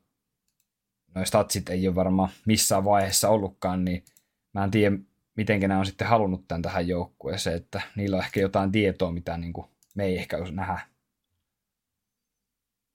noin 1.14 1.26
statsit 1.26 1.68
ei 1.68 1.88
ole 1.88 1.94
varmaan 1.94 2.30
missään 2.46 2.84
vaiheessa 2.84 3.28
ollutkaan, 3.28 3.84
niin 3.84 4.04
mä 4.52 4.64
en 4.64 4.70
tiedä, 4.70 4.96
miten 5.36 5.60
ne 5.60 5.76
on 5.76 5.86
sitten 5.86 6.08
halunnut 6.08 6.48
tämän 6.48 6.62
tähän 6.62 6.88
joukkueeseen, 6.88 7.56
että 7.56 7.82
niillä 7.96 8.16
on 8.16 8.22
ehkä 8.22 8.40
jotain 8.40 8.72
tietoa, 8.72 9.12
mitä 9.12 9.36
niin 9.36 9.52
kuin 9.52 9.66
me 9.94 10.04
ei 10.04 10.18
ehkä 10.18 10.36
nähdä. 10.52 10.80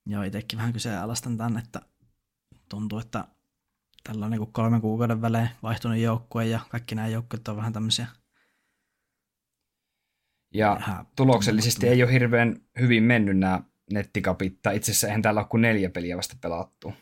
Joo, 0.05 0.23
itsekin 0.23 0.59
vähän 0.59 0.73
kyseenalaistan 0.73 1.37
tämän, 1.37 1.57
että 1.57 1.81
tuntuu, 2.69 2.99
että 2.99 3.27
tällä 4.03 4.25
on 4.25 4.31
niin 4.31 4.51
kolmen 4.51 4.81
kuukauden 4.81 5.21
välein 5.21 5.49
vaihtunut 5.63 5.97
joukkue 5.97 6.45
ja 6.45 6.59
kaikki 6.69 6.95
nämä 6.95 7.07
joukkueet 7.07 7.47
on 7.47 7.57
vähän 7.57 7.73
tämmöisiä 7.73 8.07
ja 10.53 10.77
Vähän 10.79 11.05
tuloksellisesti 11.15 11.87
ei 11.87 12.03
ole 12.03 12.11
hirveän 12.11 12.61
hyvin 12.79 13.03
mennyt 13.03 13.37
nämä 13.37 13.63
nettikapit, 13.93 14.61
tai 14.61 14.75
itse 14.75 14.91
asiassa 14.91 15.07
eihän 15.07 15.21
täällä 15.21 15.41
ole 15.41 15.47
kuin 15.47 15.61
neljä 15.61 15.89
peliä 15.89 16.17
vasta 16.17 16.35
pelattu. 16.41 16.93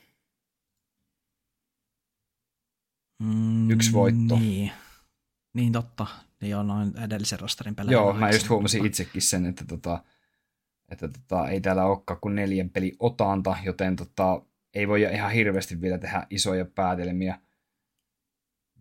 Mm, 3.23 3.69
Yksi 3.69 3.93
voitto. 3.93 4.39
Niin. 4.39 4.71
Niin 5.58 5.74
totta. 5.74 6.08
Niin 6.41 6.56
on 6.56 6.67
noin 6.67 6.93
edellisen 7.06 7.39
rosterin 7.39 7.76
pelejä. 7.76 7.93
Joo, 7.93 8.13
mä 8.13 8.32
just 8.32 8.50
huomasin 8.50 8.80
mutta... 8.80 8.88
itsekin 8.88 9.22
sen, 9.22 9.46
että, 9.46 9.65
tota, 9.65 10.04
että 10.89 11.08
tota, 11.08 11.50
ei 11.50 11.62
täällä 11.62 11.86
olekaan 11.86 12.20
kuin 12.22 12.36
neljän 12.36 12.70
peli 12.70 12.96
otanta, 13.00 13.58
joten 13.63 13.96
tota, 13.96 14.41
ei 14.74 14.88
voi 14.88 15.02
ihan 15.02 15.32
hirveästi 15.32 15.82
vielä 15.82 15.98
tehdä 15.98 16.28
isoja 16.30 16.65
päätelmiä. 16.65 17.39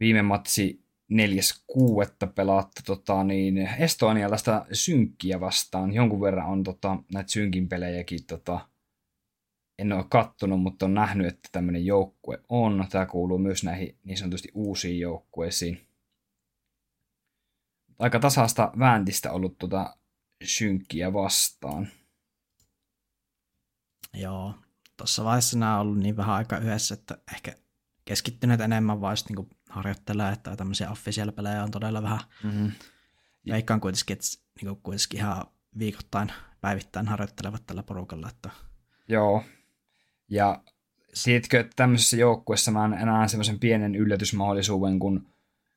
Viime 0.00 0.22
matsi 0.22 0.84
neljäs 1.10 1.64
kuuetta 1.66 2.26
pelattu 2.26 2.80
tota, 2.86 3.24
niin 3.24 3.58
Estonialaista 3.78 4.66
synkkiä 4.72 5.40
vastaan. 5.40 5.92
Jonkun 5.92 6.20
verran 6.20 6.46
on 6.46 6.64
tota, 6.64 6.96
näitä 7.12 7.30
synkin 7.30 7.68
pelejäkin 7.68 8.26
tota, 8.26 8.68
en 9.78 9.92
ole 9.92 10.04
kattonut, 10.08 10.62
mutta 10.62 10.86
on 10.86 10.94
nähnyt, 10.94 11.26
että 11.26 11.48
tämmöinen 11.52 11.86
joukkue 11.86 12.40
on. 12.48 12.84
Tämä 12.90 13.06
kuuluu 13.06 13.38
myös 13.38 13.64
näihin 13.64 13.96
niin 14.04 14.18
sanotusti 14.18 14.48
uusiin 14.54 15.00
joukkueisiin. 15.00 15.85
Aika 17.98 18.18
tasasta 18.18 18.72
vääntistä 18.78 19.32
ollut 19.32 19.58
tuota 19.58 19.96
synkkiä 20.44 21.12
vastaan. 21.12 21.88
Joo, 24.14 24.54
tuossa 24.96 25.24
vaiheessa 25.24 25.58
nämä 25.58 25.74
on 25.74 25.80
ollut 25.80 25.98
niin 25.98 26.16
vähän 26.16 26.34
aika 26.34 26.58
yhdessä, 26.58 26.94
että 26.94 27.18
ehkä 27.34 27.54
keskittyneet 28.04 28.60
enemmän 28.60 29.00
vaan 29.00 29.16
niin 29.28 29.48
harjoittelee, 29.70 30.32
että 30.32 30.56
tämmöisiä 30.56 30.90
official-pelejä 30.90 31.62
on 31.62 31.70
todella 31.70 32.02
vähän. 32.02 32.20
Mm-hmm. 32.44 32.72
Veikkaan 33.50 33.80
kuitenkin, 33.80 34.14
että 34.14 34.26
niin 34.62 34.76
kuitenkin 34.82 35.20
ihan 35.20 35.46
viikoittain, 35.78 36.32
päivittäin 36.60 37.08
harjoittelevat 37.08 37.66
tällä 37.66 37.82
porukalla. 37.82 38.28
Että... 38.28 38.50
Joo, 39.08 39.44
ja 40.28 40.62
siitkö, 41.14 41.60
että 41.60 41.72
tämmöisessä 41.76 42.16
joukkueessa 42.16 42.70
mä 42.70 42.88
näen 42.88 43.28
semmoisen 43.28 43.58
pienen 43.58 43.94
yllätysmahdollisuuden, 43.94 44.98
kun 44.98 45.26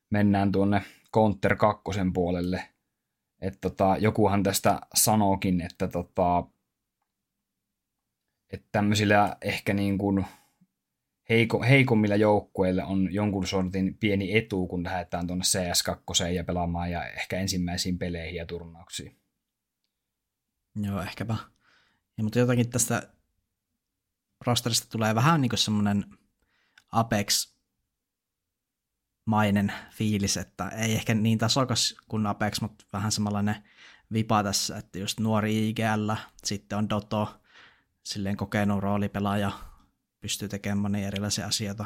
mennään 0.09 0.51
tuonne 0.51 0.85
Counter 1.13 1.55
2 1.55 1.83
puolelle. 2.13 2.69
Että 3.41 3.59
tota, 3.61 3.97
jokuhan 3.99 4.43
tästä 4.43 4.79
sanookin, 4.95 5.61
että, 5.61 5.87
tota, 5.87 6.43
että 8.49 8.67
tämmöisillä 8.71 9.37
ehkä 9.41 9.73
niin 9.73 9.97
kuin 9.97 10.25
heiko, 11.29 11.63
heikommilla 11.63 12.15
joukkueilla 12.15 12.85
on 12.85 13.13
jonkun 13.13 13.47
sortin 13.47 13.97
pieni 13.97 14.37
etu, 14.37 14.67
kun 14.67 14.83
lähdetään 14.83 15.27
tuonne 15.27 15.43
CS2 15.43 16.27
ja 16.27 16.43
pelaamaan 16.43 16.91
ja 16.91 17.05
ehkä 17.05 17.39
ensimmäisiin 17.39 17.99
peleihin 17.99 18.35
ja 18.35 18.45
turnauksiin. 18.45 19.15
Joo, 20.75 21.01
ehkäpä. 21.01 21.35
Ja, 22.17 22.23
mutta 22.23 22.39
jotakin 22.39 22.69
tästä 22.69 23.09
rosterista 24.45 24.87
tulee 24.89 25.15
vähän 25.15 25.41
niin 25.41 25.49
kuin 25.49 25.59
semmoinen 25.59 26.05
Apex 26.91 27.58
mainen 29.29 29.73
fiilis, 29.91 30.37
että 30.37 30.69
ei 30.69 30.93
ehkä 30.93 31.13
niin 31.13 31.37
tasokas 31.37 31.95
kuin 32.07 32.27
Apex, 32.27 32.61
mutta 32.61 32.85
vähän 32.93 33.11
samanlainen 33.11 33.55
vipa 34.13 34.43
tässä, 34.43 34.77
että 34.77 34.99
just 34.99 35.19
nuori 35.19 35.69
IGL, 35.69 36.11
sitten 36.45 36.77
on 36.77 36.89
Doto, 36.89 37.41
silleen 38.03 38.37
kokenut 38.37 38.79
roolipelaaja, 38.79 39.51
pystyy 40.19 40.47
tekemään 40.47 40.91
niin 40.91 41.07
erilaisia 41.07 41.47
asioita, 41.47 41.85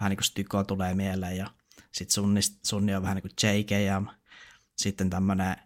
vähän 0.00 0.10
niin 0.10 0.16
kuin 0.16 0.24
Styko 0.24 0.64
tulee 0.64 0.94
mieleen, 0.94 1.36
ja 1.36 1.50
sitten 1.92 2.14
Sunni, 2.14 2.40
Sunni 2.42 2.94
on 2.94 3.02
vähän 3.02 3.16
niin 3.16 3.22
kuin 3.22 3.50
JK, 3.50 3.70
ja 3.70 4.02
sitten 4.76 5.10
tämmöinen 5.10 5.56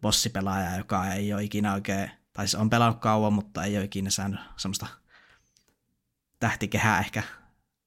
bossipelaaja, 0.00 0.76
joka 0.76 1.12
ei 1.12 1.32
ole 1.32 1.44
ikinä 1.44 1.74
oikein, 1.74 2.10
tai 2.32 2.48
siis 2.48 2.60
on 2.60 2.70
pelannut 2.70 3.00
kauan, 3.00 3.32
mutta 3.32 3.64
ei 3.64 3.76
ole 3.76 3.84
ikinä 3.84 4.10
saanut 4.10 4.40
semmoista 4.56 4.86
tähtikehää 6.40 6.98
ehkä 6.98 7.22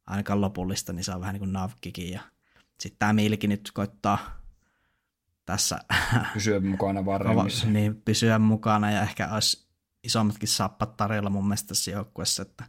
ainakaan 0.08 0.42
lopullista, 0.42 0.94
niin 0.94 1.04
se 1.04 1.12
on 1.14 1.22
vähän 1.22 1.34
niin 1.34 1.40
kuin 1.40 1.54
Navkikin. 1.54 2.12
Ja 2.12 2.22
sitten 2.80 3.00
tämä 3.00 3.13
Milki 3.13 3.48
nyt 3.48 3.72
koittaa 3.74 4.42
tässä 5.46 5.80
pysyä 6.34 6.60
mukana 6.60 7.06
varremmissa. 7.06 7.68
niin, 7.68 8.02
pysyä 8.02 8.39
mukana 8.39 8.92
ja 8.92 9.02
ehkä 9.02 9.34
olisi 9.34 9.70
isommatkin 10.04 10.48
sappat 10.48 10.98
tarjolla 10.98 11.30
mun 11.30 11.48
mielestä 11.48 11.68
tässä 11.68 11.92
joukkueessa, 11.92 12.42
että 12.42 12.63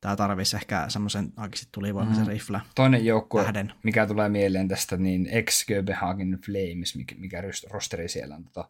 tämä 0.00 0.16
tarvitsisi 0.16 0.56
ehkä 0.56 0.84
semmoisen 0.88 1.32
oikeasti 1.36 1.68
tulivoimaisen 1.72 2.24
mm. 2.24 2.30
rifle. 2.30 2.60
Toinen 2.74 3.04
joukkue, 3.04 3.44
tähden. 3.44 3.72
mikä 3.82 4.06
tulee 4.06 4.28
mieleen 4.28 4.68
tästä, 4.68 4.96
niin 4.96 5.28
ex 5.30 5.66
Copenhagen 5.66 6.38
Flames, 6.46 6.96
mikä, 6.96 7.14
mikä 7.14 7.42
rosteri 7.70 8.08
siellä 8.08 8.34
on 8.34 8.44
tota, 8.44 8.68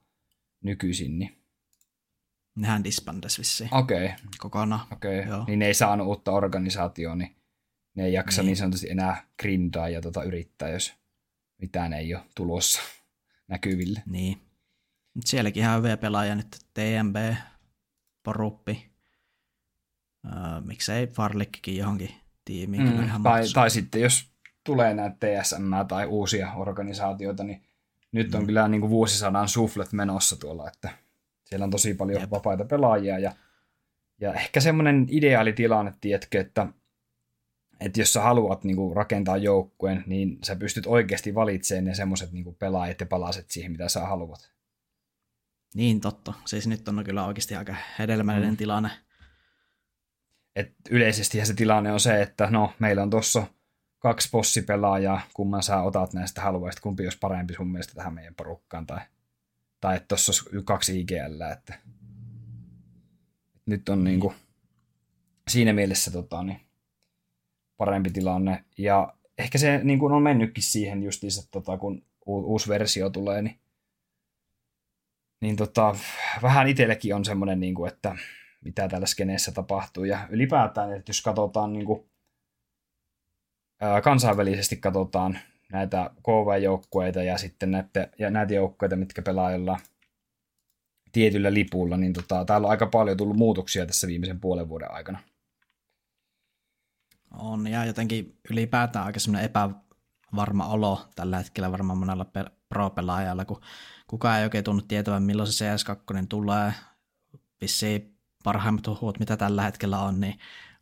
nykyisin, 0.62 1.18
niin 1.18 1.42
Nehän 2.54 2.84
disbandes 2.84 3.38
vissiin. 3.38 3.74
Okei. 3.74 4.04
Okay. 4.04 4.16
Kokonaan. 4.38 4.86
Okei. 4.92 5.20
Okay. 5.20 5.44
Niin 5.46 5.58
ne 5.58 5.66
ei 5.66 5.74
saanut 5.74 6.06
uutta 6.06 6.32
organisaatioon, 6.32 7.18
niin 7.18 7.36
ne 7.94 8.04
ei 8.04 8.12
jaksa 8.12 8.42
niin, 8.42 8.46
niin 8.46 8.56
sanotusti 8.56 8.90
enää 8.90 9.26
grindaa 9.38 9.88
ja 9.88 10.00
tota 10.00 10.22
yrittää, 10.22 10.68
jos 10.68 10.94
mitään 11.58 11.92
ei 11.92 12.14
ole 12.14 12.24
tulossa 12.36 12.82
näkyville. 13.48 14.02
Niin. 14.06 14.38
Mutta 15.14 15.30
sielläkin 15.30 15.62
ihan 15.62 15.78
hyviä 15.78 15.96
pelaajia 15.96 16.34
nyt. 16.34 16.58
TMB, 16.74 17.16
Poruppi, 18.22 18.90
öö, 20.26 20.60
miksei 20.60 21.06
Farlikkikin 21.06 21.76
johonkin 21.76 22.14
tiimiin. 22.44 22.82
Mm, 22.82 23.02
ihan 23.02 23.22
tai, 23.22 23.42
tai 23.54 23.70
sitten 23.70 24.00
jos 24.00 24.32
tulee 24.64 24.94
näitä 24.94 25.16
TSM 25.20 25.72
tai 25.88 26.06
uusia 26.06 26.52
organisaatioita, 26.52 27.44
niin 27.44 27.62
nyt 28.12 28.34
on 28.34 28.40
mm. 28.40 28.46
kyllä 28.46 28.68
niin 28.68 28.80
kuin 28.80 28.90
vuosisadan 28.90 29.48
suflet 29.48 29.92
menossa 29.92 30.36
tuolla, 30.36 30.68
että 30.68 30.90
siellä 31.44 31.64
on 31.64 31.70
tosi 31.70 31.94
paljon 31.94 32.20
Jep. 32.20 32.30
vapaita 32.30 32.64
pelaajia 32.64 33.18
ja, 33.18 33.32
ja 34.20 34.34
ehkä 34.34 34.60
semmoinen 34.60 35.06
ideaali 35.10 35.52
tilanne, 35.52 35.92
tiedätkö, 36.00 36.40
että, 36.40 36.66
että 37.84 38.00
jos 38.00 38.12
sä 38.12 38.20
haluat 38.20 38.64
niin 38.64 38.76
kuin, 38.76 38.96
rakentaa 38.96 39.36
joukkueen, 39.36 40.04
niin 40.06 40.38
sä 40.44 40.56
pystyt 40.56 40.86
oikeasti 40.86 41.34
valitsemaan 41.34 41.84
ne 41.84 41.94
semmoiset 41.94 42.32
niin 42.32 42.56
pelaajat 42.58 43.00
ja 43.00 43.06
palaset 43.06 43.50
siihen, 43.50 43.72
mitä 43.72 43.88
sä 43.88 44.06
haluat. 44.06 44.52
Niin, 45.74 46.00
totta. 46.00 46.32
Siis 46.44 46.66
nyt 46.66 46.88
on 46.88 47.04
kyllä 47.04 47.26
oikeasti 47.26 47.56
aika 47.56 47.76
hedelmällinen 47.98 48.50
mm. 48.50 48.56
tilanne. 48.56 48.90
Et 50.56 50.72
yleisesti 50.90 51.46
se 51.46 51.54
tilanne 51.54 51.92
on 51.92 52.00
se, 52.00 52.22
että 52.22 52.50
no, 52.50 52.72
meillä 52.78 53.02
on 53.02 53.10
tuossa 53.10 53.46
kaksi 53.98 54.28
bossipelaajaa, 54.32 55.20
kumman 55.34 55.62
sä 55.62 55.82
otat 55.82 56.12
näistä 56.12 56.40
haluaisit, 56.40 56.80
kumpi 56.80 57.04
olisi 57.04 57.18
parempi 57.18 57.54
sun 57.54 57.72
mielestä 57.72 57.94
tähän 57.94 58.14
meidän 58.14 58.34
porukkaan, 58.34 58.86
tai 58.86 59.00
tai 59.82 59.96
että 59.96 60.08
tuossa 60.08 60.30
olisi 60.30 60.64
kaksi 60.64 61.00
IGL, 61.00 61.40
että 61.52 61.78
nyt 63.66 63.88
on 63.88 64.04
niin 64.04 64.20
kuin 64.20 64.34
siinä 65.48 65.72
mielessä 65.72 66.10
tota, 66.10 66.42
niin 66.42 66.60
parempi 67.84 68.10
tilanne. 68.10 68.64
Ja 68.78 69.14
ehkä 69.38 69.58
se 69.58 69.80
niin 69.84 69.98
kuin 69.98 70.12
on 70.12 70.22
mennytkin 70.22 70.64
siihen 70.64 71.02
justiinsa, 71.02 71.50
tota, 71.50 71.78
kun 71.78 72.02
u- 72.26 72.52
uusi 72.52 72.68
versio 72.68 73.10
tulee, 73.10 73.42
niin, 73.42 73.60
niin 75.40 75.56
tota, 75.56 75.96
vähän 76.42 76.68
itsellekin 76.68 77.14
on 77.14 77.24
semmoinen, 77.24 77.60
niin 77.60 77.74
kuin, 77.74 77.92
että 77.92 78.16
mitä 78.64 78.88
täällä 78.88 79.06
skeneessä 79.06 79.52
tapahtuu. 79.52 80.04
Ja 80.04 80.28
ylipäätään, 80.30 80.92
että 80.92 81.10
jos 81.10 81.22
katsotaan 81.22 81.72
niin 81.72 81.86
kuin, 81.86 82.10
ää, 83.80 84.00
kansainvälisesti 84.00 84.76
katsotaan 84.76 85.38
näitä 85.72 86.10
KV-joukkueita 86.22 87.22
ja 87.22 87.38
sitten 87.38 87.70
näitä, 87.70 88.08
ja 88.18 88.30
näitä 88.30 88.54
joukkueita, 88.54 88.96
mitkä 88.96 89.22
pelaa 89.22 89.52
jolla 89.52 89.78
tietyllä 91.12 91.54
lipulla, 91.54 91.96
niin 91.96 92.12
tota, 92.12 92.44
täällä 92.44 92.66
on 92.66 92.70
aika 92.70 92.86
paljon 92.86 93.16
tullut 93.16 93.36
muutoksia 93.36 93.86
tässä 93.86 94.06
viimeisen 94.06 94.40
puolen 94.40 94.68
vuoden 94.68 94.90
aikana. 94.90 95.31
On, 97.32 97.66
ja 97.66 97.84
jotenkin 97.84 98.38
ylipäätään 98.50 99.06
aika 99.06 99.20
semmoinen 99.20 99.50
epävarma 99.50 100.66
olo 100.66 101.08
tällä 101.14 101.38
hetkellä 101.38 101.72
varmaan 101.72 101.98
monella 101.98 102.26
pro-pelaajalla, 102.68 103.44
kun 103.44 103.60
kukaan 104.06 104.38
ei 104.38 104.44
oikein 104.44 104.64
tunnu 104.64 104.82
tietävän, 104.82 105.22
milloin 105.22 105.52
se 105.52 105.74
CS2 105.74 106.26
tulee. 106.28 106.74
Vissiin 107.60 108.18
parhaimmat 108.44 109.00
huot, 109.00 109.18
mitä 109.18 109.36
tällä 109.36 109.62
hetkellä 109.62 109.98
on, 109.98 110.20
niin 110.20 110.38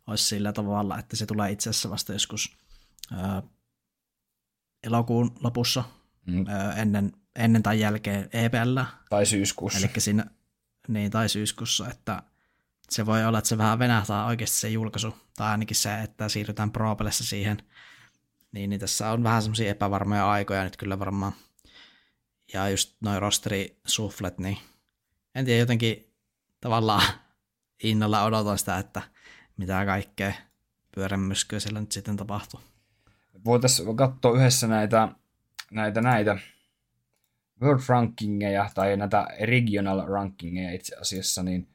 olisi 0.07 0.23
sillä 0.23 0.53
tavalla, 0.53 0.99
että 0.99 1.15
se 1.15 1.25
tulee 1.25 1.51
itse 1.51 1.69
asiassa 1.69 1.89
vasta 1.89 2.13
joskus 2.13 2.57
ää, 3.13 3.43
elokuun 4.83 5.35
lopussa 5.43 5.83
mm. 6.25 6.45
ää, 6.47 6.73
ennen, 6.73 7.11
ennen 7.35 7.63
tai 7.63 7.79
jälkeen 7.79 8.29
EPL. 8.33 8.79
Tai 9.09 9.25
syyskuussa. 9.25 9.79
Eli 9.79 9.89
siinä, 9.97 10.25
niin, 10.87 11.11
tai 11.11 11.29
syyskuussa, 11.29 11.89
että 11.89 12.23
se 12.91 13.05
voi 13.05 13.25
olla, 13.25 13.37
että 13.37 13.49
se 13.49 13.57
vähän 13.57 13.79
venähtää 13.79 14.25
oikeasti 14.25 14.57
se 14.57 14.69
julkaisu, 14.69 15.15
tai 15.37 15.51
ainakin 15.51 15.75
se, 15.75 16.01
että 16.01 16.29
siirrytään 16.29 16.71
pro 16.71 16.97
siihen. 17.11 17.57
Niin, 18.51 18.69
niin 18.69 18.79
tässä 18.79 19.11
on 19.11 19.23
vähän 19.23 19.41
semmoisia 19.41 19.69
epävarmoja 19.69 20.31
aikoja 20.31 20.63
nyt 20.63 20.77
kyllä 20.77 20.99
varmaan. 20.99 21.33
Ja 22.53 22.69
just 22.69 22.95
noin 23.01 23.21
rosterisufflet, 23.21 24.37
niin 24.39 24.57
en 25.35 25.45
tiedä, 25.45 25.59
jotenkin 25.59 26.13
tavallaan 26.61 27.03
innolla 27.83 28.23
odotan 28.23 28.57
sitä, 28.57 28.77
että 28.77 29.01
mitä 29.57 29.85
kaikkea 29.85 30.33
pyörämyskyä 30.95 31.59
siellä 31.59 31.79
nyt 31.79 31.91
sitten 31.91 32.17
tapahtuu. 32.17 32.59
Voitaisiin 33.45 33.97
katsoa 33.97 34.37
yhdessä 34.37 34.67
näitä, 34.67 35.07
näitä, 35.71 36.01
näitä 36.01 36.37
world 37.61 37.81
rankingeja 37.87 38.69
tai 38.73 38.97
näitä 38.97 39.27
regional 39.41 40.07
rankingeja 40.07 40.71
itse 40.71 40.95
asiassa, 40.95 41.43
niin 41.43 41.70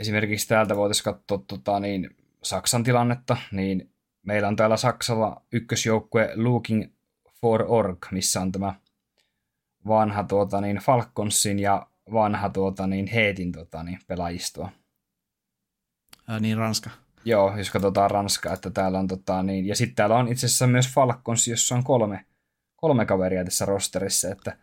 esimerkiksi 0.00 0.48
täältä 0.48 0.76
voitaisiin 0.76 1.04
katsoa 1.04 1.38
tota, 1.46 1.80
niin, 1.80 2.16
Saksan 2.42 2.84
tilannetta, 2.84 3.36
niin 3.52 3.90
meillä 4.22 4.48
on 4.48 4.56
täällä 4.56 4.76
Saksalla 4.76 5.42
ykkösjoukkue 5.52 6.32
Looking 6.34 6.92
for 7.40 7.64
Org, 7.68 8.06
missä 8.10 8.40
on 8.40 8.52
tämä 8.52 8.74
vanha 9.86 10.24
tuota, 10.24 10.60
niin 10.60 10.76
Falconsin 10.76 11.58
ja 11.58 11.86
vanha 12.12 12.48
tuota, 12.48 12.86
niin 12.86 13.06
Heetin 13.06 13.52
tuota, 13.52 13.82
niin 13.82 13.98
pelaajistoa. 14.06 14.70
Ää, 16.28 16.40
niin 16.40 16.58
Ranska. 16.58 16.90
Joo, 17.24 17.56
jos 17.56 17.70
katsotaan 17.70 18.10
Ranskaa, 18.10 18.54
että 18.54 18.70
täällä 18.70 18.98
on 18.98 19.08
tota, 19.08 19.42
niin, 19.42 19.66
ja 19.66 19.76
sitten 19.76 19.94
täällä 19.94 20.16
on 20.16 20.28
itse 20.28 20.46
asiassa 20.46 20.66
myös 20.66 20.88
Falcons, 20.94 21.48
jossa 21.48 21.74
on 21.74 21.84
kolme, 21.84 22.24
kolme 22.76 23.06
kaveria 23.06 23.44
tässä 23.44 23.64
rosterissa, 23.64 24.28
että, 24.28 24.56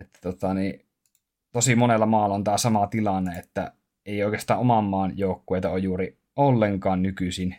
että 0.00 0.18
tota, 0.22 0.54
niin, 0.54 0.86
tosi 1.52 1.74
monella 1.74 2.06
maalla 2.06 2.34
on 2.34 2.44
tämä 2.44 2.58
sama 2.58 2.86
tilanne, 2.86 3.38
että 3.38 3.72
ei 4.06 4.24
oikeastaan 4.24 4.60
oman 4.60 4.84
maan 4.84 5.18
joukkueita 5.18 5.70
ole 5.70 5.78
juuri 5.78 6.18
ollenkaan 6.36 7.02
nykyisin, 7.02 7.56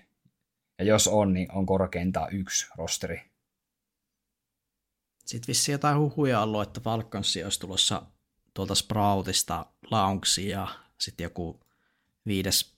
ja 0.79 0.85
jos 0.85 1.07
on, 1.07 1.33
niin 1.33 1.51
on 1.51 1.65
korkeintaan 1.65 2.33
yksi 2.35 2.67
rosteri. 2.77 3.21
Sitten 5.25 5.47
vissi 5.47 5.71
jotain 5.71 5.97
huhuja 5.97 6.41
ollut, 6.41 6.61
että 6.61 6.81
Falconsi 6.81 7.43
olisi 7.43 7.59
tulossa 7.59 8.01
tuolta 8.53 8.75
Sproutista 8.75 9.65
Launksi 9.91 10.49
ja 10.49 10.67
sitten 10.97 11.23
joku 11.23 11.59
viides 12.25 12.73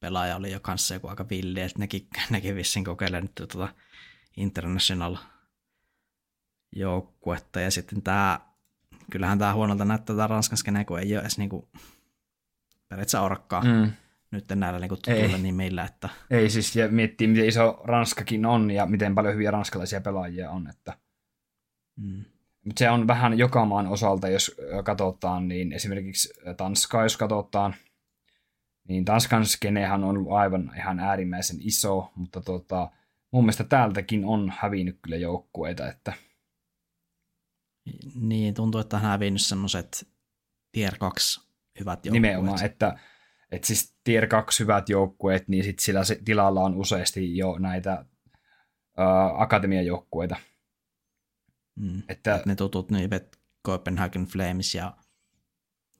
pelaaja 0.00 0.36
oli 0.36 0.52
jo 0.52 0.60
kanssa 0.60 0.94
joku 0.94 1.08
aika 1.08 1.28
villi, 1.28 1.60
että 1.60 1.78
nekin, 1.78 2.08
nekin 2.30 2.56
vissiin 2.56 2.84
kokeilee 2.84 3.20
nyt 3.20 3.34
tuota 3.34 3.68
International 4.36 5.16
joukkuetta. 6.72 7.60
Ja 7.60 7.70
sitten 7.70 8.02
tämä, 8.02 8.40
kyllähän 9.10 9.38
tämä 9.38 9.54
huonolta 9.54 9.84
näyttää 9.84 10.16
tämä 10.16 10.26
Ranskan 10.26 10.58
skene, 10.58 10.84
kun 10.84 10.98
ei 10.98 11.14
ole 11.14 11.20
edes 11.20 11.38
niinku 11.38 11.68
periaatteessa 12.94 13.20
orkkaa 13.20 13.64
mm. 13.64 13.92
nyt 14.30 14.44
näillä 14.54 14.78
niinku 14.78 14.96
tutuilla 14.96 15.38
nimillä. 15.38 15.84
Että... 15.84 16.08
Ei 16.30 16.50
siis, 16.50 16.76
ja 16.76 16.88
miettii 16.88 17.26
miten 17.26 17.48
iso 17.48 17.80
Ranskakin 17.84 18.46
on 18.46 18.70
ja 18.70 18.86
miten 18.86 19.14
paljon 19.14 19.34
hyviä 19.34 19.50
ranskalaisia 19.50 20.00
pelaajia 20.00 20.50
on. 20.50 20.70
Että... 20.70 20.98
Mm. 21.96 22.24
Mutta 22.64 22.78
se 22.78 22.90
on 22.90 23.06
vähän 23.06 23.38
joka 23.38 23.64
maan 23.64 23.86
osalta, 23.86 24.28
jos 24.28 24.60
katsotaan, 24.84 25.48
niin 25.48 25.72
esimerkiksi 25.72 26.34
Tanskaa, 26.56 27.02
jos 27.02 27.16
katsotaan, 27.16 27.74
niin 28.88 29.04
Tanskan 29.04 29.46
skenehän 29.46 30.04
on 30.04 30.10
ollut 30.10 30.32
aivan 30.32 30.72
ihan 30.76 31.00
äärimmäisen 31.00 31.56
iso, 31.60 32.12
mutta 32.14 32.40
tota, 32.40 32.90
mun 33.30 33.44
mielestä 33.44 33.64
täältäkin 33.64 34.24
on 34.24 34.52
hävinnyt 34.58 34.98
kyllä 35.02 35.16
joukkueita, 35.16 35.88
että 35.88 36.12
niin, 38.14 38.54
tuntuu, 38.54 38.80
että 38.80 38.96
on 38.96 39.02
hävinnyt 39.02 39.42
semmoiset 39.42 40.08
tier 40.72 40.94
2 40.98 41.44
hyvät 41.80 42.06
joukkueet. 42.06 42.22
Nimenomaan, 42.22 42.64
että, 42.64 42.98
että 43.50 43.66
siis 43.66 43.96
tier 44.04 44.26
2 44.26 44.62
hyvät 44.62 44.88
joukkueet, 44.88 45.48
niin 45.48 45.64
sit 45.64 45.78
sillä 45.78 46.00
tilalla 46.24 46.60
on 46.60 46.74
useasti 46.74 47.36
jo 47.36 47.58
näitä 47.58 48.04
uh, 48.98 49.40
akatemiajoukkueita. 49.40 50.36
Mm. 51.76 52.02
Että, 52.08 52.34
että 52.34 52.48
ne 52.48 52.54
tutut 52.54 52.90
niin 52.90 53.10
Copenhagen 53.66 54.24
Flames 54.24 54.74
ja 54.74 54.96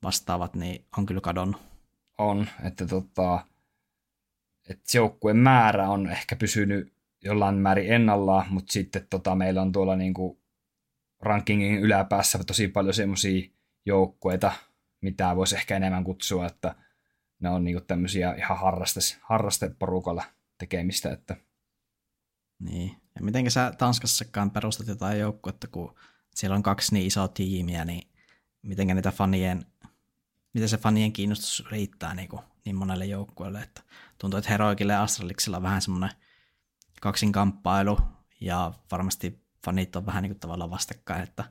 vastaavat, 0.02 0.56
niin 0.56 0.86
on 0.96 1.06
kyllä 1.06 1.20
kadonnut. 1.20 1.62
On, 2.18 2.46
että 2.64 2.86
tota, 2.86 3.46
että 4.68 4.96
joukkueen 4.96 5.36
määrä 5.36 5.88
on 5.88 6.10
ehkä 6.10 6.36
pysynyt 6.36 6.94
jollain 7.24 7.54
määrin 7.54 7.92
ennallaan, 7.92 8.46
mutta 8.50 8.72
sitten 8.72 9.06
tota, 9.10 9.34
meillä 9.34 9.62
on 9.62 9.72
tuolla 9.72 9.96
niinku 9.96 10.42
rankingin 11.20 11.78
yläpäässä 11.78 12.44
tosi 12.46 12.68
paljon 12.68 12.94
semmoisia 12.94 13.50
joukkueita, 13.86 14.52
mitä 15.04 15.36
voisi 15.36 15.56
ehkä 15.56 15.76
enemmän 15.76 16.04
kutsua, 16.04 16.46
että 16.46 16.74
ne 17.40 17.50
on 17.50 17.64
niinku 17.64 17.80
tämmöisiä 17.80 18.34
ihan 18.34 18.58
harraste, 18.58 19.00
harrasteporukalla 19.22 20.24
tekemistä. 20.58 21.12
Että... 21.12 21.36
Niin, 22.58 22.96
ja 23.14 23.22
miten 23.22 23.50
sä 23.50 23.72
Tanskassakaan 23.78 24.50
perustat 24.50 24.86
jotain 24.86 25.18
joukkuetta, 25.18 25.68
kun 25.68 25.94
siellä 26.34 26.56
on 26.56 26.62
kaksi 26.62 26.94
niin 26.94 27.06
isoa 27.06 27.28
tiimiä, 27.28 27.84
niin 27.84 28.10
miten 28.62 28.86
niitä 28.86 29.12
fanien, 29.12 29.66
miten 30.54 30.68
se 30.68 30.78
fanien 30.78 31.12
kiinnostus 31.12 31.64
riittää 31.70 32.14
niin, 32.14 32.28
kuin, 32.28 32.42
niin 32.64 32.76
monelle 32.76 33.06
joukkueelle, 33.06 33.60
että 33.60 33.82
tuntuu, 34.18 34.38
että 34.38 34.50
Heroikille 34.50 34.92
ja 34.92 35.02
Astraliksilla 35.02 35.56
on 35.56 35.62
vähän 35.62 35.82
semmoinen 35.82 36.10
kaksinkamppailu, 37.00 37.98
ja 38.40 38.72
varmasti 38.90 39.44
fanit 39.64 39.96
on 39.96 40.06
vähän 40.06 40.22
niin 40.22 40.30
kuin 40.30 40.40
tavallaan 40.40 40.70
vastakkain, 40.70 41.22
että 41.22 41.44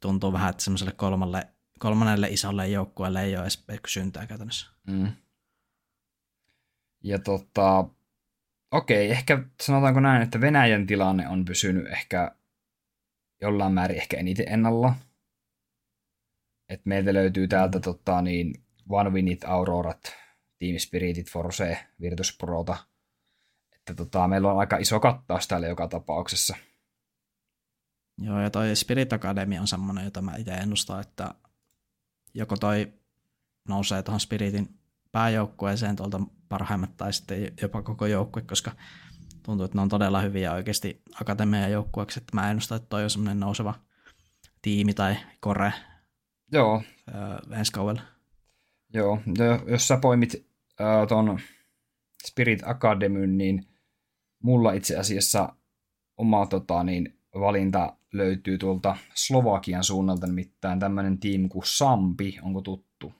tuntuu 0.00 0.32
vähän, 0.32 0.50
että 0.50 0.64
semmoiselle 0.64 0.92
kolmalle, 0.92 1.53
kolmannelle 1.84 2.28
isolle 2.28 2.68
joukkueelle 2.68 3.22
ei 3.22 3.36
ole 3.36 3.42
edes 3.42 3.64
kysyntää 3.82 4.26
käytännössä. 4.26 4.66
Mm. 4.86 5.12
Ja 7.02 7.18
tota, 7.18 7.84
okei, 8.70 9.10
ehkä 9.10 9.44
sanotaanko 9.62 10.00
näin, 10.00 10.22
että 10.22 10.40
Venäjän 10.40 10.86
tilanne 10.86 11.28
on 11.28 11.44
pysynyt 11.44 11.86
ehkä 11.86 12.36
jollain 13.40 13.72
määrin 13.72 13.96
ehkä 13.96 14.16
eniten 14.16 14.48
ennalla. 14.48 14.94
Et 16.68 16.86
meiltä 16.86 17.14
löytyy 17.14 17.48
täältä 17.48 17.80
tota, 17.80 18.22
niin 18.22 18.64
One 18.88 19.10
Winit, 19.10 19.44
Aurorat, 19.44 20.02
Team 20.58 20.78
Spiritit, 20.78 21.30
Force, 21.30 21.86
Virtus 22.00 22.36
Prota. 22.38 22.76
Että 23.76 23.94
tota, 23.94 24.28
meillä 24.28 24.52
on 24.52 24.58
aika 24.58 24.76
iso 24.76 25.00
kattaus 25.00 25.48
täällä 25.48 25.66
joka 25.66 25.88
tapauksessa. 25.88 26.56
Joo, 28.18 28.40
ja 28.40 28.50
toi 28.50 28.76
Spirit 28.76 29.12
Academy 29.12 29.58
on 29.58 29.66
semmoinen, 29.66 30.04
jota 30.04 30.22
mä 30.22 30.36
itse 30.36 30.52
ennustan, 30.52 31.00
että 31.00 31.34
joko 32.34 32.56
toi 32.56 32.92
nousee 33.68 34.02
tuohon 34.02 34.20
Spiritin 34.20 34.78
pääjoukkueeseen 35.12 35.96
tuolta 35.96 36.20
parhaimmat 36.48 36.96
tai 36.96 37.12
sitten 37.12 37.52
jopa 37.62 37.82
koko 37.82 38.06
joukkue, 38.06 38.42
koska 38.42 38.72
tuntuu, 39.42 39.64
että 39.64 39.78
ne 39.78 39.82
on 39.82 39.88
todella 39.88 40.20
hyviä 40.20 40.52
oikeasti 40.52 41.02
akatemian 41.20 41.72
joukkueeksi, 41.72 42.20
että 42.20 42.36
mä 42.36 42.50
ennustan, 42.50 42.76
että 42.76 42.88
toi 42.88 43.04
on 43.04 43.10
semmoinen 43.10 43.40
nouseva 43.40 43.74
tiimi 44.62 44.94
tai 44.94 45.16
kore 45.40 45.72
Joo. 46.52 46.82
Öö, 47.14 47.58
ensi 47.58 47.72
kaudella. 47.72 48.02
Joo, 48.94 49.20
jos 49.66 49.88
sä 49.88 49.96
poimit 49.96 50.46
äh, 50.80 51.06
ton 51.08 51.40
Spirit 52.26 52.62
Academyn, 52.64 53.38
niin 53.38 53.66
mulla 54.42 54.72
itse 54.72 54.96
asiassa 54.96 55.56
oma 56.16 56.46
tota, 56.46 56.84
niin, 56.84 57.18
valinta 57.34 57.96
löytyy 58.14 58.58
tuolta 58.58 58.96
Slovakian 59.14 59.84
suunnalta, 59.84 60.26
nimittäin 60.26 60.80
tämmöinen 60.80 61.18
tiimi 61.18 61.48
kuin 61.48 61.66
Sampi, 61.66 62.38
onko 62.42 62.60
tuttu? 62.60 63.14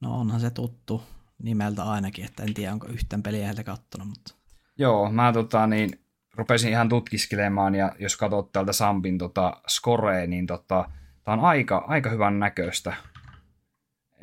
No 0.00 0.20
onhan 0.20 0.40
se 0.40 0.50
tuttu 0.50 1.02
nimeltä 1.42 1.84
ainakin, 1.84 2.24
että 2.24 2.42
en 2.42 2.54
tiedä 2.54 2.72
onko 2.72 2.86
yhtään 2.86 3.22
peliä 3.22 3.44
heiltä 3.44 3.64
kattonut, 3.64 4.08
mutta... 4.08 4.34
Joo, 4.78 5.10
mä 5.10 5.32
tota 5.32 5.66
niin, 5.66 5.90
rupesin 6.34 6.70
ihan 6.70 6.88
tutkiskelemaan 6.88 7.74
ja 7.74 7.92
jos 7.98 8.16
katsot 8.16 8.52
täältä 8.52 8.72
Sampin 8.72 9.18
tota, 9.18 9.62
scorea, 9.68 10.26
niin 10.26 10.46
tota, 10.46 10.90
tää 11.24 11.34
on 11.34 11.40
aika, 11.40 11.84
aika 11.86 12.10
hyvän 12.10 12.38
näköistä. 12.38 12.92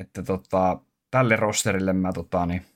Että 0.00 0.22
tota, 0.22 0.80
tälle 1.10 1.36
rosterille 1.36 1.92
mä 1.92 2.12
tota, 2.12 2.46
niin, 2.46 2.66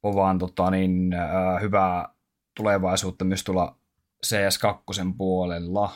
povaan 0.00 0.38
tota, 0.38 0.70
niin, 0.70 1.12
äh, 1.12 1.62
hyvää 1.62 2.08
tulevaisuutta 2.56 3.24
myös 3.24 3.44
tulla 3.44 3.78
CS2 4.24 5.14
puolella. 5.16 5.92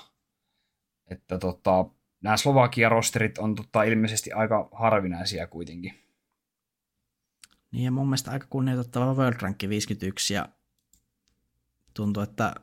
Että 1.11 1.39
tota, 1.39 1.85
nämä 2.21 2.37
Slovakia-rosterit 2.37 3.39
on 3.39 3.55
tota, 3.55 3.83
ilmeisesti 3.83 4.33
aika 4.33 4.69
harvinaisia 4.73 5.47
kuitenkin. 5.47 6.09
Niin 7.71 7.85
ja 7.85 7.91
mun 7.91 8.07
mielestä 8.07 8.31
aika 8.31 8.47
kunnioitettava 8.51 9.15
World 9.15 9.41
Rank 9.41 9.57
51 9.69 10.35
ja 10.35 10.49
tuntuu, 11.95 12.23
että 12.23 12.55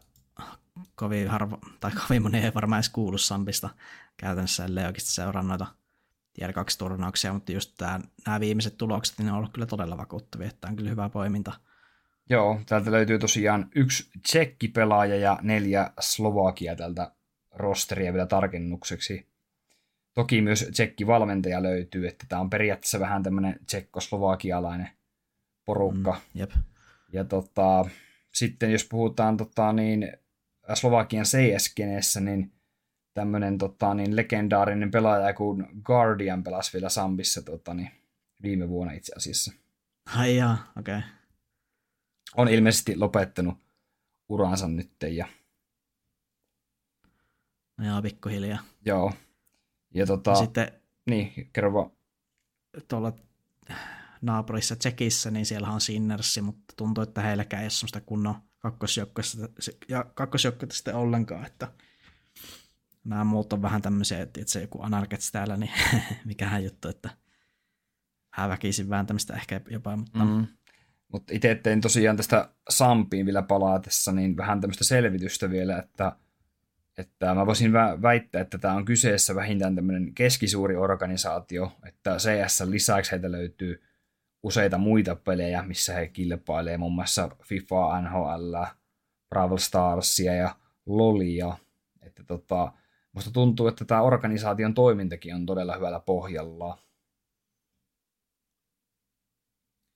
kovin 0.95 1.28
harva, 1.28 1.58
tai 1.80 1.91
kovin 1.91 2.21
moni 2.21 2.38
ei 2.38 2.54
varmaan 2.54 2.80
edes 2.80 2.89
kuulu 2.89 3.17
Sampista 3.17 3.69
käytännössä, 4.17 4.65
ellei 4.65 4.86
oikeasti 4.86 5.12
seuraa 5.12 5.43
noita 5.43 5.65
tier 6.34 6.54
2 6.54 6.78
turnauksia, 6.78 7.34
mutta 7.34 7.51
just 7.51 7.73
tää, 7.78 7.99
nämä 8.25 8.39
viimeiset 8.39 8.78
tulokset, 8.78 9.17
niin 9.17 9.25
ne 9.25 9.32
on 9.32 9.38
ollut 9.38 9.54
kyllä 9.54 9.67
todella 9.67 9.97
vakuuttavia, 9.97 10.47
että 10.47 10.67
on 10.67 10.75
kyllä 10.75 10.89
hyvä 10.89 11.10
poiminta. 11.10 11.54
Joo, 12.30 12.62
täältä 12.66 12.92
löytyy 12.92 13.20
tosiaan 13.20 13.70
yksi 13.76 14.10
tsekkipelaaja 14.22 15.16
ja 15.16 15.40
neljä 15.42 15.92
Slovakia 16.00 16.76
tältä 16.76 17.12
rosteria 17.52 18.14
vielä 18.14 18.26
tarkennukseksi. 18.26 19.28
Toki 20.14 20.42
myös 20.42 20.70
tsekkivalmentaja 20.72 21.64
löytyy, 21.64 22.08
että 22.08 22.26
tämä 22.30 22.42
on 22.42 22.50
periaatteessa 22.50 23.00
vähän 23.00 23.24
tämmöinen 23.24 23.60
tsekkoslovakialainen 23.66 24.90
porukka. 25.66 26.12
Mm, 26.12 26.40
jep. 26.40 26.52
Ja 27.14 27.24
tota, 27.24 27.86
sitten 28.34 28.72
jos 28.72 28.86
puhutaan 28.86 29.38
tota, 29.38 29.74
niin, 29.74 30.12
Slovakian 30.74 31.26
CS-kenessä, 31.26 32.20
niin 32.20 32.52
tämmöinen 33.14 33.58
tota, 33.58 33.94
niin 33.94 34.16
legendaarinen 34.16 34.92
pelaaja 34.92 35.34
kuin 35.34 35.68
Guardian 35.84 36.44
pelasi 36.44 36.74
vielä 36.74 36.90
Sambissa 36.90 37.42
tota, 37.42 37.74
niin, 37.74 37.92
viime 38.42 38.70
vuonna 38.70 38.94
itse 38.94 39.14
asiassa. 39.18 39.54
Ai 40.16 40.38
jaa, 40.38 40.72
okei. 40.80 40.98
Okay. 40.98 41.14
On 42.38 42.48
ilmeisesti 42.48 42.98
lopettanut 42.98 43.58
uransa 44.30 44.67
nyt. 44.67 44.91
Ja... 45.12 45.28
No 47.78 47.86
joo, 47.86 48.02
pikkuhiljaa. 48.02 48.60
Joo. 48.86 49.13
Ja, 49.93 50.06
tota, 50.06 50.32
ja 50.32 50.36
sitten 50.36 50.71
niin, 51.10 51.50
kerro 51.54 51.74
vaan. 51.74 51.91
Tuolla 52.88 53.13
naapurissa 54.21 54.76
Tsekissä, 54.76 55.32
niin 55.32 55.45
siellä 55.45 55.67
on 55.67 55.82
Sinnersi, 55.82 56.41
mutta 56.41 56.74
tuntuu, 56.78 57.02
että 57.04 57.21
heilläkään 57.21 57.62
ei 57.62 57.65
ole 57.65 57.69
sellaista 57.69 58.02
kunnon 58.02 58.36
kakkosjoukkuetta 60.13 60.76
sitten 60.76 60.95
ollenkaan, 60.95 61.45
että 61.45 61.71
nämä 63.04 63.24
muut 63.24 63.54
on 63.54 63.62
vähän 63.62 63.82
tämmöisiä, 63.82 64.21
että 64.21 64.41
se 64.45 64.62
joku 64.62 64.82
anarkets 64.82 65.32
täällä, 65.32 65.58
niin 65.58 65.71
mikähän 66.26 66.63
juttu, 66.63 66.88
että 66.88 67.10
hän 68.34 68.50
väkisin 68.50 68.89
vääntämistä 68.89 69.34
ehkä 69.34 69.62
jopa, 69.69 69.95
mutta... 69.95 70.26
Mm. 70.26 70.48
Mutta 71.12 71.34
itse 71.34 71.56
tein 71.56 71.82
tosiaan 71.82 72.18
tästä 72.18 72.50
Sampiin 72.70 73.26
vielä 73.26 73.41
palaatessa 73.41 74.12
niin 74.12 74.38
vähän 74.38 74.62
tämmöistä 74.62 74.84
selvitystä 74.84 75.50
vielä, 75.50 75.78
että, 75.78 76.12
että 76.98 77.36
mä 77.36 77.46
voisin 77.46 77.74
väittää, 78.02 78.41
että 78.41 78.58
tämä 78.58 78.74
on 78.74 78.86
kyseessä 78.86 79.36
vähintään 79.36 79.76
tämmöinen 79.76 80.13
keskisuuri 80.13 80.76
organisaatio, 80.76 81.72
että 81.88 82.18
CS 82.18 82.62
lisäksi 82.62 83.12
heitä 83.12 83.32
löytyy 83.32 83.84
useita 84.44 84.78
muita 84.78 85.15
pelejä, 85.15 85.63
missä 85.63 85.94
he 85.94 86.08
kilpailee, 86.08 86.78
muun 86.78 86.96
muassa 86.96 87.30
FIFA, 87.44 88.02
NHL, 88.02 88.56
Brawl 89.30 89.58
Starsia 89.58 90.34
ja 90.34 90.56
Lolia. 90.86 91.58
Että 92.02 92.24
tota, 92.24 92.74
musta 93.12 93.32
tuntuu, 93.32 93.68
että 93.68 93.86
tämä 93.86 94.02
organisaation 94.02 94.74
toimintakin 94.74 95.36
on 95.36 95.46
todella 95.46 95.76
hyvällä 95.76 96.00
pohjalla. 96.00 96.78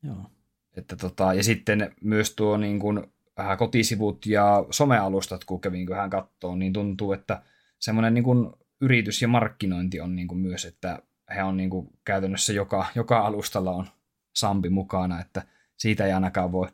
Joo. 0.03 0.38
Että 0.77 0.95
tota, 0.95 1.33
ja 1.33 1.43
sitten 1.43 1.95
myös 2.01 2.35
tuo 2.35 2.57
niin 2.57 2.79
kuin, 2.79 3.03
vähän 3.37 3.57
kotisivut 3.57 4.25
ja 4.25 4.65
somealustat, 4.71 5.43
kun 5.43 5.61
kävin 5.61 5.95
hän 5.95 6.09
kattoo, 6.09 6.55
niin 6.55 6.73
tuntuu, 6.73 7.13
että 7.13 7.41
semmoinen 7.79 8.13
niin 8.13 8.23
kuin 8.23 8.53
yritys 8.81 9.21
ja 9.21 9.27
markkinointi 9.27 9.99
on 9.99 10.15
niin 10.15 10.27
kuin 10.27 10.37
myös, 10.37 10.65
että 10.65 11.03
he 11.35 11.43
on 11.43 11.57
niin 11.57 11.69
kuin 11.69 11.89
käytännössä 12.05 12.53
joka, 12.53 12.85
joka 12.95 13.19
alustalla 13.19 13.71
on 13.71 13.87
Sampi 14.35 14.69
mukana, 14.69 15.21
että 15.21 15.47
siitä 15.77 16.05
ei 16.05 16.13
ainakaan 16.13 16.51
voi 16.51 16.67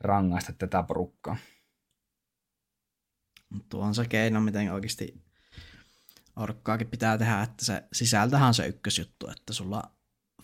rangaista 0.00 0.52
tätä 0.52 0.82
porukkaa. 0.82 1.36
Tuo 3.68 3.84
on 3.84 3.94
se 3.94 4.06
keino, 4.08 4.40
miten 4.40 4.72
oikeasti 4.72 5.22
orkkaakin 6.36 6.88
pitää 6.88 7.18
tehdä, 7.18 7.42
että 7.42 7.64
se 7.64 7.84
sisältähän 7.92 8.54
se 8.54 8.66
ykkösjuttu, 8.66 9.30
että 9.30 9.52
sulla 9.52 9.90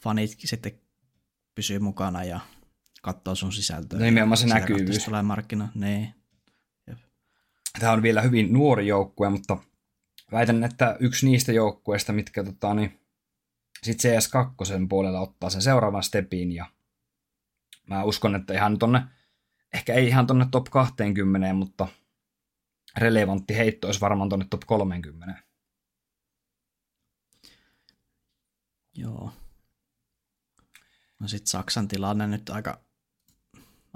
fanitkin 0.01 0.49
sitten 0.49 0.81
pysyy 1.55 1.79
mukana 1.79 2.25
ja 2.25 2.41
katsoo 3.05 3.35
sun 3.35 3.53
sisältöä. 3.53 3.99
No 3.99 4.05
nimenomaan 4.05 4.37
se 4.37 4.47
näkyvyys. 4.47 5.05
tulee 5.05 5.23
markkina, 5.23 5.69
niin. 5.75 6.15
Tämä 7.79 7.93
on 7.93 8.03
vielä 8.03 8.23
hyvin 8.23 8.53
nuori 8.53 8.87
joukkue, 8.87 9.31
mutta 9.31 9.57
väitän, 10.33 10.65
että 10.65 10.97
yksi 11.01 11.27
niistä 11.27 11.53
joukkueista, 11.53 12.13
mitkä 12.13 12.45
tota, 12.45 12.75
niin, 12.75 13.01
sitten 13.83 14.23
CS2 14.23 14.89
puolella 14.89 15.21
ottaa 15.21 15.51
sen 15.51 15.63
seuraavan 15.63 16.03
stepin 16.03 16.53
ja 16.53 16.67
mä 17.87 18.05
uskon, 18.05 18.35
että 18.35 18.55
ihan 18.55 18.79
tonne, 18.79 19.03
ehkä 19.75 19.95
ei 19.95 20.09
ihan 20.09 20.27
tonne 20.27 20.47
top 20.51 20.65
20, 20.65 21.53
mutta 21.55 21.89
relevantti 22.97 23.57
heitto 23.57 23.89
olisi 23.89 24.01
varmaan 24.01 24.29
tonne 24.29 24.47
top 24.51 24.63
30. 24.67 25.43
Joo. 28.95 29.33
No 31.19 31.29
sitten 31.29 31.47
Saksan 31.47 31.89
tilanne 31.89 32.27
nyt 32.27 32.51
aika 32.51 32.84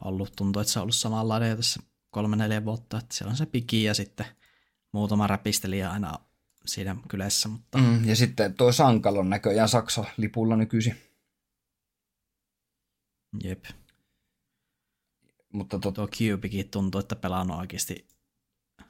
ollut, 0.04 0.32
tuntuu, 0.36 0.60
että 0.60 0.72
se 0.72 0.78
on 0.78 0.82
ollut 0.82 0.94
samanlainen 0.94 1.50
jo 1.50 1.56
tässä 1.56 1.82
kolme 2.10 2.36
neljä 2.36 2.64
vuotta, 2.64 2.98
että 2.98 3.14
siellä 3.14 3.30
on 3.30 3.36
se 3.36 3.46
piki 3.46 3.84
ja 3.84 3.94
sitten 3.94 4.26
muutama 4.92 5.26
räpistelijä 5.26 5.90
aina 5.90 6.18
siinä 6.66 6.96
kylässä. 7.08 7.48
Mutta... 7.48 7.78
Mm, 7.78 8.08
ja 8.08 8.16
sitten 8.16 8.54
tuo 8.54 8.72
Sankalon 8.72 9.30
näköjään 9.30 9.68
Saksa 9.68 10.04
lipulla 10.16 10.56
nykyisin. 10.56 10.96
Jep. 13.44 13.64
Mutta 15.52 15.78
tot... 15.78 15.94
Tuo 15.94 16.08
Cubikin 16.08 16.70
tuntuu, 16.70 16.98
että 16.98 17.16
pelannut 17.16 17.58
oikeasti 17.58 18.08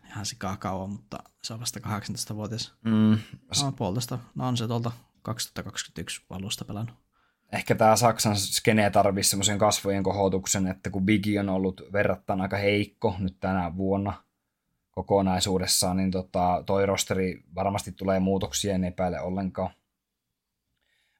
ihan 0.06 0.26
sikaa 0.26 0.56
kauan, 0.56 0.90
mutta 0.90 1.18
se 1.42 1.54
on 1.54 1.60
vasta 1.60 1.80
18-vuotias. 1.80 2.74
Mm. 2.84 3.18
No, 3.62 3.72
puolitoista. 3.72 4.18
No 4.34 4.48
on 4.48 4.56
se 4.56 4.66
tuolta 4.66 4.92
2021 5.22 6.22
alusta 6.30 6.64
pelannut. 6.64 7.07
Ehkä 7.52 7.74
tämä 7.74 7.96
Saksan 7.96 8.36
skene 8.36 8.90
tarvitsisi 8.90 9.30
semmoisen 9.30 9.58
kasvojen 9.58 10.02
kohotuksen, 10.02 10.66
että 10.66 10.90
kun 10.90 11.06
Biggie 11.06 11.40
on 11.40 11.48
ollut 11.48 11.82
verrattain 11.92 12.40
aika 12.40 12.56
heikko 12.56 13.16
nyt 13.18 13.36
tänä 13.40 13.76
vuonna– 13.76 14.12
kokonaisuudessaan, 14.98 15.96
niin 15.96 16.10
tota, 16.10 16.62
toi 16.66 16.86
rosteri 16.86 17.42
varmasti 17.54 17.92
tulee 17.92 18.20
muutoksia, 18.20 18.74
en 18.74 18.84
epäile 18.84 19.20
ollenkaan. 19.20 19.70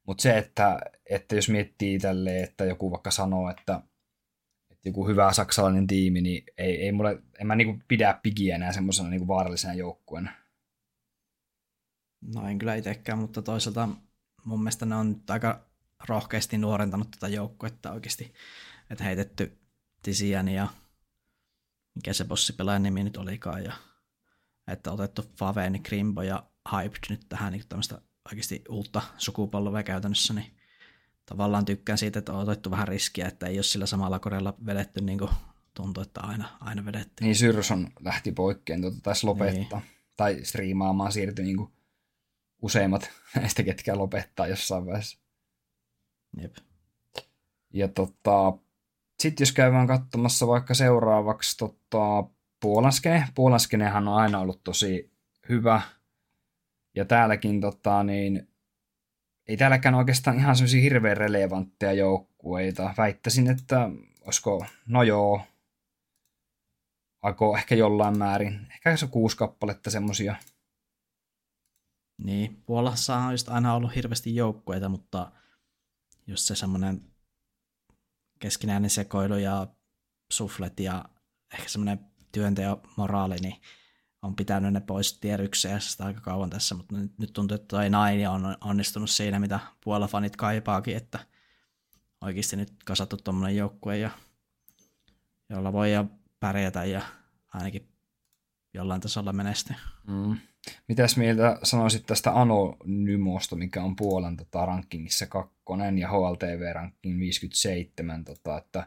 Mutta 0.07 0.23
se, 0.23 0.39
että, 0.39 0.81
että 1.11 1.35
jos 1.35 1.49
miettii 1.49 1.99
tälle, 1.99 2.43
että 2.43 2.65
joku 2.65 2.91
vaikka 2.91 3.11
sanoo, 3.11 3.51
että, 3.51 3.81
että 4.71 4.89
joku 4.89 5.09
hyvä 5.09 5.33
saksalainen 5.33 5.87
tiimi, 5.87 6.21
niin 6.21 6.45
ei, 6.59 6.83
ei 6.83 6.93
mulle, 6.93 7.23
en 7.41 7.47
mä 7.47 7.57
niinku 7.57 7.83
pidä 7.89 8.19
pigiä 8.23 8.55
enää 8.55 8.73
semmoisena 8.73 9.09
niinku 9.09 9.29
vaarallisena 9.29 9.75
joukkueena. 9.75 10.33
No 12.35 12.49
en 12.49 12.59
kyllä 12.59 12.75
itsekään, 12.75 13.19
mutta 13.19 13.43
toisaalta 13.43 13.89
mun 14.45 14.61
mielestä 14.61 14.87
ne 14.87 14.95
on 14.95 15.23
aika 15.29 15.68
rohkeasti 16.07 16.59
nuorentanut 16.59 17.11
tätä 17.11 17.29
joukkuetta 17.29 17.93
oikeasti. 17.93 18.35
Että 18.91 19.05
heitetty 19.05 19.59
Tisian 20.03 20.49
ja 20.49 20.69
mikä 21.95 22.13
se 22.13 22.25
bossipelaajan 22.25 22.83
nimi 22.83 23.05
nyt 23.05 23.17
olikaan, 23.17 23.65
ja 23.65 23.73
että 24.69 24.93
otettu 24.93 25.23
Faveni, 25.39 25.79
Krimbo 25.79 26.23
ja 26.23 26.43
Hyped 26.73 26.99
nyt 27.09 27.27
tähän 27.29 27.53
niin 27.53 27.69
tämmöistä 27.69 28.03
oikeasti 28.31 28.65
uutta 28.69 29.03
sukupolvea 29.19 29.83
käytännössä, 29.83 30.35
niin 30.35 30.57
tavallaan 31.27 31.65
tykkään 31.65 31.99
siitä, 31.99 32.19
että 32.19 32.33
on 32.33 32.41
otettu 32.41 32.71
vähän 32.71 32.89
riskiä, 32.89 33.29
että 33.29 33.47
ei 33.47 33.57
ole 33.57 33.63
sillä 33.63 33.87
samalla 33.87 34.19
korella 34.19 34.55
vedetty 34.67 35.01
niin 35.01 35.19
kuin 35.19 35.31
tuntuu, 35.75 36.03
että 36.03 36.21
aina, 36.21 36.49
aina 36.61 36.85
vedetty. 36.85 37.25
Niin 37.25 37.37
Syrson 37.37 37.89
lähti 38.01 38.33
poikkeen, 38.33 38.81
tuota, 38.81 38.97
taisi 39.03 39.27
lopettaa. 39.27 39.79
Niin. 39.81 39.91
Tai 40.17 40.45
striimaamaan 40.45 41.13
siirtyi 41.13 41.45
niin 41.45 41.57
kuin 41.57 41.73
useimmat 42.63 43.11
näistä, 43.37 43.63
ketkä 43.63 43.99
lopettaa 43.99 44.47
jossain 44.47 44.87
vaiheessa. 44.87 45.19
Jep. 46.37 46.57
Ja 47.73 47.89
tota, 47.89 48.53
sitten 49.23 49.45
jos 49.45 49.53
käydään 49.53 49.87
katsomassa 49.87 50.47
vaikka 50.47 50.75
seuraavaksi 50.75 51.57
tota, 51.57 52.25
Puolanskene. 52.61 53.29
Puolanskenehan 53.35 54.09
on 54.09 54.15
aina 54.15 54.39
ollut 54.39 54.65
tosi 54.65 55.13
hyvä. 55.49 55.83
Ja 56.97 57.05
täälläkin 57.05 57.61
tota, 57.61 58.03
niin, 58.03 58.49
ei 59.47 59.57
täälläkään 59.57 59.95
oikeastaan 59.95 60.39
ihan 60.39 60.57
semmoisia 60.57 60.83
hirveän 60.83 61.17
relevantteja 61.17 61.93
joukkueita. 61.93 62.95
Väittäisin, 62.99 63.51
että 63.51 63.91
olisiko, 64.25 64.67
no 64.87 65.03
joo, 65.03 65.43
aiko 67.23 67.57
ehkä 67.57 67.75
jollain 67.75 68.19
määrin. 68.19 68.67
Ehkä 68.75 68.97
se 68.97 69.05
on 69.05 69.11
kuusi 69.11 69.37
kappaletta 69.37 69.91
semmosia. 69.91 70.37
Niin, 72.23 72.63
Puolassa 72.67 73.17
on 73.17 73.33
just 73.33 73.49
aina 73.49 73.75
ollut 73.75 73.95
hirveästi 73.95 74.37
joukkueita, 74.37 74.89
mutta 74.89 75.33
just 76.29 76.45
se 76.45 76.55
semmoinen 76.55 77.03
keskinäinen 78.39 78.91
sekoilu 78.91 79.37
ja 79.37 79.67
suflet 80.33 80.81
ja 80.81 81.05
ehkä 81.55 81.69
semmoinen 81.69 82.01
työnteon 82.33 82.83
moraali, 82.97 83.37
niin 83.37 83.63
on 84.23 84.37
pitänyt 84.37 84.73
ne 84.73 84.81
pois 84.81 85.19
tier 85.19 85.41
aika 85.99 86.21
kauan 86.21 86.51
tässä, 86.51 86.75
mutta 86.75 86.97
nyt, 86.97 87.19
nyt 87.19 87.33
tuntuu, 87.33 87.55
että 87.55 87.69
toi 87.69 87.91
Naini 87.91 88.27
on 88.27 88.57
onnistunut 88.61 89.11
siinä, 89.11 89.39
mitä 89.39 89.61
puolafanit 89.85 90.37
kaipaakin, 90.37 90.97
että 90.97 91.19
oikeasti 92.21 92.57
nyt 92.57 92.73
kasattu 92.85 93.17
tuommoinen 93.17 93.57
joukkue, 93.57 93.99
ja, 93.99 94.11
jolla 95.51 95.73
voi 95.73 95.93
ja 95.93 96.05
pärjätä 96.41 96.85
ja 96.85 97.03
ainakin 97.55 97.89
jollain 98.79 99.01
tasolla 99.01 99.33
menestyä. 99.33 99.77
Mm. 100.07 100.37
Mitäs 100.89 101.17
mieltä 101.17 101.59
sanoisit 101.63 102.07
tästä 102.07 102.41
Anonymosta, 102.41 103.57
mikä 103.57 103.83
on 103.83 103.97
Puolan 103.97 104.37
tota, 104.37 104.67
rankingissa 104.67 105.27
kakkonen 105.27 105.99
ja 105.99 106.09
HLTV 106.09 106.73
ranking 106.73 107.21
57, 107.21 108.25
tota, 108.25 108.59
että 108.59 108.87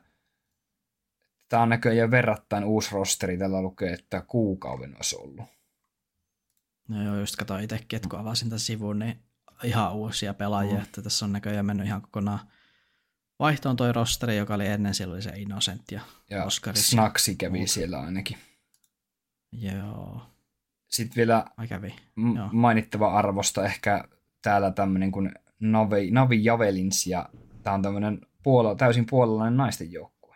tämä 1.49 1.63
on 1.63 1.69
näköjään 1.69 2.11
verrattain 2.11 2.63
uusi 2.63 2.91
rosteri, 2.91 3.37
tällä 3.37 3.61
lukee, 3.61 3.93
että 3.93 4.21
kuukauden 4.27 4.95
olisi 4.95 5.15
ollut. 5.15 5.45
No 6.87 7.03
joo, 7.03 7.15
just 7.15 7.35
katsoin 7.35 7.63
itsekin, 7.63 7.97
että 7.97 8.09
kun 8.09 8.19
avasin 8.19 8.49
tämän 8.49 8.59
sivun, 8.59 8.99
niin 8.99 9.19
ihan 9.63 9.95
uusia 9.95 10.33
pelaajia, 10.33 10.75
mm. 10.75 10.81
että 10.81 11.01
tässä 11.01 11.25
on 11.25 11.31
näköjään 11.31 11.65
mennyt 11.65 11.87
ihan 11.87 12.01
kokonaan 12.01 12.39
vaihtoon 13.39 13.75
toi 13.75 13.93
rosteri, 13.93 14.37
joka 14.37 14.55
oli 14.55 14.67
ennen, 14.67 14.93
siellä 14.93 15.13
oli 15.13 15.21
se 15.21 15.31
Innocent 15.35 15.91
ja, 15.91 16.01
ja 16.29 16.43
Oscaris. 16.43 16.89
Snaksi 16.89 17.35
kävi 17.35 17.57
muut. 17.57 17.69
siellä 17.69 17.99
ainakin. 17.99 18.37
Joo. 19.51 20.21
Sitten 20.87 21.15
vielä 21.15 21.45
kävi. 21.69 21.95
M- 22.15 22.37
mainittava 22.51 23.13
arvosta 23.13 23.65
ehkä 23.65 24.03
täällä 24.41 24.71
tämmöinen 24.71 25.11
kuin 25.11 25.31
Navi, 25.59 26.11
Navi 26.11 26.43
Javelins, 26.43 27.07
ja 27.07 27.29
tämä 27.63 27.73
on 27.73 27.81
tämmöinen 27.81 28.21
puolella, 28.43 28.75
täysin 28.75 29.05
puolalainen 29.09 29.57
naisten 29.57 29.91
joukkue. 29.91 30.35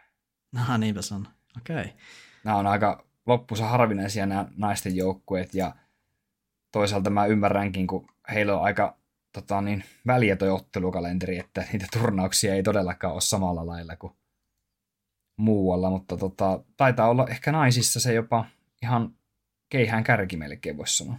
No 0.52 0.78
niinpä 0.78 1.02
se 1.02 1.16
on. 1.16 1.28
Okei. 1.58 1.76
Okay. 1.76 1.92
Nämä 2.44 2.58
on 2.58 2.68
aika 2.68 3.06
loppussa 3.26 3.66
harvinaisia 3.66 4.26
nämä 4.26 4.48
naisten 4.58 4.96
joukkueet, 4.96 5.54
ja 5.54 5.76
toisaalta 6.72 7.10
mä 7.10 7.26
ymmärränkin, 7.26 7.88
kun 7.88 8.08
heillä 8.34 8.58
on 8.58 8.64
aika 8.64 8.98
tota, 9.34 9.62
niin, 9.62 9.84
väliä 10.08 10.36
toi 10.36 10.50
ottelukalenteri, 10.50 11.40
että 11.40 11.64
niitä 11.72 11.88
turnauksia 11.94 12.56
ei 12.56 12.64
todellakaan 12.64 13.14
ole 13.14 13.22
samalla 13.22 13.68
lailla 13.68 13.96
kuin 13.96 14.14
muualla, 15.38 15.90
mutta 15.90 16.18
tota, 16.18 16.64
taitaa 16.78 17.10
olla 17.10 17.28
ehkä 17.28 17.52
naisissa 17.52 18.00
se 18.00 18.14
jopa 18.14 18.46
ihan 18.82 19.16
keihään 19.70 20.04
kärki 20.04 20.38
melkein 20.38 20.78
voisi 20.78 20.98
sanoa. 20.98 21.18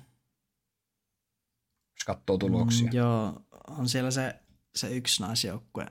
Jos 1.96 2.04
katsoo 2.06 2.38
tuloksia. 2.38 2.86
Mm, 2.86 2.96
joo, 2.96 3.46
on 3.68 3.88
siellä 3.88 4.10
se, 4.10 4.40
se 4.74 4.96
yksi 4.96 5.22
naisjoukkue. 5.22 5.86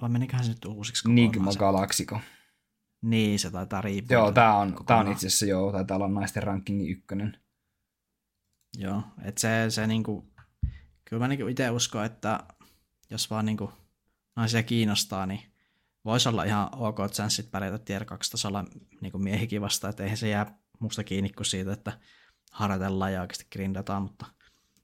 Vai 0.00 0.08
meniköhän 0.08 0.44
se 0.44 0.50
nyt 0.50 0.64
uusiksi? 0.64 1.10
Nigma 1.10 1.52
Galaxiko. 1.52 2.20
Niin, 3.02 3.38
se 3.38 3.50
taitaa 3.50 3.80
riippua. 3.80 4.16
Joo, 4.16 4.32
tämä 4.32 4.56
on, 4.56 4.76
tää 4.86 4.96
on 4.96 5.12
itse 5.12 5.26
asiassa 5.26 5.46
joo, 5.46 5.72
taitaa 5.72 5.96
olla 5.96 6.08
naisten 6.08 6.42
rankingin 6.42 6.90
ykkönen. 6.90 7.40
Joo, 8.76 9.02
että 9.24 9.40
se, 9.40 9.66
se 9.68 9.86
niinku, 9.86 10.32
kyllä 11.04 11.20
mä 11.24 11.28
niinku 11.28 11.46
itse 11.46 11.70
uskon, 11.70 12.04
että 12.04 12.40
jos 13.10 13.30
vaan 13.30 13.46
niinku 13.46 13.72
naisia 14.36 14.62
kiinnostaa, 14.62 15.26
niin 15.26 15.40
voisi 16.04 16.28
olla 16.28 16.44
ihan 16.44 16.68
ok 16.76 16.98
chanssit 17.12 17.50
pärjätä 17.50 17.78
tier 17.78 18.04
2 18.04 18.30
tasolla 18.30 18.64
niinku 19.00 19.18
miehikin 19.18 19.60
vasta, 19.60 19.88
että 19.88 20.02
eihän 20.02 20.18
se 20.18 20.28
jää 20.28 20.58
musta 20.80 21.04
kiinni 21.04 21.30
kuin 21.30 21.46
siitä, 21.46 21.72
että 21.72 21.92
harjoitellaan 22.52 23.12
ja 23.12 23.20
oikeasti 23.20 23.46
grindataan, 23.52 24.02
mutta 24.02 24.26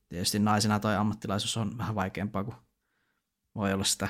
tietysti 0.09 0.39
naisena 0.39 0.81
toi 0.81 0.97
ammattilaisuus 0.97 1.57
on 1.57 1.79
vähän 1.79 1.95
vaikeampaa, 1.95 2.45
kun 2.45 2.55
voi 3.55 3.73
olla 3.73 3.85
sitä 3.85 4.09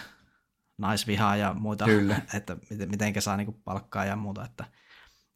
naisvihaa 0.78 1.36
ja 1.36 1.54
muuta, 1.54 1.84
Kyllä. 1.84 2.20
että 2.34 2.56
miten, 2.70 2.90
miten 2.90 3.22
saa 3.22 3.36
niinku 3.36 3.60
palkkaa 3.64 4.04
ja 4.04 4.16
muuta, 4.16 4.44
että 4.44 4.64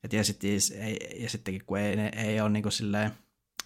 et 0.05 0.12
ja, 0.12 0.24
sitten, 0.24 0.51
ei, 0.80 1.16
ja 1.22 1.30
sittenkin 1.30 1.64
kun 1.66 1.78
ei, 1.78 1.96
ei 2.16 2.40
ole 2.40 2.51
niinku 2.51 2.70
silleen 2.70 3.11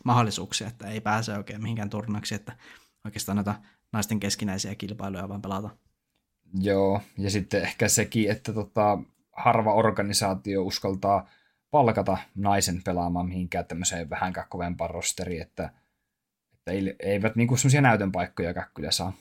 mahdollisuuksia, 0.04 0.66
että 0.66 0.88
ei 0.88 1.00
pääse 1.00 1.36
oikein 1.36 1.62
mihinkään 1.62 1.90
turnaksi, 1.90 2.34
että 2.34 2.56
oikeastaan 3.04 3.36
näitä 3.36 3.54
naisten 3.92 4.20
keskinäisiä 4.20 4.74
kilpailuja 4.74 5.28
vaan 5.28 5.42
pelata. 5.42 5.70
Joo, 6.60 7.00
ja 7.18 7.30
sitten 7.30 7.62
ehkä 7.62 7.88
sekin, 7.88 8.30
että 8.30 8.52
tota, 8.52 8.98
harva 9.32 9.72
organisaatio 9.72 10.62
uskaltaa 10.62 11.28
palkata 11.74 12.18
naisen 12.34 12.82
pelaamaan 12.82 13.28
mihinkään 13.28 13.66
tämmöiseen 13.66 14.10
vähänkään 14.10 14.48
kovempaan 14.48 14.90
rosteriin, 14.90 15.42
että, 15.42 15.72
että 16.52 16.70
ei, 16.70 16.96
eivät 16.98 17.36
niinku 17.36 17.56
semmoisia 17.56 17.80
näytön 17.80 18.12
paikkoja 18.12 18.66
kyllä 18.74 18.90
saa. 18.90 19.12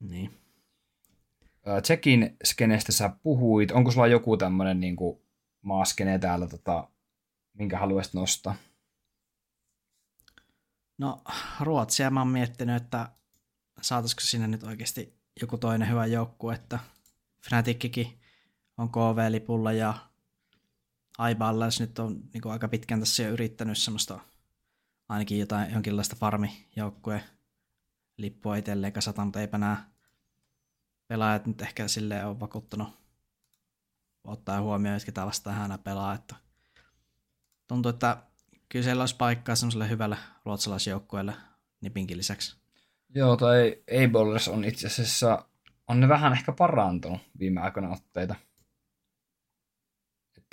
Niin. 0.00 0.30
Tsekin 1.82 2.36
skenestä 2.44 2.92
sä 2.92 3.10
puhuit. 3.22 3.70
Onko 3.70 3.90
sulla 3.90 4.06
joku 4.06 4.36
tämmöinen 4.36 4.80
niinku 4.80 5.22
maaskene 5.62 6.18
täällä, 6.18 6.46
tota, 6.46 6.88
minkä 7.54 7.78
haluaisit 7.78 8.14
nostaa? 8.14 8.54
No 10.98 11.22
Ruotsia 11.60 12.10
mä 12.10 12.20
oon 12.20 12.28
miettinyt, 12.28 12.82
että 12.82 13.08
saataisiko 13.80 14.20
sinne 14.20 14.46
nyt 14.46 14.62
oikeasti 14.62 15.18
joku 15.40 15.58
toinen 15.58 15.90
hyvä 15.90 16.06
joukkue, 16.06 16.54
että 16.54 16.78
Fnatickikin 17.48 18.18
on 18.78 18.88
KV-lipulla 18.88 19.72
ja 19.72 19.94
Aiballes 21.18 21.80
nyt 21.80 21.98
on 21.98 22.20
niin 22.32 22.42
kuin 22.42 22.52
aika 22.52 22.68
pitkään 22.68 23.00
tässä 23.00 23.22
jo 23.22 23.30
yrittänyt 23.30 23.78
semmoista 23.78 24.20
ainakin 25.08 25.38
jotain 25.38 25.72
jonkinlaista 25.72 26.16
farmijoukkueen 26.16 27.22
lippua 28.16 28.56
itselleen 28.56 28.92
kasata, 28.92 29.24
mutta 29.24 29.40
eipä 29.40 29.58
nämä 29.58 29.84
pelaajat 31.08 31.46
nyt 31.46 31.62
ehkä 31.62 31.88
sille 31.88 32.24
on 32.24 32.40
vakuuttanut 32.40 32.88
ottaa 34.24 34.60
huomioon, 34.60 34.96
että 34.96 35.06
ketä 35.06 35.26
vastaan 35.26 35.56
hän 35.56 35.78
pelaa. 35.84 36.14
Että 36.14 36.34
tuntuu, 37.68 37.90
että 37.90 38.16
kyllä 38.68 38.82
siellä 38.82 39.02
olisi 39.02 39.16
paikkaa 39.16 39.56
semmoiselle 39.56 39.88
hyvälle 39.88 40.16
ruotsalaisjoukkueelle 40.44 41.34
Nipinkin 41.80 42.18
lisäksi. 42.18 42.56
Joo, 43.14 43.36
tai 43.36 43.82
Abelers 44.04 44.48
on 44.48 44.64
itse 44.64 44.86
asiassa, 44.86 45.44
on 45.88 46.00
ne 46.00 46.08
vähän 46.08 46.32
ehkä 46.32 46.52
parantunut 46.52 47.20
viime 47.38 47.60
aikoina 47.60 47.88
otteita. 47.88 48.34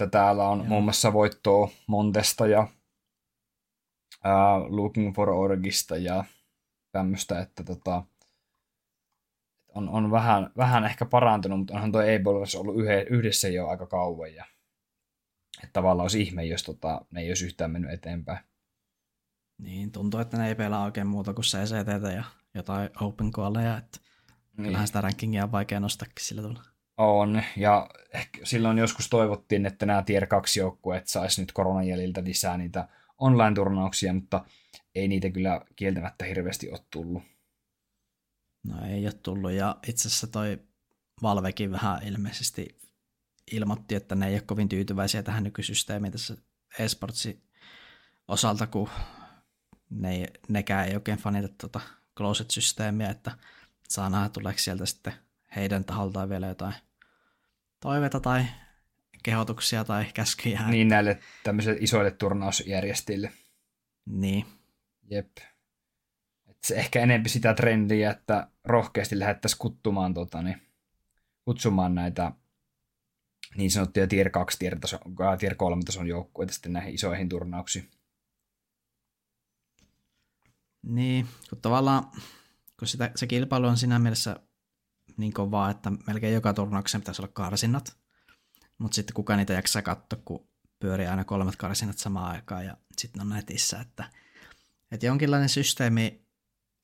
Että 0.02 0.18
täällä 0.20 0.50
on 0.50 0.58
Joo. 0.58 0.68
muun 0.68 0.84
muassa 0.84 1.14
voittoa 1.14 1.70
Montesta 1.88 2.48
ja 2.48 2.68
uh, 4.26 4.76
Looking 4.76 5.16
for 5.16 5.30
Orgista 5.30 5.98
ja 5.98 6.24
tämmöistä, 6.92 7.40
että 7.40 7.64
tota, 7.64 8.04
on, 9.68 9.90
on 9.90 10.12
vähän, 10.12 10.52
vähän 10.58 10.86
ehkä 10.86 11.06
parantunut, 11.06 11.60
mutta 11.60 11.74
onhan 11.74 11.92
tuo 11.92 12.02
Abelers 12.02 12.56
ollut 12.56 12.76
yhdessä 13.10 13.48
jo 13.48 13.68
aika 13.68 13.88
kauan 13.88 14.34
ja 14.34 14.46
että 15.64 15.74
tavallaan 15.74 16.04
olisi 16.04 16.22
ihme, 16.22 16.46
jos 16.46 16.64
tota, 16.64 17.06
ne 17.12 17.22
ei 17.22 17.30
olisi 17.30 17.46
yhtään 17.46 17.72
mennyt 17.72 17.92
eteenpäin. 17.92 18.40
Niin, 19.58 19.92
tuntuu, 19.92 20.20
että 20.20 20.38
ne 20.38 20.48
ei 20.48 20.56
pelaa 20.56 20.84
oikein 20.84 21.08
muuta 21.08 21.34
kuin 21.34 21.46
CCT 21.46 22.14
ja 22.16 22.24
jotain 22.54 22.90
open 23.02 23.32
calleja, 23.32 23.78
että 23.78 24.00
niin. 24.58 24.66
kyllähän 24.66 24.88
sitä 24.88 25.02
rankingia 25.02 25.44
on 25.44 25.52
vaikea 25.52 25.80
nostaa 25.80 26.08
sillä 26.20 26.42
tavalla. 26.42 26.71
On, 27.04 27.44
ja 27.58 27.90
silloin 28.44 28.78
joskus 28.78 29.10
toivottiin, 29.10 29.66
että 29.66 29.86
nämä 29.86 30.02
tier 30.02 30.28
2 30.28 30.60
joukkueet 30.60 31.08
saisi 31.08 31.42
nyt 31.42 31.52
koronan 31.52 31.88
jäljiltä 31.88 32.24
lisää 32.24 32.58
niitä 32.58 32.88
online-turnauksia, 33.18 34.14
mutta 34.14 34.46
ei 34.96 35.08
niitä 35.08 35.30
kyllä 35.30 35.62
kieltämättä 35.76 36.26
hirveästi 36.26 36.72
ole 36.72 36.80
tullut. 36.92 37.24
No 38.64 38.86
ei 38.86 39.06
ole 39.06 39.14
tullut, 39.14 39.52
ja 39.52 39.78
itse 39.88 40.08
asiassa 40.08 40.28
toi 40.28 40.60
Valvekin 41.22 41.72
vähän 41.72 42.04
ilmeisesti 42.04 42.80
ilmoitti, 43.52 43.96
että 43.96 44.16
ne 44.16 44.28
ei 44.28 44.34
ole 44.34 44.42
kovin 44.42 44.70
tyytyväisiä 44.70 45.24
tähän 45.24 45.44
nykysysteemiin 45.44 46.12
tässä 46.12 46.38
esportsin 46.80 47.44
osalta, 48.28 48.68
kun 48.68 48.90
ne 49.90 50.28
nekään 50.50 50.88
ei 50.88 50.96
oikein 50.96 51.18
fanita 51.18 51.48
tuota 51.48 51.80
closet-systeemiä, 52.18 53.10
että 53.10 53.32
saa 53.90 54.10
nähdä 54.10 54.30
tuleeko 54.30 54.60
sieltä 54.60 54.86
sitten 54.86 55.14
heidän 55.56 55.86
taholtaan 55.86 56.30
vielä 56.30 56.48
jotain 56.48 56.74
toiveita 57.82 58.20
tai 58.20 58.46
kehotuksia 59.24 59.84
tai 59.84 60.06
käskyjä. 60.14 60.68
Niin 60.68 60.88
näille 60.88 61.20
tämmöisille 61.44 61.78
isoille 61.80 62.12
turnausjärjestäjille. 62.12 63.32
Niin. 64.06 64.46
Jep. 65.10 65.38
Et 66.50 66.58
se 66.64 66.76
ehkä 66.76 67.02
enempi 67.02 67.30
sitä 67.30 67.54
trendiä, 67.54 68.12
että 68.12 68.48
rohkeasti 68.64 69.20
lähdettäisiin 69.20 69.60
kuttumaan, 69.60 70.14
tota, 70.14 70.42
niin, 70.42 70.62
kutsumaan 71.46 71.96
näitä 71.96 72.32
niin 73.58 73.72
sanottuja 73.72 74.08
tier 74.08 74.30
2, 74.30 74.60
tier, 74.60 74.80
taso, 74.80 75.00
tier 75.40 75.56
3 75.56 75.84
tason 75.86 76.08
joukkueita 76.08 76.54
sitten 76.54 76.74
näihin 76.74 76.94
isoihin 76.94 77.30
turnauksiin. 77.30 77.92
Niin, 80.82 81.28
kun 81.50 81.62
tavallaan 81.62 82.04
kun 82.80 82.88
sitä, 82.88 83.12
se 83.16 83.28
kilpailu 83.28 83.68
on 83.68 83.78
siinä 83.78 84.00
mielessä 84.00 84.40
niin 85.18 85.34
kovaa, 85.34 85.70
että 85.70 85.92
melkein 86.08 86.34
joka 86.34 86.54
turnauksen 86.54 87.02
pitäisi 87.02 87.22
olla 87.22 87.32
karsinnat, 87.34 87.98
mutta 88.78 88.96
sitten 88.96 89.14
kuka 89.14 89.36
niitä 89.36 89.54
jaksaa 89.54 89.82
katsoa, 89.82 90.20
kun 90.26 90.48
pyörii 90.80 91.08
aina 91.08 91.24
kolmet 91.24 91.56
karsinnat 91.56 91.98
samaan 91.98 92.32
aikaan 92.32 92.66
ja 92.66 92.78
sitten 92.98 93.22
on 93.22 93.30
netissä, 93.30 93.80
että, 93.80 94.10
että 94.92 95.06
jonkinlainen 95.06 95.50
systeemi 95.50 96.26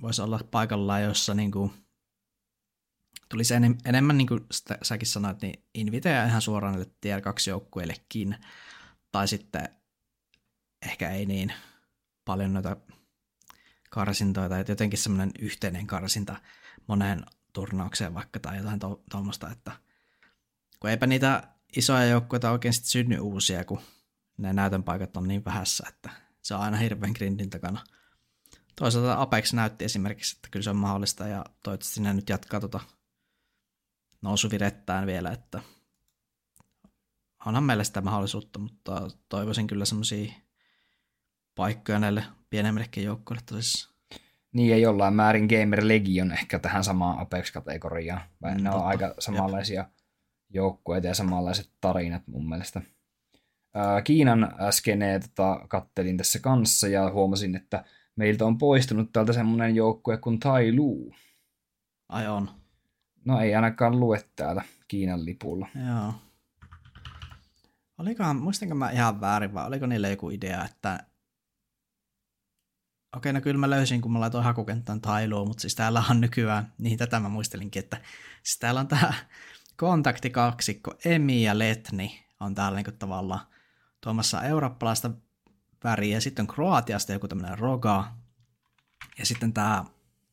voisi 0.02 0.22
olla 0.22 0.40
paikallaan, 0.52 1.04
jossa 1.04 1.34
niin 1.34 1.52
kuin 1.52 1.72
tulisi 3.30 3.54
enem, 3.54 3.78
enemmän, 3.86 4.18
niin 4.18 4.28
kuin 4.28 4.46
sitä, 4.52 4.78
säkin 4.82 5.08
sanoit, 5.08 5.42
niin 5.42 5.64
inviteja 5.74 6.26
ihan 6.26 6.42
suoraan 6.42 6.74
näille 6.74 6.92
tier 7.02 7.22
2 7.22 7.50
joukkueillekin, 7.50 8.36
tai 9.12 9.28
sitten 9.28 9.70
ehkä 10.82 11.12
ei 11.12 11.26
niin 11.26 11.54
paljon 12.26 12.54
noita 12.54 12.78
karsintoja, 13.90 14.50
tai 14.50 14.66
jotenkin 14.68 15.00
semmoinen 15.00 15.32
yhteinen 15.40 15.88
karsinta 15.88 16.36
moneen 16.88 17.26
turnaukseen 17.58 18.14
vaikka, 18.14 18.39
tai 18.39 18.58
jotain 18.58 18.80
tuommoista, 19.12 19.47
to, 19.47 19.51
että 19.51 19.72
kun 20.80 20.89
eipä 20.89 21.08
niitä 21.08 21.47
isoja 21.78 22.05
joukkueita 22.05 22.51
oikein 22.51 22.74
sitten 22.74 22.89
synny 22.89 23.20
uusia, 23.20 23.66
kun 23.66 23.82
ne 24.38 24.53
näytön 24.53 24.84
paikat 24.84 25.18
on 25.18 25.28
niin 25.28 25.45
vähässä, 25.45 25.86
että 25.89 26.10
se 26.41 26.55
on 26.55 26.62
aina 26.62 26.78
hirveän 26.78 27.12
grindin 27.12 27.49
takana. 27.49 27.84
Toisaalta 28.76 29.22
Apex 29.22 29.53
näytti 29.53 29.86
esimerkiksi, 29.86 30.36
että 30.36 30.47
kyllä 30.51 30.64
se 30.64 30.70
on 30.70 30.76
mahdollista, 30.76 31.28
ja 31.28 31.45
toivottavasti 31.64 32.01
ne 32.01 32.14
nyt 32.14 32.30
jatkaa 32.30 32.60
tuota 32.60 32.80
nousuvirettään 34.22 35.08
vielä, 35.08 35.32
että 35.32 35.62
onhan 37.45 37.64
meillä 37.64 37.84
sitä 37.84 38.01
mahdollisuutta, 38.01 38.60
mutta 38.60 39.08
toivoisin 39.30 39.68
kyllä 39.68 39.86
semmoisia 39.86 40.34
paikkoja 41.55 41.99
näille 41.99 42.24
pienemmillekin 42.49 43.03
joukkoille 43.03 43.43
tosissaan. 43.45 43.97
Niin, 44.58 44.70
ja 44.70 44.78
jollain 44.78 45.14
määrin 45.14 45.47
Gamer 45.47 45.88
Legion 45.88 46.32
ehkä 46.32 46.60
tähän 46.60 46.84
samaan 46.84 47.20
Apex-kategoriaan. 47.20 48.22
Ne 48.62 48.70
on 48.72 48.86
aika 48.86 49.14
samanlaisia 49.20 49.82
Jep. 49.82 49.89
joukkueita 50.49 51.08
ja 51.08 51.14
samanlaiset 51.14 51.72
tarinat 51.82 52.28
mun 52.28 52.49
mielestä. 52.49 52.82
Kiinan 54.03 54.55
skenee 54.72 55.20
tota, 55.20 55.66
kattelin 55.68 56.18
tässä 56.18 56.39
kanssa 56.39 56.88
ja 56.88 57.12
huomasin, 57.12 57.55
että 57.55 57.86
meiltä 58.16 58.45
on 58.45 58.58
poistunut 58.58 59.12
täältä 59.14 59.34
semmoinen 59.34 59.76
joukkue 59.76 60.18
kuin 60.18 60.39
Tai 60.39 60.76
Lu. 60.76 61.16
Ai 62.10 62.28
on. 62.28 62.49
No 63.26 63.41
ei 63.41 63.55
ainakaan 63.55 63.99
lue 63.99 64.24
täällä 64.36 64.64
Kiinan 64.88 65.26
lipulla. 65.26 65.68
Joo. 65.88 66.14
Olikohan, 67.97 68.36
muistanko 68.36 68.76
mä 68.76 68.91
ihan 68.91 69.22
väärin 69.22 69.53
vai 69.53 69.68
oliko 69.68 69.86
niillä 69.86 70.08
joku 70.08 70.30
idea, 70.30 70.66
että 70.66 70.99
Okei, 73.16 73.34
no 73.34 73.41
kyllä 73.41 73.58
mä 73.58 73.70
löysin, 73.70 74.01
kun 74.01 74.12
mä 74.12 74.20
laitoin 74.20 74.43
hakukenttään 74.43 75.01
Tailoa, 75.01 75.45
mutta 75.45 75.62
siis 75.62 75.76
täällä 75.76 76.03
on 76.10 76.22
nykyään, 76.22 76.74
niin 76.78 76.97
tätä 76.97 77.20
mä 77.20 77.30
muistelinkin, 77.30 77.80
että 77.80 78.01
siis 78.43 78.60
täällä 78.60 78.80
on 78.80 78.88
tämä 78.88 79.14
kontaktikaksikko, 79.78 80.93
Emi 81.05 81.43
ja 81.43 81.60
Letni 81.60 82.26
on 82.39 82.55
täällä 82.55 82.76
niinku 82.76 82.91
tavallaan 82.91 83.47
tuomassa 84.01 84.43
eurooppalaista 84.43 85.12
väriä, 85.84 86.20
sitten 86.20 86.43
on 86.43 86.47
Kroatiasta 86.47 87.14
joku 87.14 87.28
tämmöinen 87.28 87.60
Roga, 87.60 88.14
ja 89.20 89.26
sitten 89.26 89.53
tämä 89.53 89.86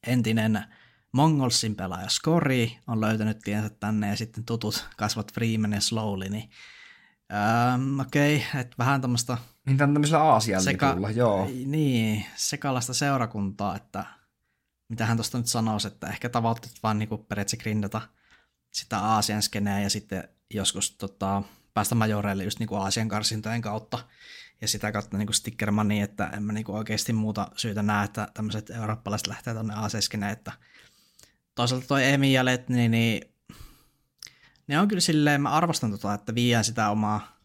entinen 0.06 0.64
Mongolsin 1.12 1.76
pelaaja 1.76 2.08
Skori 2.08 2.78
on 2.86 3.00
löytänyt 3.00 3.38
tiensä 3.38 3.70
tänne, 3.70 4.08
ja 4.08 4.16
sitten 4.16 4.44
tutut 4.44 4.88
kasvat 4.96 5.34
Freeman 5.34 5.72
ja 5.72 5.80
Slowly, 5.80 6.28
niin 6.28 6.50
Ähm, 7.34 8.00
Okei, 8.00 8.36
okay, 8.36 8.60
että 8.60 8.74
vähän 8.78 9.00
tämmöistä... 9.00 9.38
Niin 9.66 9.76
tämän 9.76 9.94
tämmöisellä 9.94 10.24
Aasian 10.24 10.62
seka- 10.62 11.10
joo. 11.10 11.50
Niin, 11.66 12.24
sekalasta 12.36 12.94
seurakuntaa, 12.94 13.76
että 13.76 14.04
mitä 14.88 15.06
hän 15.06 15.16
tuosta 15.16 15.38
nyt 15.38 15.46
sanoisi, 15.46 15.88
että 15.88 16.06
ehkä 16.06 16.28
tavoitteet 16.28 16.74
vaan 16.82 16.98
niinku 16.98 17.18
periaatteessa 17.18 17.62
grindata 17.62 18.00
sitä 18.72 18.98
Aasian 18.98 19.42
skeneä 19.42 19.80
ja 19.80 19.90
sitten 19.90 20.28
joskus 20.54 20.96
tota, 20.96 21.42
päästä 21.74 21.94
majoreille 21.94 22.44
just 22.44 22.58
niinku 22.58 22.74
Aasian 22.74 23.08
karsintojen 23.08 23.62
kautta 23.62 23.98
ja 24.60 24.68
sitä 24.68 24.92
kautta 24.92 25.16
niinku 25.18 25.32
sticker 25.32 25.70
money, 25.70 26.00
että 26.00 26.26
en 26.26 26.42
mä 26.42 26.52
niinku 26.52 26.74
oikeasti 26.74 27.12
muuta 27.12 27.48
syytä 27.56 27.82
näe, 27.82 28.04
että 28.04 28.28
tämmöiset 28.34 28.70
eurooppalaiset 28.70 29.26
lähtee 29.26 29.54
tuonne 29.54 29.74
Aasian 29.74 30.22
että 30.22 30.52
toisaalta 31.54 31.86
toi 31.86 32.04
Emi 32.04 32.32
ja 32.32 32.44
Letni, 32.44 32.88
niin 32.88 33.33
ne 34.66 34.80
on 34.80 34.88
kyllä 34.88 35.00
silleen, 35.00 35.42
mä 35.42 35.50
arvostan 35.50 35.90
tota, 35.90 36.14
että 36.14 36.34
viiään 36.34 36.64
sitä 36.64 36.90
omaa 36.90 37.38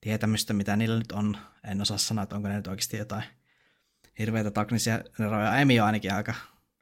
tietämystä, 0.00 0.52
mitä 0.52 0.76
niillä 0.76 0.98
nyt 0.98 1.12
on. 1.12 1.36
En 1.64 1.82
osaa 1.82 1.98
sanoa, 1.98 2.22
että 2.22 2.36
onko 2.36 2.48
ne 2.48 2.56
nyt 2.56 2.66
oikeasti 2.66 2.96
jotain 2.96 3.24
hirveitä 4.18 4.50
taknisia 4.50 5.00
eroja. 5.20 5.56
Emi 5.56 5.80
on 5.80 5.86
ainakin 5.86 6.14
aika 6.14 6.34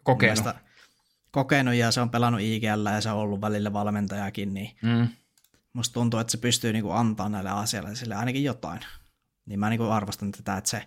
kokenut. 0.04 0.44
kokenut 1.30 1.74
ja 1.74 1.90
se 1.90 2.00
on 2.00 2.10
pelannut 2.10 2.40
IGL 2.40 2.86
ja 2.94 3.00
se 3.00 3.10
on 3.10 3.18
ollut 3.18 3.40
välillä 3.40 3.72
valmentajakin, 3.72 4.54
niin 4.54 4.76
mm. 4.82 5.08
musta 5.72 5.94
tuntuu, 5.94 6.20
että 6.20 6.30
se 6.30 6.38
pystyy 6.38 6.72
niinku 6.72 6.90
antaa 6.90 7.28
näille 7.28 7.50
asialle 7.50 8.14
ainakin 8.14 8.44
jotain. 8.44 8.80
Niin 9.46 9.60
mä 9.60 9.70
niinku 9.70 9.84
arvostan 9.84 10.32
tätä, 10.32 10.56
että 10.56 10.70
se 10.70 10.84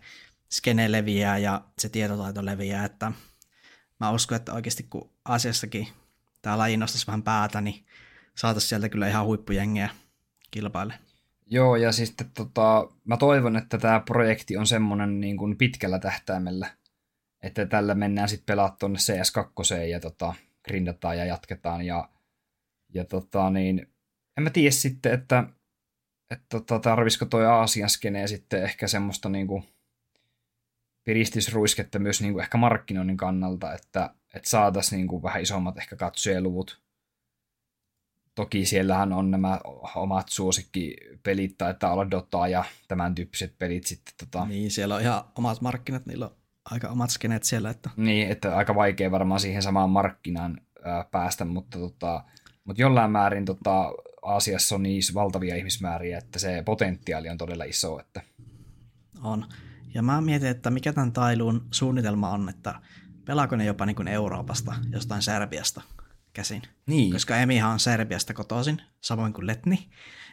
skene 0.51 0.91
leviää 0.91 1.37
ja 1.37 1.61
se 1.79 1.89
tietotaito 1.89 2.45
leviää, 2.45 2.85
että 2.85 3.11
mä 3.99 4.11
uskon, 4.11 4.35
että 4.35 4.53
oikeasti 4.53 4.83
kun 4.83 5.09
asiassakin 5.25 5.87
tämä 6.41 6.57
laji 6.57 6.77
nostaisi 6.77 7.07
vähän 7.07 7.23
päätä, 7.23 7.61
niin 7.61 7.85
saataisiin 8.37 8.69
sieltä 8.69 8.89
kyllä 8.89 9.07
ihan 9.07 9.25
huippujengiä 9.25 9.89
kilpaille. 10.51 10.93
Joo, 11.45 11.75
ja 11.75 11.91
siis 11.91 12.15
tota, 12.33 12.89
mä 13.05 13.17
toivon, 13.17 13.55
että 13.55 13.77
tämä 13.77 13.99
projekti 13.99 14.57
on 14.57 14.67
semmoinen 14.67 15.19
niin 15.19 15.37
kuin 15.37 15.57
pitkällä 15.57 15.99
tähtäimellä, 15.99 16.67
että 17.43 17.65
tällä 17.65 17.95
mennään 17.95 18.29
sitten 18.29 18.45
pelaa 18.45 18.75
tuonne 18.79 18.99
CS2 18.99 19.75
ja 19.75 19.99
tota, 19.99 20.33
grindataan 20.65 21.17
ja 21.17 21.25
jatketaan. 21.25 21.85
Ja, 21.85 22.09
ja 22.93 23.05
tota, 23.05 23.49
niin, 23.49 23.87
en 24.37 24.43
mä 24.43 24.49
tiedä 24.49 24.71
sitten, 24.71 25.13
että, 25.13 25.43
että 26.31 26.45
tota, 26.49 26.79
tarvisiko 26.79 27.25
toi 27.25 27.45
Aasian 27.45 27.89
skenee 27.89 28.27
sitten 28.27 28.63
ehkä 28.63 28.87
semmoista 28.87 29.29
niin 29.29 29.47
kuin 29.47 29.63
piristysruisketta 31.03 31.99
myös 31.99 32.21
niin 32.21 32.33
kuin 32.33 32.43
ehkä 32.43 32.57
markkinoinnin 32.57 33.17
kannalta, 33.17 33.73
että, 33.73 34.13
että 34.33 34.49
saataisiin 34.49 35.07
niin 35.07 35.23
vähän 35.23 35.41
isommat 35.41 35.77
ehkä 35.77 35.95
katsojaluvut 35.95 36.86
Toki 38.37 38.65
siellähän 38.65 39.13
on 39.13 39.31
nämä 39.31 39.59
omat 39.95 40.29
suosikkipelit, 40.29 41.57
taitaa 41.57 41.93
olla 41.93 42.11
Dota 42.11 42.47
ja 42.47 42.63
tämän 42.87 43.15
tyyppiset 43.15 43.53
pelit 43.59 43.85
sitten. 43.85 44.13
Tota... 44.17 44.45
Niin, 44.45 44.71
siellä 44.71 44.95
on 44.95 45.01
ihan 45.01 45.23
omat 45.35 45.61
markkinat, 45.61 46.05
niillä 46.05 46.25
on 46.25 46.35
aika 46.71 46.89
omat 46.89 47.09
skeneet 47.09 47.43
siellä. 47.43 47.69
Että... 47.69 47.89
Niin, 47.97 48.31
että 48.31 48.57
aika 48.57 48.75
vaikea 48.75 49.11
varmaan 49.11 49.39
siihen 49.39 49.61
samaan 49.61 49.89
markkinaan 49.89 50.61
ää, 50.83 51.05
päästä, 51.11 51.45
mutta, 51.45 51.79
tota, 51.79 52.23
mutta 52.63 52.81
jollain 52.81 53.11
määrin 53.11 53.45
tota, 53.45 53.91
Aasiassa 54.21 54.75
on 54.75 54.83
niin 54.83 55.01
valtavia 55.13 55.55
ihmismääriä, 55.55 56.17
että 56.17 56.39
se 56.39 56.63
potentiaali 56.65 57.29
on 57.29 57.37
todella 57.37 57.63
iso. 57.63 57.99
Että... 57.99 58.21
On. 59.21 59.45
Ja 59.93 60.01
mä 60.01 60.21
mietin, 60.21 60.49
että 60.49 60.69
mikä 60.69 60.93
tämän 60.93 61.11
Tailuun 61.11 61.67
suunnitelma 61.71 62.29
on, 62.29 62.49
että 62.49 62.81
pelaako 63.25 63.55
ne 63.55 63.65
jopa 63.65 63.85
niin 63.85 63.95
kuin 63.95 64.07
Euroopasta, 64.07 64.75
jostain 64.91 65.21
Serbiasta– 65.21 65.81
käsin. 66.37 66.61
Niin. 66.85 67.11
Koska 67.11 67.37
Emihan 67.37 67.71
on 67.71 67.79
Serbiasta 67.79 68.33
kotoisin, 68.33 68.81
samoin 69.01 69.33
kuin 69.33 69.47
Letni. 69.47 69.89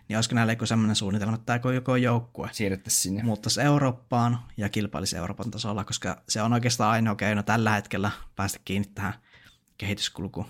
Niin 0.08 0.16
olisiko 0.16 0.34
näillä 0.34 0.52
joku 0.52 0.66
sellainen 0.66 0.96
suunnitelma, 0.96 1.34
että 1.34 1.58
tämä 1.58 1.74
joko 1.74 1.96
joukkue 1.96 2.48
siirrettäisiin 2.52 3.02
sinne. 3.02 3.22
Muuttaisi 3.22 3.60
Eurooppaan 3.60 4.38
ja 4.56 4.68
kilpailisi 4.68 5.16
Euroopan 5.16 5.50
tasolla, 5.50 5.84
koska 5.84 6.22
se 6.28 6.42
on 6.42 6.52
oikeastaan 6.52 6.90
ainoa 6.90 7.14
keino 7.14 7.42
tällä 7.42 7.70
hetkellä 7.70 8.10
päästä 8.36 8.58
kiinni 8.64 8.88
tähän 8.94 9.14
kehityskulkuun. 9.78 10.46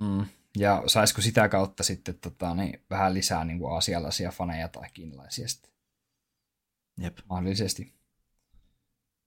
Mm. 0.00 0.24
Ja 0.58 0.82
saisiko 0.86 1.20
sitä 1.20 1.48
kautta 1.48 1.82
sitten 1.82 2.14
tota, 2.14 2.54
niin, 2.54 2.82
vähän 2.90 3.14
lisää 3.14 3.44
niin 3.44 3.58
kuin 3.58 3.72
aasialaisia 3.72 4.30
faneja 4.30 4.68
tai 4.68 4.88
kiinalaisia 4.94 5.48
sitten? 5.48 5.70
Jep. 7.00 7.18
Mahdollisesti. 7.30 7.94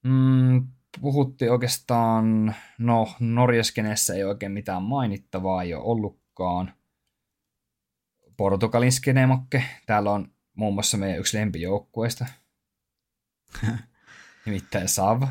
Mm, 0.04 0.63
puhuttiin 1.04 1.52
oikeastaan, 1.52 2.56
no 2.78 3.16
Norjaskenessä 3.20 4.14
ei 4.14 4.24
oikein 4.24 4.52
mitään 4.52 4.84
mainittavaa 4.84 5.64
jo 5.64 5.82
ollutkaan. 5.82 6.74
Portugalin 8.38 8.92
skenemokke, 8.92 9.64
täällä 9.86 10.12
on 10.12 10.32
muun 10.54 10.74
muassa 10.74 10.98
meidän 10.98 11.20
yksi 11.20 11.38
lempijoukkueista, 11.38 12.26
nimittäin 14.46 14.90
Sav. 14.90 15.24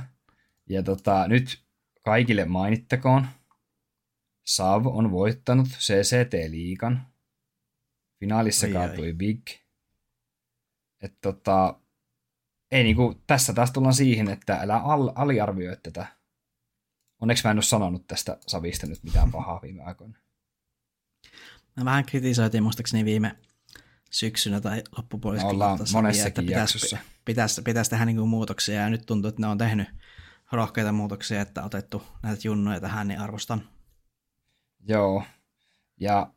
Ja 0.68 0.82
tota, 0.82 1.28
nyt 1.28 1.64
kaikille 2.04 2.44
mainittakoon, 2.44 3.26
Sav 4.44 4.86
on 4.86 5.10
voittanut 5.10 5.68
CCT-liikan. 5.68 7.06
Finaalissa 8.20 8.66
oi, 8.66 8.72
kaatui 8.72 9.06
oi. 9.06 9.14
Big. 9.14 9.40
Et 11.02 11.14
tota, 11.20 11.81
ei 12.72 12.82
niinku, 12.84 13.22
tässä 13.26 13.52
taas 13.52 13.70
tullaan 13.70 13.94
siihen, 13.94 14.28
että 14.28 14.56
älä 14.56 14.76
al- 14.76 15.12
aliarvioi 15.14 15.76
tätä. 15.82 16.06
Onneksi 17.20 17.44
mä 17.44 17.50
en 17.50 17.56
ole 17.56 17.62
sanonut 17.62 18.06
tästä 18.06 18.38
Savista 18.46 18.86
nyt 18.86 19.02
mitään 19.02 19.32
pahaa 19.32 19.60
viime 19.62 19.82
aikoina. 19.82 20.18
Mä 21.76 21.84
vähän 21.84 22.04
kritisoitiin 22.04 22.62
muistaakseni 22.62 23.04
viime 23.04 23.36
syksynä 24.10 24.60
tai 24.60 24.82
loppupuoliskolla. 24.96 25.52
ollaan 25.52 25.78
monessakin 25.92 26.28
että 26.28 26.42
pitäisi, 26.42 26.76
jaksossa. 26.76 26.98
Pitäisi, 27.24 27.62
pitäisi 27.62 27.90
tehdä 27.90 28.04
niinku 28.04 28.26
muutoksia 28.26 28.80
ja 28.80 28.90
nyt 28.90 29.06
tuntuu, 29.06 29.28
että 29.28 29.40
ne 29.40 29.46
on 29.46 29.58
tehnyt 29.58 29.88
rohkeita 30.52 30.92
muutoksia, 30.92 31.40
että 31.40 31.62
otettu 31.62 32.02
näitä 32.22 32.40
junnoja 32.44 32.80
tähän, 32.80 33.08
niin 33.08 33.20
arvostan. 33.20 33.68
Joo. 34.88 35.24
Ja 36.00 36.32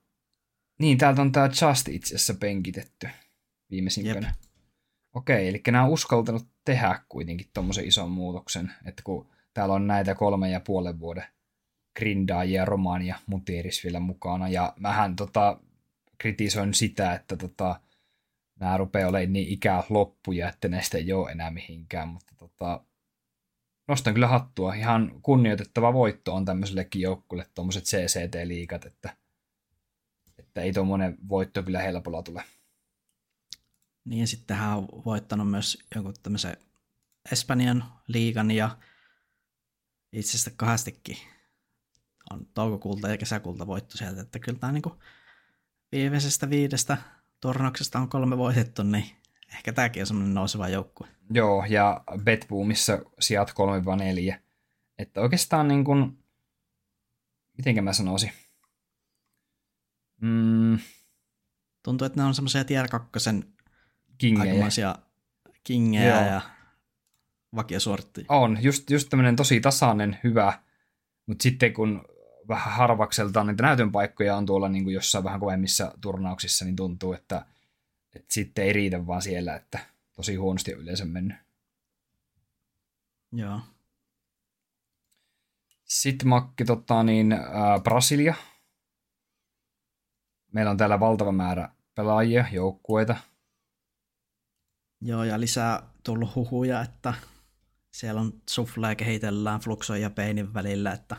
niin, 0.80 0.98
täältä 0.98 1.22
on 1.22 1.32
tämä 1.32 1.46
Just 1.46 1.88
itse 1.88 2.16
asiassa 2.16 2.34
penkitetty 2.34 3.10
viimeisimpänä. 3.72 4.28
Jep. 4.28 4.45
Okei, 5.16 5.48
eli 5.48 5.62
nämä 5.68 5.84
on 5.84 5.90
uskaltanut 5.90 6.48
tehdä 6.66 7.00
kuitenkin 7.10 7.48
tuommoisen 7.54 7.88
ison 7.88 8.12
muutoksen, 8.12 8.72
että 8.86 9.04
kun 9.04 9.28
täällä 9.54 9.76
on 9.76 9.88
näitä 9.88 10.16
kolme 10.16 10.50
ja 10.50 10.60
puolen 10.60 11.00
vuoden 11.00 11.26
grindaajia 11.96 12.66
romaania 12.66 13.20
Mutieris 13.28 13.84
vielä 13.84 14.00
mukana. 14.00 14.50
Ja 14.50 14.74
mähän 14.80 15.16
tota, 15.16 15.60
kritisoin 16.18 16.74
sitä, 16.74 17.14
että 17.14 17.38
tota, 17.38 17.80
nämä 18.60 18.78
rupeaa 18.78 19.10
olemaan 19.10 19.34
niin 19.34 19.48
ikää 19.48 19.84
loppuja, 19.90 20.50
että 20.50 20.68
näistä 20.68 20.98
ei 20.98 21.14
ole 21.14 21.32
enää 21.32 21.52
mihinkään, 21.52 22.08
mutta 22.08 22.34
tota, 22.38 22.84
nostan 23.88 24.14
kyllä 24.14 24.28
hattua. 24.28 24.74
Ihan 24.74 25.12
kunnioitettava 25.22 25.94
voitto 25.94 26.36
on 26.36 26.46
tämmöisellekin 26.46 27.02
joukkueelle 27.02 27.50
tuommoiset 27.56 27.84
CCT-liikat, 27.84 28.86
että, 28.86 29.16
että 30.40 30.62
ei 30.62 30.74
tuommoinen 30.74 31.18
voitto 31.30 31.64
kyllä 31.64 31.82
helpolla 31.82 32.24
tule. 32.24 32.44
Niin 34.06 34.20
ja 34.20 34.28
sitten 34.28 34.58
hän 34.58 34.78
on 34.78 34.88
voittanut 35.06 35.52
myös 35.52 35.78
jonkun 35.96 36.14
tämmöisen 36.24 36.58
Espanjan 37.32 37.84
liigan 38.08 38.52
ja 38.52 38.78
itse 40.12 40.30
asiassa 40.30 40.52
kahdestikin 40.56 41.18
on 42.32 42.46
toukokuulta 42.54 43.10
ja 43.10 43.18
kesäkuulta 43.18 43.68
voitto 43.68 43.98
sieltä, 43.98 44.22
että 44.22 44.40
kyllä 44.40 44.60
tämä 44.60 44.72
niin 44.72 44.84
viimeisestä 45.92 46.50
viidestä 46.50 46.98
turnauksesta 47.42 48.00
on 48.00 48.10
kolme 48.10 48.38
voitettu, 48.38 48.84
niin 48.84 49.06
ehkä 49.54 49.74
tämäkin 49.74 50.02
on 50.02 50.08
semmoinen 50.08 50.34
nouseva 50.34 50.70
joukkue. 50.70 51.08
Joo, 51.30 51.66
ja 51.70 52.04
Betboomissa 52.24 53.00
sijat 53.20 53.54
3-4. 54.36 54.40
Että 54.98 55.22
oikeastaan 55.22 55.68
niin 55.68 55.86
kuin, 55.86 56.24
mitenkä 57.58 57.82
mä 57.82 57.94
sanoisin? 57.94 58.32
Mm. 60.22 60.80
Tuntuu, 61.84 62.06
että 62.06 62.20
ne 62.20 62.26
on 62.26 62.36
semmoisia 62.36 62.66
tier 62.66 62.88
2 62.88 63.10
kingejä. 64.18 64.96
kingejä 65.64 66.28
ja 66.28 66.42
vakiosuorittajia. 67.56 68.26
On, 68.30 68.58
just, 68.62 68.90
just 68.90 69.10
tämmöinen 69.10 69.36
tosi 69.36 69.60
tasainen, 69.60 70.20
hyvä, 70.24 70.60
mutta 71.26 71.44
sitten 71.44 71.74
kun 71.74 72.06
vähän 72.48 72.74
harvakseltaan 72.74 73.48
niitä 73.48 73.64
näytönpaikkoja 73.64 74.36
on 74.36 74.46
tuolla 74.46 74.70
niin 74.70 74.84
kuin 74.84 74.94
jossain 74.94 75.24
vähän 75.24 75.40
kovemmissa 75.40 75.92
turnauksissa, 76.02 76.66
niin 76.66 76.76
tuntuu, 76.76 77.14
että, 77.14 77.46
että 78.16 78.34
sitten 78.34 78.66
ei 78.66 78.74
riitä 78.74 79.08
vaan 79.08 79.22
siellä, 79.22 79.56
että 79.56 79.80
tosi 80.16 80.36
huonosti 80.36 80.74
on 80.74 80.82
yleensä 80.82 81.06
mennyt. 81.06 81.38
Joo. 83.32 83.60
Sitten 85.84 86.28
Makki, 86.28 86.66
tota, 86.66 87.04
niin, 87.04 87.32
ää, 87.32 87.80
Brasilia. 87.84 88.36
Meillä 90.52 90.72
on 90.72 90.78
täällä 90.78 91.00
valtava 91.00 91.32
määrä 91.32 91.70
pelaajia, 91.96 92.46
joukkueita. 92.52 93.16
Joo, 95.02 95.24
ja 95.24 95.40
lisää 95.40 95.90
tullut 96.04 96.36
huhuja, 96.36 96.82
että 96.82 97.14
siellä 97.92 98.22
on 98.22 98.34
suflaa 98.50 98.96
kehitellään 98.96 99.60
Fluxon 99.60 100.02
ja 100.02 100.10
Peinin 100.10 100.54
välillä, 100.54 100.92
että 100.92 101.18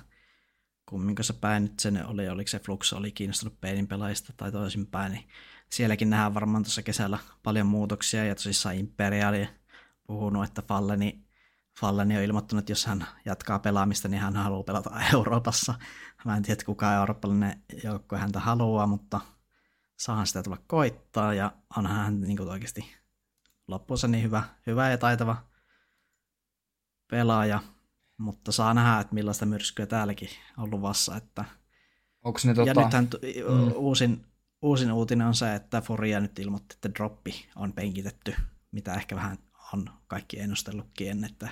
kumminko 0.87 1.23
se 1.23 1.33
päin 1.33 1.63
nyt 1.63 1.81
sen 1.81 2.07
oli, 2.07 2.29
oliko 2.29 2.49
se 2.49 2.59
Flux 2.59 2.93
oli 2.93 3.13
kiinnostunut 3.13 3.61
Peinin 3.61 3.89
pelaajista 3.89 4.33
tai 4.37 4.53
toisinpäin, 4.53 5.13
niin 5.13 5.29
sielläkin 5.73 6.11
nähdään 6.11 6.35
varmaan 6.35 6.63
tuossa 6.63 6.83
kesällä 6.83 7.19
paljon 7.43 7.67
muutoksia, 7.67 8.25
ja 8.25 8.35
tosissaan 8.35 8.77
Imperiali 8.77 9.49
puhunut, 10.07 10.45
että 10.45 10.63
Falleni, 10.63 11.25
Falleni 11.81 12.17
on 12.17 12.23
ilmoittanut, 12.23 12.63
että 12.63 12.73
jos 12.73 12.87
hän 12.87 13.07
jatkaa 13.25 13.59
pelaamista, 13.59 14.09
niin 14.09 14.21
hän 14.21 14.37
haluaa 14.37 14.63
pelata 14.63 14.91
Euroopassa. 15.13 15.75
Mä 16.25 16.37
en 16.37 16.43
tiedä, 16.43 16.65
kuka 16.65 16.95
eurooppalainen 16.95 17.63
joukko 17.85 18.17
häntä 18.17 18.41
haluaa, 18.41 18.87
mutta 18.87 19.21
saahan 19.99 20.27
sitä 20.27 20.43
tulla 20.43 20.59
koittaa, 20.67 21.35
ja 21.35 21.53
onhan 21.77 21.97
hän 21.97 22.21
niin 22.21 22.41
oikeasti 22.41 22.95
loppuunsa 23.69 24.09
niin 24.09 24.25
hyvä, 24.25 24.43
hyvä 24.67 24.91
ja 24.91 24.99
taitava 24.99 25.37
pelaaja, 27.11 27.63
mutta 28.19 28.53
saa 28.53 28.75
nähdä, 28.75 29.01
että 29.01 29.15
millaista 29.15 29.47
myrskyä 29.47 29.87
täälläkin 29.87 30.29
on 30.59 30.71
luvassa. 30.71 31.17
Että... 31.17 31.45
Onko 32.23 32.41
ne 32.45 32.55
tota... 32.55 32.71
Ja 32.71 32.85
nythän 32.85 33.09
mm. 33.49 33.73
uusin, 33.75 34.25
uusin 34.63 34.93
uutinen 34.93 35.27
on 35.27 35.35
se, 35.35 35.55
että 35.55 35.81
Foria 35.81 36.21
nyt 36.21 36.39
ilmoitti, 36.39 36.75
että 36.75 36.95
droppi 36.95 37.49
on 37.57 37.73
penkitetty, 37.73 38.35
mitä 38.73 38.95
ehkä 38.95 39.17
vähän 39.17 39.39
on 39.73 39.91
kaikki 40.07 40.41
ennustellutkin, 40.41 41.25
että 41.25 41.49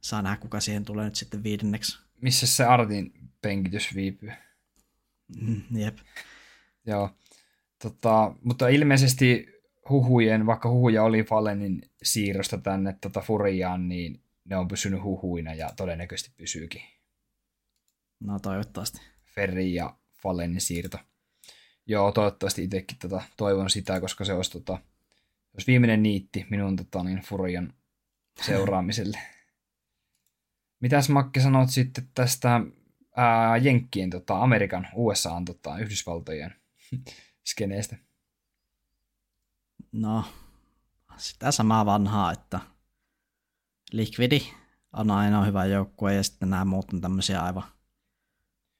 saa 0.00 0.22
nähdä, 0.22 0.36
kuka 0.36 0.60
siihen 0.60 0.84
tulee 0.84 1.04
nyt 1.04 1.16
sitten 1.16 1.42
viidenneksi. 1.42 1.98
Missä 2.20 2.46
se 2.46 2.64
Artin 2.64 3.30
penkitys 3.42 3.94
viipyy? 3.94 4.32
Mm, 5.40 5.62
jep. 5.76 5.98
Joo. 6.86 7.10
Tota, 7.82 8.34
mutta 8.44 8.68
ilmeisesti 8.68 9.51
huhujen, 9.88 10.46
vaikka 10.46 10.70
huhuja 10.70 11.02
oli 11.02 11.22
Fallenin 11.22 11.82
siirrosta 12.02 12.58
tänne 12.58 12.96
tota 13.00 13.20
Furiaan, 13.20 13.88
niin 13.88 14.22
ne 14.44 14.56
on 14.56 14.68
pysynyt 14.68 15.02
huhuina 15.02 15.54
ja 15.54 15.70
todennäköisesti 15.76 16.30
pysyykin. 16.36 16.82
No 18.20 18.38
toivottavasti. 18.38 19.00
Ferri 19.24 19.74
ja 19.74 19.96
Fallenin 20.22 20.60
siirto. 20.60 20.98
Joo, 21.86 22.12
toivottavasti 22.12 22.64
itsekin 22.64 22.98
tota, 22.98 23.22
toivon 23.36 23.70
sitä, 23.70 24.00
koska 24.00 24.24
se 24.24 24.32
olisi, 24.32 24.50
tota, 24.50 24.78
olisi 25.54 25.66
viimeinen 25.66 26.02
niitti 26.02 26.46
minun 26.50 26.76
tota, 26.76 27.02
niin 27.02 27.20
Furian 27.20 27.74
seuraamiselle. 28.42 29.18
Mitäs 30.80 31.08
Makke 31.08 31.40
sanot 31.40 31.70
sitten 31.70 32.08
tästä 32.14 32.60
ää, 33.16 33.56
Jenkkien, 33.56 34.10
tota, 34.10 34.42
Amerikan, 34.42 34.88
USAn, 34.94 35.44
tota, 35.44 35.78
Yhdysvaltojen 35.78 36.54
skeneestä? 37.50 37.96
No, 39.92 40.24
sitä 41.16 41.50
samaa 41.50 41.86
vanhaa, 41.86 42.32
että 42.32 42.60
Liquidi 43.92 44.40
on 44.92 45.10
aina 45.10 45.44
hyvä 45.44 45.64
joukkue 45.64 46.14
ja 46.14 46.22
sitten 46.22 46.50
nämä 46.50 46.64
muut 46.64 46.92
on 46.92 47.00
tämmöisiä 47.00 47.42
aivan 47.42 47.64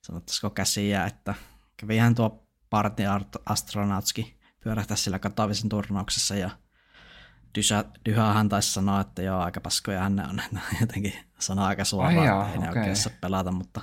sanottaisiko 0.07 0.51
käsiä, 0.51 1.07
että 1.07 1.35
kävihän 1.77 2.15
tuo 2.15 2.47
Party 2.71 3.03
Astronautski 3.47 4.41
pyörähtää 4.65 4.97
sillä 4.97 5.19
Katavisen 5.19 5.69
turnauksessa 5.69 6.37
ja 6.37 6.51
Dysä, 7.55 7.85
Dyhähän 8.05 8.49
taisi 8.49 8.73
sanoa, 8.73 9.01
että 9.01 9.23
joo, 9.23 9.41
aika 9.41 9.61
paskoja 9.61 10.01
hän 10.01 10.21
on. 10.31 10.43
Jotenkin 10.81 11.15
sanoo 11.39 11.65
aika 11.65 11.85
suoraan, 11.85 12.19
Ai 12.19 12.27
jaa, 12.27 12.47
että 12.47 12.53
ei 12.53 12.59
okay. 12.59 12.75
ne 12.75 12.81
oikein 12.81 13.19
pelata, 13.21 13.53
mutta 13.53 13.81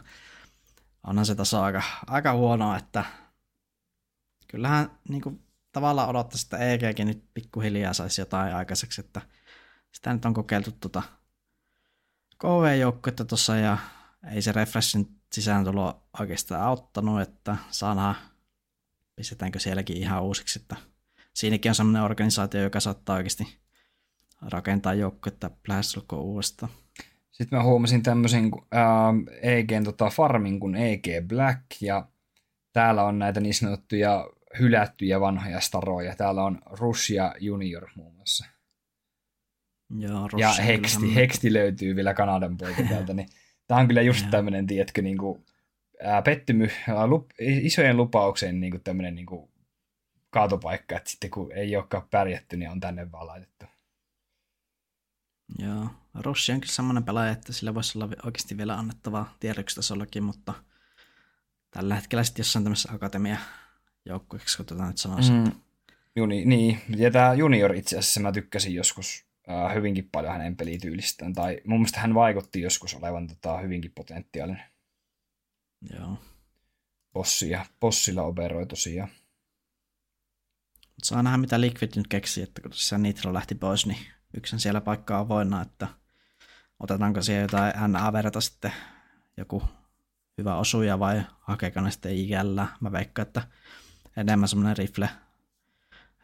onhan 1.07 1.25
se 1.25 1.35
taso 1.35 1.61
aika, 1.61 1.81
aika 2.07 2.33
huono, 2.33 2.75
että 2.75 3.05
kyllähän 4.47 4.91
niin 5.09 5.21
kuin, 5.21 5.43
tavallaan 5.71 6.09
odottaisi, 6.09 6.45
että 6.45 6.57
EGkin 6.57 7.07
nyt 7.07 7.23
pikkuhiljaa 7.33 7.93
saisi 7.93 8.21
jotain 8.21 8.55
aikaiseksi, 8.55 9.01
että 9.01 9.21
sitä 9.91 10.13
nyt 10.13 10.25
on 10.25 10.33
kokeiltu 10.33 10.71
tuota 10.71 11.01
KV-joukkuetta 12.37 13.25
tuossa 13.25 13.55
ja 13.55 13.77
ei 14.31 14.41
se 14.41 14.51
refreshin 14.51 15.19
sisääntulo 15.33 16.03
oikeastaan 16.19 16.61
auttanut, 16.61 17.21
että 17.21 17.57
saa 17.69 18.15
pistetäänkö 19.15 19.59
sielläkin 19.59 19.97
ihan 19.97 20.23
uusiksi, 20.23 20.59
että 20.59 20.75
siinäkin 21.33 21.69
on 21.69 21.75
sellainen 21.75 22.03
organisaatio, 22.03 22.61
joka 22.61 22.79
saattaa 22.79 23.15
oikeasti 23.15 23.59
rakentaa 24.41 24.93
joukkuetta 24.93 25.51
lähestulkoon 25.67 26.21
uudestaan. 26.21 26.71
Sitten 27.31 27.59
mä 27.59 27.63
huomasin 27.63 28.03
tämmöisen 28.03 28.51
äh, 28.75 28.81
EGn 29.41 29.83
tota, 29.83 30.09
farmin 30.09 30.59
kuin 30.59 30.75
EG 30.75 31.05
Black, 31.27 31.61
ja 31.81 32.07
täällä 32.73 33.03
on 33.03 33.19
näitä 33.19 33.39
niin 33.39 33.53
sanottuja 33.53 34.27
hylättyjä 34.59 35.19
vanhoja 35.19 35.59
staroja. 35.59 36.15
Täällä 36.15 36.43
on 36.43 36.61
Russia 36.65 37.33
Junior 37.39 37.89
muun 37.95 38.15
muassa. 38.15 38.45
Joo, 39.97 40.29
ja 40.37 40.53
Heksti, 40.53 41.15
Heksti 41.15 41.53
löytyy 41.53 41.95
vielä 41.95 42.13
Kanadan 42.13 42.57
poika 42.57 42.83
täältä, 42.89 43.13
niin 43.13 43.29
tämä 43.67 43.81
on 43.81 43.87
kyllä 43.87 44.01
just 44.01 44.25
tämmöinen, 44.31 44.67
tiedätkö, 44.67 45.01
niin 45.01 45.17
kuin, 45.17 45.45
ää, 46.03 46.21
pettymy, 46.21 46.69
ää, 46.89 47.07
lup, 47.07 47.29
isojen 47.39 47.97
lupaukseen 47.97 48.59
niin 48.59 48.71
kuin 48.71 48.83
tämmöinen 48.83 49.15
niin 49.15 49.25
kuin 49.25 49.51
kaatopaikka, 50.29 50.97
että 50.97 51.09
sitten 51.09 51.31
kun 51.31 51.51
ei 51.51 51.75
olekaan 51.75 52.07
pärjätty, 52.11 52.57
niin 52.57 52.69
on 52.69 52.79
tänne 52.79 53.11
vaan 53.11 53.27
laitettu. 53.27 53.65
Joo, 55.59 55.87
Rossi 56.13 56.51
on 56.51 56.61
kyllä 56.61 56.73
semmoinen 56.73 57.03
pelaaja, 57.03 57.31
että 57.31 57.53
sillä 57.53 57.73
voisi 57.73 57.97
olla 57.97 58.09
oikeasti 58.25 58.57
vielä 58.57 58.77
annettavaa 58.77 59.35
tiedotustasollakin, 59.39 60.23
mutta 60.23 60.53
tällä 61.71 61.95
hetkellä 61.95 62.23
sitten 62.23 62.39
jossain 62.39 62.63
tämmöisessä 62.63 62.93
akatemia 62.93 63.37
joukkueeksi, 64.05 64.57
kun 64.57 64.65
tätä 64.65 64.87
nyt 64.87 64.97
sanoisin. 64.97 65.35
Mm. 65.35 65.51
Juni, 66.15 66.45
niin, 66.45 66.81
ja 66.97 67.11
tämä 67.11 67.33
junior 67.33 67.75
itse 67.75 67.97
asiassa 67.97 68.19
mä 68.19 68.31
tykkäsin 68.31 68.75
joskus 68.75 69.25
äh, 69.49 69.75
hyvinkin 69.75 70.09
paljon 70.11 70.33
hänen 70.33 70.55
pelityylistään, 70.55 71.33
tai 71.33 71.61
mun 71.65 71.79
mielestä 71.79 71.99
hän 71.99 72.13
vaikutti 72.13 72.61
joskus 72.61 72.93
olevan 72.93 73.27
tota, 73.27 73.57
hyvinkin 73.57 73.91
potentiaalinen. 73.95 74.63
Joo. 75.93 76.17
Bossia, 77.13 77.65
bossilla 77.79 78.21
operoi 78.21 78.65
tosiaan. 78.65 79.09
Saa 81.03 81.23
nähdä, 81.23 81.37
mitä 81.37 81.61
Liquid 81.61 81.91
nyt 81.95 82.07
keksii, 82.07 82.43
että 82.43 82.61
kun 82.61 82.71
se 82.73 82.97
Nitro 82.97 83.33
lähti 83.33 83.55
pois, 83.55 83.85
niin 83.85 83.99
yksin 84.37 84.59
siellä 84.59 84.81
paikkaa 84.81 85.19
avoinna, 85.19 85.61
että 85.61 85.87
otetaanko 86.79 87.21
siellä 87.21 87.41
jotain 87.41 87.91
NA-verta 87.91 88.41
sitten 88.41 88.71
joku 89.37 89.63
hyvä 90.37 90.55
osuja 90.55 90.99
vai 90.99 91.23
hakeeko 91.39 91.81
ne 91.81 91.91
sitten 91.91 92.15
ikällä. 92.15 92.67
Mä 92.79 92.91
veikkaan, 92.91 93.27
että 93.27 93.41
enemmän 94.17 94.49
semmoinen 94.49 94.77
rifle, 94.77 95.09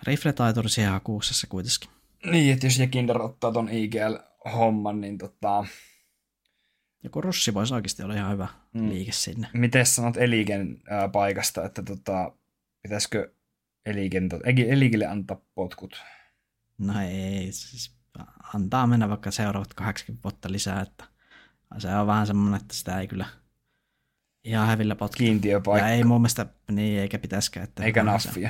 rifle-taituri 0.03 0.69
siihen 0.69 0.91
hakuussessa 0.91 1.47
kuitenkin. 1.47 1.89
Niin, 2.31 2.53
että 2.53 2.65
jos 2.65 2.79
Jekinder 2.79 3.21
ottaa 3.21 3.51
ton 3.51 3.69
IGL-homman, 3.69 5.01
niin 5.01 5.17
tota... 5.17 5.65
Joku 7.03 7.21
russi 7.21 7.53
voisi 7.53 7.73
oikeasti 7.73 8.03
olla 8.03 8.13
ihan 8.13 8.31
hyvä 8.31 8.47
mm. 8.73 8.89
liike 8.89 9.11
sinne. 9.11 9.47
Miten 9.53 9.85
sanot 9.85 10.17
Eligen 10.17 10.81
ää, 10.89 11.09
paikasta, 11.09 11.65
että 11.65 11.83
tota, 11.83 12.31
pitäisikö 12.81 13.33
Eligen, 13.85 14.29
Eligille 14.67 15.05
antaa 15.05 15.41
potkut? 15.55 16.01
No 16.77 16.93
ei, 17.01 17.51
siis 17.51 17.95
antaa 18.53 18.87
mennä 18.87 19.09
vaikka 19.09 19.31
seuraavat 19.31 19.73
80 19.73 20.23
vuotta 20.23 20.51
lisää, 20.51 20.81
että 20.81 21.05
se 21.77 21.95
on 21.95 22.07
vähän 22.07 22.27
semmoinen, 22.27 22.61
että 22.61 22.73
sitä 22.73 22.99
ei 22.99 23.07
kyllä 23.07 23.25
ihan 24.45 24.67
hävillä 24.67 24.95
potkita. 24.95 25.17
Kiintiöpaikka. 25.17 25.89
Ja 25.89 25.95
ei 25.95 26.03
mun 26.03 26.21
mielestä, 26.21 26.45
niin 26.71 26.99
eikä 26.99 27.19
pitäisikään. 27.19 27.63
Että 27.63 27.83
eikä 27.83 28.03
naffia. 28.03 28.49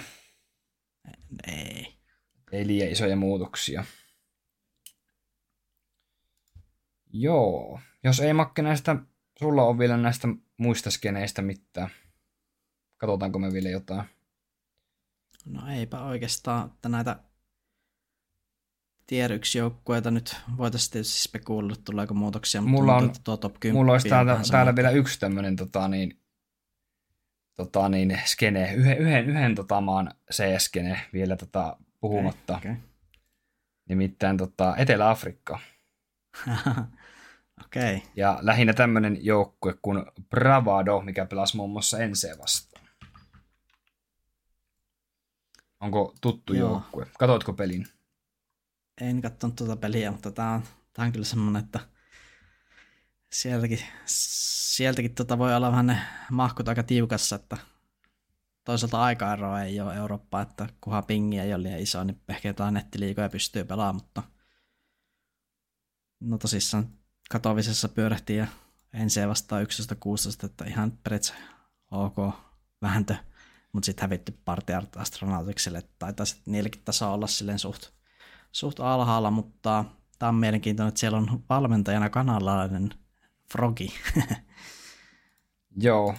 Ei. 1.48 1.96
Ei 2.52 2.68
liian 2.68 2.92
isoja 2.92 3.16
muutoksia. 3.16 3.86
Joo. 7.14 7.80
Jos 8.04 8.20
ei 8.20 8.34
makke 8.34 8.62
näistä, 8.62 8.96
sulla 9.40 9.64
on 9.64 9.80
vielä 9.80 9.98
näistä 9.98 10.28
muista 10.58 10.92
skeneistä 10.92 11.42
mitään. 11.42 11.90
Katsotaanko 12.98 13.40
me 13.40 13.54
vielä 13.54 13.70
jotain. 13.70 14.04
No 15.46 15.68
eipä 15.68 16.04
oikeastaan, 16.04 16.68
että 16.68 16.90
näitä 16.90 17.20
tier 19.08 19.34
1 19.34 19.58
joukkueita 19.58 20.12
nyt 20.12 20.36
voitaisiin 20.58 20.92
tietysti 20.92 21.22
spekuulla, 21.22 21.76
tuleeko 21.86 22.14
muutoksia. 22.14 22.62
Mulla 22.62 22.96
on, 22.96 23.12
tuo 23.24 23.38
top 23.38 23.56
10 23.60 23.80
mulla 23.80 23.92
olisi 23.92 24.10
täällä, 24.10 24.40
täällä 24.52 24.76
vielä 24.76 24.90
yksi 24.90 25.20
tämmöinen 25.20 25.56
tota, 25.56 25.88
niin, 25.88 26.20
tota, 27.56 27.90
niin, 27.90 28.20
skene, 28.26 28.74
yhden, 28.74 28.98
yhden, 28.98 29.30
yhden 29.30 29.56
tota, 29.56 29.82
maan 29.82 30.12
CS-skene 30.32 31.00
vielä 31.14 31.36
tota, 31.36 31.78
puhumatta. 32.00 32.58
Okay, 32.58 32.72
okay. 32.72 32.84
Nimittäin 33.90 34.38
tota, 34.38 34.76
Etelä-Afrikka. 34.78 35.60
Okei. 37.66 37.96
Okay. 37.96 38.10
Ja 38.16 38.40
lähinnä 38.42 38.74
tämmöinen 38.74 39.26
joukkue 39.26 39.76
kuin 39.82 40.06
Bravado, 40.30 41.02
mikä 41.02 41.26
pelasi 41.26 41.58
muun 41.58 41.72
muassa 41.72 41.98
NC 41.98 42.40
vastaan. 42.40 42.86
Onko 45.80 46.16
tuttu 46.22 46.54
Joo. 46.54 46.70
joukkue? 46.70 47.08
Katoitko 47.20 47.54
pelin? 47.54 47.88
En 49.02 49.22
katsonut 49.22 49.56
tuota 49.56 49.76
peliä, 49.76 50.12
mutta 50.12 50.32
tämä 50.32 50.54
on, 50.54 50.64
on 50.98 51.12
kyllä 51.12 51.26
semmoinen, 51.26 51.64
että 51.64 51.80
sieltäkin, 53.32 53.80
sieltäkin 54.76 55.16
tota 55.16 55.38
voi 55.38 55.56
olla 55.56 55.72
vähän 55.72 55.88
ne 55.88 56.00
mahkut 56.32 56.68
aika 56.68 56.84
tiukassa, 56.84 57.36
että 57.36 57.58
toisaalta 58.64 59.02
aikaeroa 59.02 59.62
ei 59.62 59.80
ole 59.80 59.96
Eurooppaa, 59.96 60.42
että 60.42 60.70
kunhan 60.82 61.06
pingi 61.06 61.40
ei 61.40 61.54
ole 61.54 61.64
liian 61.64 61.80
iso, 61.80 62.04
niin 62.04 62.22
ehkä 62.30 62.50
jotain 62.50 62.74
nettiliikoja 62.74 63.30
pystyy 63.30 63.64
pelaamaan, 63.64 63.96
mutta 63.96 64.24
no 66.20 66.38
tosissaan 66.38 66.90
katovisessa 67.30 67.90
pyörähtiin 67.90 68.40
ja 68.40 68.48
ensin 68.94 69.30
vastaan 69.30 69.66
11-16, 69.66 70.46
että 70.46 70.66
ihan 70.66 70.92
periaatteessa 70.92 71.34
ok 71.92 72.16
vääntö, 72.82 73.16
mutta 73.72 73.86
sitten 73.86 74.02
hävitty 74.02 74.40
Partiart 74.46 74.98
Astronautikselle, 74.98 75.84
tai 76.00 76.14
taisi 76.14 76.42
niilläkin 76.46 76.82
taso 76.86 77.14
olla 77.14 77.28
silleen 77.28 77.60
suht, 77.60 77.95
suht 78.56 78.80
alhaalla, 78.80 79.32
mutta 79.32 79.86
tämä 80.20 80.30
on 80.30 80.36
mielenkiintoinen, 80.36 80.88
että 80.88 81.00
siellä 81.00 81.18
on 81.18 81.44
valmentajana 81.50 82.10
kanalainen 82.10 82.90
Frogi. 83.52 83.94
Joo, 85.78 86.16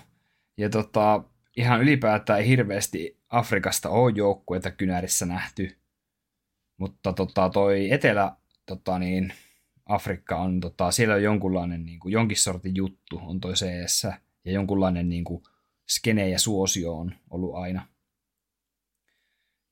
ja 0.57 0.71
tota, 0.71 1.25
ihan 1.57 1.81
ylipäätään 1.81 2.43
hirveästi 2.43 3.21
Afrikasta 3.29 3.89
ole 3.89 4.13
joukkueita 4.17 4.71
kynärissä 4.71 5.27
nähty, 5.27 5.77
mutta 6.77 7.13
tota, 7.13 7.51
toi 7.51 7.93
Etelä 7.93 8.37
tota 8.67 8.99
niin, 8.99 9.33
Afrikka 9.87 10.37
on, 10.37 10.61
tota, 10.61 10.91
siellä 10.91 11.15
on 11.15 11.23
jonkunlainen 11.23 11.85
niin 11.85 12.01
kuin, 12.01 12.13
jonkin 12.13 12.39
sortin 12.39 12.77
juttu 12.77 13.21
on 13.23 13.41
toi 13.41 13.53
CS, 13.53 14.05
ja 14.45 14.53
jonkunlainen 14.53 15.09
niin 15.09 15.25
kuin, 15.25 15.43
skene 15.89 16.29
ja 16.29 16.39
suosio 16.39 16.95
on 16.95 17.15
ollut 17.31 17.55
aina. 17.55 17.96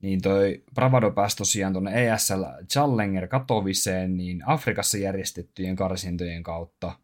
Niin 0.05 0.21
toi 0.21 0.63
Bravado 0.73 1.11
pääsi 1.11 1.37
tosiaan 1.37 1.73
tuonne 1.73 2.13
ESL 2.13 2.43
Challenger 2.71 3.27
Katowiceen 3.27 4.17
niin 4.17 4.43
Afrikassa 4.45 4.97
järjestettyjen 4.97 5.75
karsintojen 5.75 6.43
kautta 6.43 6.99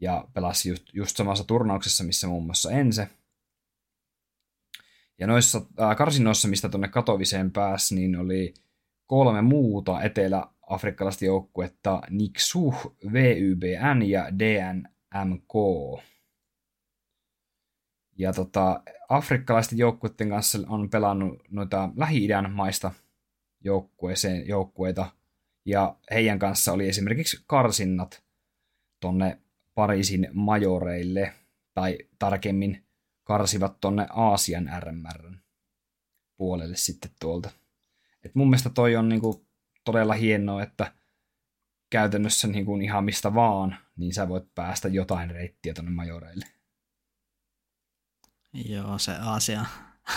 ja 0.00 0.24
pelasi 0.34 0.68
just, 0.68 0.84
just 0.92 1.16
samassa 1.16 1.44
turnauksessa, 1.44 2.04
missä 2.04 2.26
muun 2.26 2.46
muassa 2.46 2.70
Ense. 2.70 3.08
Ja 5.18 5.26
noissa 5.26 5.62
äh, 5.80 5.96
karsinnoissa, 5.96 6.48
mistä 6.48 6.68
tuonne 6.68 6.88
Katowiceen 6.88 7.50
pääsi, 7.50 7.94
niin 7.94 8.16
oli 8.16 8.54
kolme 9.06 9.42
muuta 9.42 10.02
etelä-afrikkalaista 10.02 11.24
joukkuetta, 11.24 12.02
Niksuh, 12.10 12.96
VYBN 13.12 14.02
ja 14.02 14.26
DNMK. 14.38 15.54
Ja 18.18 18.32
tota, 18.32 18.82
afrikkalaisten 19.08 19.78
joukkueiden 19.78 20.28
kanssa 20.28 20.58
on 20.68 20.90
pelannut 20.90 21.42
noita 21.50 21.90
Lähi-idän 21.96 22.52
maista 22.52 22.90
joukkueeseen, 23.64 24.48
joukkueita, 24.48 25.10
ja 25.64 25.96
heidän 26.10 26.38
kanssa 26.38 26.72
oli 26.72 26.88
esimerkiksi 26.88 27.44
karsinnat 27.46 28.22
tonne 29.00 29.38
Pariisin 29.74 30.28
majoreille, 30.32 31.32
tai 31.74 31.98
tarkemmin 32.18 32.84
karsivat 33.24 33.80
tonne 33.80 34.06
Aasian 34.10 34.70
RMR 34.80 35.32
puolelle 36.36 36.76
sitten 36.76 37.10
tuolta. 37.20 37.50
Et 38.24 38.34
mun 38.34 38.50
mielestä 38.50 38.70
toi 38.70 38.96
on 38.96 39.08
niinku 39.08 39.46
todella 39.84 40.14
hienoa, 40.14 40.62
että 40.62 40.92
käytännössä 41.90 42.48
niinku 42.48 42.76
ihan 42.76 43.04
mistä 43.04 43.34
vaan, 43.34 43.76
niin 43.96 44.14
sä 44.14 44.28
voit 44.28 44.54
päästä 44.54 44.88
jotain 44.88 45.30
reittiä 45.30 45.74
tonne 45.74 45.90
majoreille. 45.90 46.57
Joo, 48.52 48.98
se 48.98 49.12
Aasian, 49.12 49.66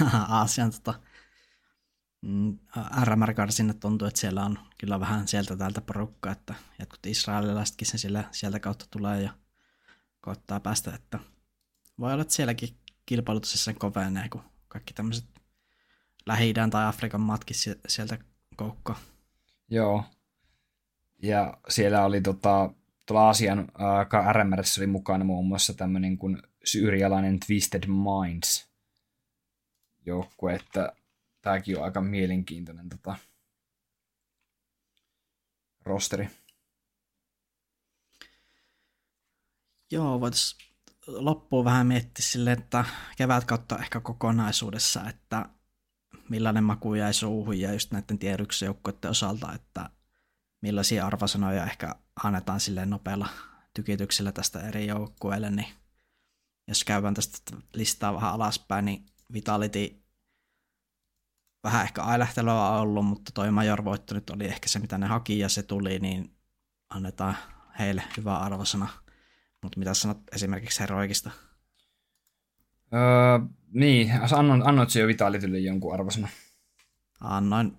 Aasian 0.27 0.71
tota, 0.71 0.99
mm, 2.21 2.59
RMR-karsinnat 3.03 3.79
tuntuu, 3.79 4.07
että 4.07 4.19
siellä 4.19 4.45
on 4.45 4.59
kyllä 4.77 4.99
vähän 4.99 5.27
sieltä 5.27 5.55
täältä 5.57 5.81
porukkaa, 5.81 6.31
että 6.31 6.53
jotkut 6.79 7.05
israelilaisetkin 7.05 7.87
sen 7.87 7.99
sillä, 7.99 8.23
sieltä 8.31 8.59
kautta 8.59 8.85
tulee 8.91 9.21
ja 9.21 9.31
koittaa 10.21 10.59
päästä, 10.59 10.95
että 10.95 11.19
voi 11.99 12.13
olla, 12.13 12.21
että 12.21 12.33
sielläkin 12.33 12.69
kilpailutus 13.05 13.63
sen 13.63 13.75
kovenee, 13.75 14.29
kun 14.29 14.43
kaikki 14.67 14.93
tämmöiset 14.93 15.25
lähi 16.25 16.53
tai 16.71 16.85
Afrikan 16.85 17.21
matkin 17.21 17.55
sieltä 17.87 18.17
koukkaa. 18.55 18.99
Joo. 19.69 20.03
Ja 21.23 21.57
siellä 21.69 22.05
oli 22.05 22.21
tota, 22.21 22.73
tuolla 23.05 23.25
Aasian 23.25 23.59
äh, 23.59 24.33
RMRssä 24.33 24.81
oli 24.81 24.87
mukana 24.87 25.23
muun 25.23 25.47
muassa 25.47 25.73
tämmöinen 25.73 26.17
kuin 26.17 26.41
syyrialainen 26.63 27.39
Twisted 27.39 27.83
Minds 27.87 28.71
joukkue, 30.05 30.55
että 30.55 30.95
tämäkin 31.41 31.77
on 31.77 31.83
aika 31.83 32.01
mielenkiintoinen 32.01 32.89
tota, 32.89 33.15
rosteri. 35.85 36.29
Joo, 39.91 40.19
voitaisiin 40.19 40.71
loppuun 41.07 41.65
vähän 41.65 41.87
miettiä 41.87 42.25
silleen, 42.25 42.59
että 42.59 42.85
kevät 43.17 43.45
kautta 43.45 43.77
ehkä 43.77 43.99
kokonaisuudessa, 43.99 45.09
että 45.09 45.49
millainen 46.29 46.63
maku 46.63 46.93
jäi 46.93 47.13
suuhun 47.13 47.59
ja 47.59 47.73
just 47.73 47.91
näiden 47.91 48.19
tiedyksen 48.19 48.65
joukkoiden 48.65 49.11
osalta, 49.11 49.53
että 49.53 49.89
millaisia 50.61 51.07
arvosanoja 51.07 51.65
ehkä 51.65 51.95
annetaan 52.23 52.59
silleen 52.59 52.89
nopealla 52.89 53.27
tykityksellä 53.73 54.31
tästä 54.31 54.67
eri 54.67 54.87
joukkueille, 54.87 55.49
niin 55.49 55.80
jos 56.71 56.83
käydään 56.83 57.13
tästä 57.13 57.57
listaa 57.73 58.13
vähän 58.13 58.33
alaspäin, 58.33 58.85
niin 58.85 59.05
Vitality 59.33 60.01
vähän 61.63 61.83
ehkä 61.83 62.03
ailähtelyä 62.03 62.53
on 62.53 62.81
ollut, 62.81 63.05
mutta 63.05 63.31
toi 63.31 63.51
Major 63.51 63.85
voitto 63.85 64.13
nyt 64.13 64.29
oli 64.29 64.45
ehkä 64.45 64.69
se, 64.69 64.79
mitä 64.79 64.97
ne 64.97 65.07
haki 65.07 65.39
ja 65.39 65.49
se 65.49 65.63
tuli, 65.63 65.99
niin 65.99 66.35
annetaan 66.89 67.37
heille 67.79 68.03
hyvä 68.17 68.37
arvosana. 68.37 68.87
Mutta 69.61 69.79
mitä 69.79 69.93
sanot 69.93 70.17
esimerkiksi 70.31 70.79
Heroikista? 70.79 71.31
Öö, 72.93 73.39
niin, 73.73 74.11
annoin, 74.37 74.67
annoitko 74.67 74.99
jo 74.99 75.07
Vitalitylle 75.07 75.59
jonkun 75.59 75.93
arvosana? 75.93 76.27
Annoin. 77.21 77.77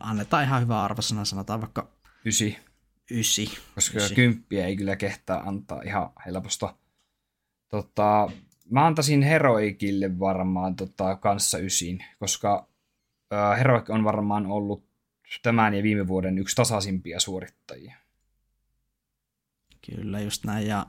Annetaan 0.00 0.44
ihan 0.44 0.62
hyvä 0.62 0.82
arvosana, 0.82 1.24
sanotaan 1.24 1.60
vaikka... 1.60 1.90
Ysi. 2.24 2.58
Ysi. 3.10 3.58
Koska 3.74 3.98
ysi. 3.98 4.14
kymppiä 4.14 4.66
ei 4.66 4.76
kyllä 4.76 4.96
kehtaa 4.96 5.48
antaa 5.48 5.82
ihan 5.82 6.10
helposta. 6.26 6.74
Tota, 7.68 8.30
mä 8.70 8.86
antaisin 8.86 9.22
Heroikille 9.22 10.18
varmaan 10.18 10.76
tota, 10.76 11.16
kanssa 11.16 11.58
ysin, 11.58 12.04
koska 12.18 12.68
äh, 13.32 13.58
Heroik 13.58 13.90
on 13.90 14.04
varmaan 14.04 14.46
ollut 14.46 14.86
tämän 15.42 15.74
ja 15.74 15.82
viime 15.82 16.06
vuoden 16.06 16.38
yksi 16.38 16.56
tasaisimpia 16.56 17.20
suorittajia. 17.20 17.96
Kyllä, 19.86 20.20
just 20.20 20.44
näin. 20.44 20.66
Ja 20.66 20.86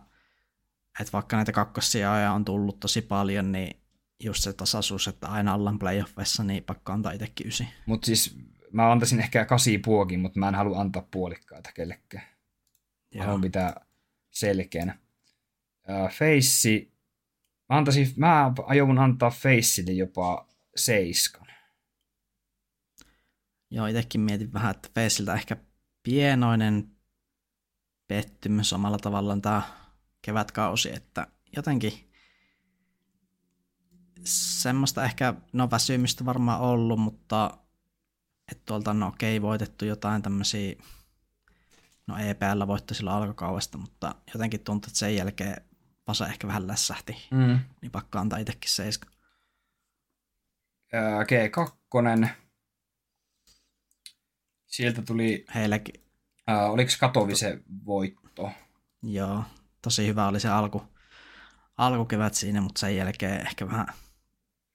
että 0.99 1.13
vaikka 1.13 1.35
näitä 1.35 1.51
kakkosia 1.51 2.31
on 2.33 2.45
tullut 2.45 2.79
tosi 2.79 3.01
paljon, 3.01 3.51
niin 3.51 3.81
just 4.23 4.43
se 4.43 4.53
tasaisuus, 4.53 5.07
että 5.07 5.27
aina 5.27 5.53
ollaan 5.53 5.79
playoffissa, 5.79 6.43
niin 6.43 6.63
pakko 6.63 6.91
antaa 6.91 7.11
itsekin 7.11 7.47
ysi. 7.47 7.67
Mutta 7.85 8.05
siis 8.05 8.37
mä 8.71 8.91
antaisin 8.91 9.19
ehkä 9.19 9.45
kasi 9.45 9.77
puokin, 9.77 10.19
mutta 10.19 10.39
mä 10.39 10.47
en 10.47 10.55
halua 10.55 10.81
antaa 10.81 11.07
puolikkaita 11.11 11.71
kellekään. 11.71 12.23
Joo. 13.11 13.25
Haluan 13.25 13.41
pitää 13.41 13.85
selkeänä. 14.31 14.99
Face, 15.87 16.87
mä, 17.69 17.77
antaisin, 17.77 18.13
mä 18.15 18.53
aion 18.65 18.99
antaa 18.99 19.29
Faceille 19.29 19.91
jopa 19.91 20.47
seiskan. 20.75 21.47
Joo, 23.71 23.85
itsekin 23.85 24.21
mietin 24.21 24.53
vähän, 24.53 24.71
että 24.71 24.89
Faceiltä 24.95 25.33
ehkä 25.33 25.57
pienoinen 26.03 26.91
pettymys 28.07 28.73
omalla 28.73 28.97
tavallaan 28.97 29.41
tämä 29.41 29.61
kevätkausi, 30.21 30.95
että 30.95 31.27
jotenkin 31.55 32.07
semmoista 34.23 35.03
ehkä, 35.03 35.33
no 35.53 35.71
väsymistä 35.71 36.25
varmaan 36.25 36.61
ollut, 36.61 36.99
mutta 36.99 37.57
että 38.51 38.63
tuolta 38.65 38.93
no 38.93 39.07
okei, 39.07 39.41
voitettu 39.41 39.85
jotain 39.85 40.21
tämmöisiä, 40.21 40.75
no 42.07 42.17
EPL 42.17 42.67
voitti 42.67 42.95
silloin 42.95 43.17
alkukaudesta, 43.17 43.77
mutta 43.77 44.15
jotenkin 44.33 44.59
tuntuu, 44.59 44.89
että 44.89 44.99
sen 44.99 45.15
jälkeen 45.15 45.61
Pasa 46.07 46.27
ehkä 46.27 46.47
vähän 46.47 46.67
lässähti, 46.67 47.27
mm. 47.31 47.59
niin 47.81 47.91
pakko 47.91 48.19
antaa 48.19 48.39
itsekin 48.39 48.71
seiska. 48.71 49.09
G2. 50.93 52.27
Sieltä 54.65 55.01
tuli... 55.01 55.45
Heilläkin. 55.55 56.03
Äh, 56.49 56.71
oliko 56.71 56.91
Katovise 56.99 57.61
voitto? 57.85 58.51
Joo, 59.03 59.43
tosi 59.81 60.07
hyvä 60.07 60.27
oli 60.27 60.39
se 60.39 60.49
alku, 60.49 60.83
alkukevät 61.77 62.33
siinä, 62.33 62.61
mutta 62.61 62.79
sen 62.79 62.95
jälkeen 62.95 63.41
ehkä 63.41 63.67
vähän... 63.67 63.87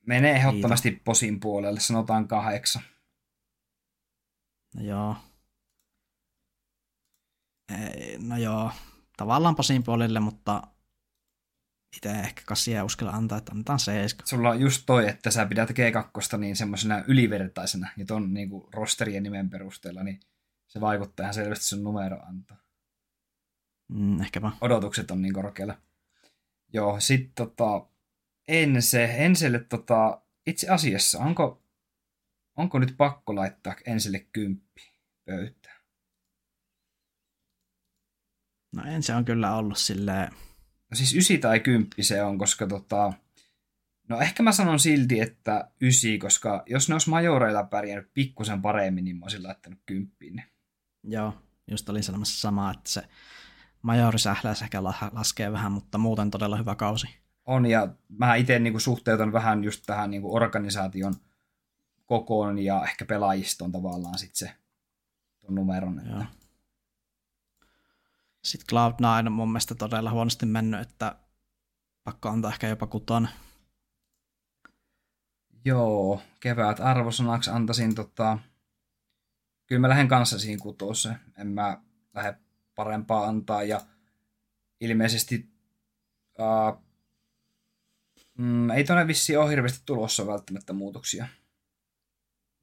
Menee 0.06 0.32
ehdottomasti 0.32 0.88
Liito. 0.90 1.02
posin 1.04 1.40
puolelle, 1.40 1.80
sanotaan 1.80 2.28
kahdeksan. 2.28 2.82
No 4.74 4.82
joo. 4.82 5.16
Ei, 7.80 8.18
no 8.18 8.36
joo, 8.36 8.72
tavallaan 9.16 9.56
posin 9.56 9.82
puolelle, 9.82 10.20
mutta 10.20 10.62
itse 11.96 12.10
ehkä 12.10 12.42
kasia 12.46 12.84
uskalla 12.84 13.12
antaa, 13.12 13.38
että 13.38 13.52
annetaan 13.52 13.78
seiska. 13.78 14.26
Sulla 14.26 14.50
on 14.50 14.60
just 14.60 14.82
toi, 14.86 15.08
että 15.08 15.30
sä 15.30 15.46
pidät 15.46 15.70
G2 15.70 16.38
niin 16.38 16.56
semmoisena 16.56 17.04
ylivertaisena, 17.08 17.88
ja 17.96 18.06
ton 18.06 18.34
niin 18.34 18.50
kuin 18.50 18.74
rosterien 18.74 19.22
nimen 19.22 19.50
perusteella, 19.50 20.02
niin 20.02 20.20
se 20.68 20.80
vaikuttaa 20.80 21.24
ihan 21.24 21.34
selvästi 21.34 21.64
sun 21.64 21.84
numero 21.84 22.20
antaa. 22.22 22.56
Mm, 23.88 24.20
ehkäpä. 24.20 24.52
Odotukset 24.60 25.10
on 25.10 25.22
niin 25.22 25.34
korkealla. 25.34 25.78
Joo, 26.72 27.00
sit 27.00 27.32
tota, 27.34 27.86
Ense, 28.48 29.04
Enselle 29.04 29.58
tota, 29.58 30.22
itse 30.46 30.68
asiassa, 30.68 31.18
onko, 31.18 31.62
onko 32.56 32.78
nyt 32.78 32.94
pakko 32.96 33.34
laittaa 33.34 33.74
Enselle 33.86 34.26
kymppi 34.32 34.92
pöytään? 35.24 35.82
No 38.76 38.84
Ense 38.84 39.14
on 39.14 39.24
kyllä 39.24 39.56
ollut 39.56 39.78
silleen 39.78 40.32
No 40.92 40.96
siis 40.96 41.14
ysi 41.14 41.38
tai 41.38 41.60
kymppi 41.60 42.02
se 42.02 42.22
on, 42.22 42.38
koska 42.38 42.66
tota, 42.66 43.12
no 44.08 44.20
ehkä 44.20 44.42
mä 44.42 44.52
sanon 44.52 44.78
silti, 44.78 45.20
että 45.20 45.70
ysi, 45.82 46.18
koska 46.18 46.62
jos 46.66 46.88
ne 46.88 46.94
olisi 46.94 47.10
majoreilla 47.10 47.64
pärjännyt 47.64 48.10
pikkusen 48.14 48.62
paremmin, 48.62 49.04
niin 49.04 49.16
mä 49.16 49.24
olisin 49.24 49.42
laittanut 49.42 49.78
kymppiin. 49.86 50.42
Joo, 51.02 51.34
just 51.70 51.88
olin 51.88 52.02
sanomassa 52.02 52.40
samaa, 52.40 52.70
että 52.70 52.90
se 52.90 53.02
majorisähläys 53.82 54.62
ehkä 54.62 54.82
laskee 55.12 55.52
vähän, 55.52 55.72
mutta 55.72 55.98
muuten 55.98 56.30
todella 56.30 56.56
hyvä 56.56 56.74
kausi. 56.74 57.06
On, 57.44 57.66
ja 57.66 57.88
mä 58.08 58.34
itse 58.34 58.58
niin 58.58 58.80
suhteutan 58.80 59.32
vähän 59.32 59.64
just 59.64 59.82
tähän 59.86 60.10
niin 60.10 60.22
organisaation 60.24 61.14
kokoon 62.06 62.58
ja 62.58 62.84
ehkä 62.84 63.04
pelaajistoon 63.04 63.72
tavallaan 63.72 64.18
sitten 64.18 64.48
se 64.48 64.54
tuon 65.40 65.54
numeron. 65.54 65.98
Että... 65.98 66.10
Joo. 66.10 66.24
Sitten 68.44 68.78
Cloud9 68.78 69.26
on 69.26 69.32
mun 69.32 69.48
mielestä 69.48 69.74
todella 69.74 70.10
huonosti 70.10 70.46
mennyt, 70.46 70.80
että 70.80 71.16
pakko 72.04 72.28
antaa 72.28 72.50
ehkä 72.50 72.68
jopa 72.68 72.86
kuton. 72.86 73.28
Joo, 75.64 76.22
kevät 76.40 76.80
arvosanaksi 76.80 77.50
antaisin 77.50 77.94
tota... 77.94 78.38
Kyllä 79.66 79.80
mä 79.80 79.88
lähden 79.88 80.08
kanssa 80.08 80.38
siihen 80.38 80.60
kutoseen. 80.60 81.20
En 81.38 81.46
mä 81.46 81.80
lähde 82.14 82.38
parempaa 82.74 83.26
antaa 83.26 83.62
ja 83.62 83.80
ilmeisesti 84.80 85.50
uh, 86.38 86.82
mm, 88.38 88.70
ei 88.70 88.84
tuonne 88.84 89.06
vissiin 89.06 89.38
ole 89.38 89.50
hirveästi 89.50 89.82
tulossa 89.86 90.26
välttämättä 90.26 90.72
muutoksia. 90.72 91.26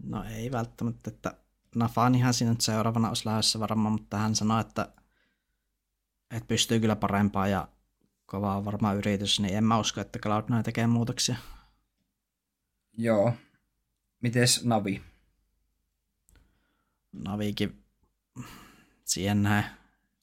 No 0.03 0.23
ei 0.23 0.51
välttämättä, 0.51 1.09
että 1.09 1.33
Nafanihan 1.75 2.33
siinä 2.33 2.51
nyt 2.51 2.61
seuraavana 2.61 3.07
olisi 3.07 3.25
lähdössä 3.25 3.59
varmaan, 3.59 3.91
mutta 3.91 4.17
hän 4.17 4.35
sanoi, 4.35 4.61
että 4.61 4.89
että 6.31 6.47
pystyy 6.47 6.79
kyllä 6.79 6.95
parempaa 6.95 7.47
ja 7.47 7.67
kova 8.25 8.55
on 8.55 8.65
varmaan 8.65 8.97
yritys, 8.97 9.39
niin 9.39 9.57
en 9.57 9.63
mä 9.63 9.79
usko, 9.79 10.01
että 10.01 10.19
Cloud9 10.25 10.63
tekee 10.63 10.87
muutoksia. 10.87 11.35
Joo. 12.97 13.33
Mites 14.21 14.65
Navi? 14.65 15.03
Navikin 17.11 17.83
siihen 19.05 19.43
näin, 19.43 19.65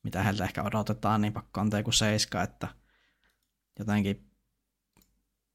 mitä 0.02 0.22
heiltä 0.22 0.44
ehkä 0.44 0.62
odotetaan, 0.62 1.20
niin 1.20 1.32
pakko 1.32 1.60
antaa 1.60 1.80
joku 1.80 1.92
seiska, 1.92 2.42
että 2.42 2.68
jotenkin 3.78 4.30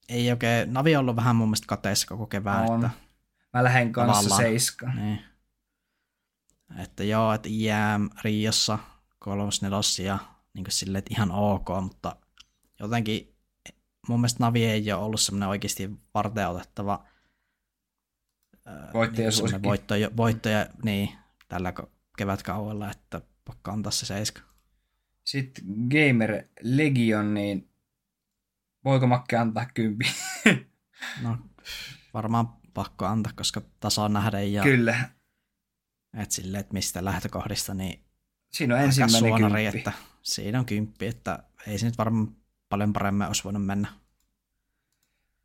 ei 0.09 0.31
oikein, 0.31 0.73
Navi 0.73 0.95
on 0.95 0.99
ollut 0.99 1.15
vähän 1.15 1.35
mun 1.35 1.47
mielestä 1.47 1.67
kateessa 1.67 2.07
koko 2.07 2.27
kevään. 2.27 2.69
On. 2.69 2.85
Että 2.85 2.97
Mä 3.53 3.63
lähden 3.63 3.91
kanssa 3.91 4.35
seiska. 4.35 4.93
Niin. 4.93 5.21
Että 6.77 7.03
joo, 7.03 7.33
että 7.33 7.49
IM 7.51 8.09
Riossa 8.23 8.79
kolmos 9.19 9.61
nelosia 9.61 10.19
niin 10.53 10.63
kuin 10.63 10.71
silleen, 10.73 10.99
että 10.99 11.13
ihan 11.13 11.31
ok, 11.31 11.67
mutta 11.81 12.15
jotenkin 12.79 13.35
mun 14.07 14.19
mielestä 14.19 14.43
Navi 14.43 14.65
ei 14.65 14.91
ole 14.91 15.03
ollut 15.03 15.21
semmoinen 15.21 15.49
oikeasti 15.49 15.91
varten 16.13 16.49
otettava 16.49 17.05
voittaja, 18.93 19.29
niin 19.29 19.63
voittoja, 19.63 20.09
voittoja 20.17 20.67
niin, 20.83 21.09
tällä 21.47 21.73
kevätkaudella, 22.17 22.91
että 22.91 23.21
pakko 23.45 23.71
antaa 23.71 23.91
se 23.91 24.05
seiska. 24.05 24.41
Sitten 25.23 25.63
Gamer 25.65 26.43
Legion, 26.61 27.33
niin 27.33 27.69
voiko 28.85 29.07
Makke 29.07 29.37
antaa 29.37 29.65
kympi? 29.73 30.05
no 31.21 31.37
varmaan 32.13 32.49
pakko 32.73 33.05
antaa, 33.05 33.33
koska 33.35 33.61
taso 33.79 34.03
on 34.03 34.13
nähden 34.13 34.53
ja 34.53 34.63
Kyllä. 34.63 35.09
Et 36.13 36.31
sille, 36.31 36.59
että 36.59 36.73
mistä 36.73 37.05
lähtökohdista, 37.05 37.73
niin 37.73 38.03
Siinä 38.51 38.75
on 38.75 38.81
ensimmäinen 38.81 39.19
suonari, 39.19 39.63
kymppi. 39.63 39.77
että 39.77 39.91
siinä 40.21 40.59
on 40.59 40.65
kymppi, 40.65 41.05
että 41.05 41.43
ei 41.67 41.77
se 41.77 41.85
nyt 41.85 41.97
varmaan 41.97 42.35
paljon 42.69 42.93
paremmin 42.93 43.27
olisi 43.27 43.43
voinut 43.43 43.65
mennä. 43.65 43.87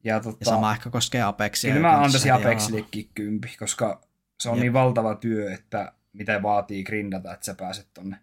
Ja, 0.05 0.21
tota, 0.21 0.37
ja 0.41 0.45
sama 0.45 0.73
ehkä 0.73 0.91
koskee 0.91 1.23
Apexia. 1.23 1.75
Kyllä 1.75 1.89
mä 1.89 2.01
antaisin 2.01 2.33
Apexillekin 2.33 3.11
kympi, 3.15 3.57
koska 3.59 4.01
se 4.41 4.49
on 4.49 4.57
Jep. 4.57 4.63
niin 4.63 4.73
valtava 4.73 5.15
työ, 5.15 5.55
että 5.55 5.93
mitä 6.13 6.43
vaatii 6.43 6.85
grindata, 6.85 7.35
että 7.35 7.47
sä 7.47 7.55
pääset 7.55 7.89
tonne 7.95 8.17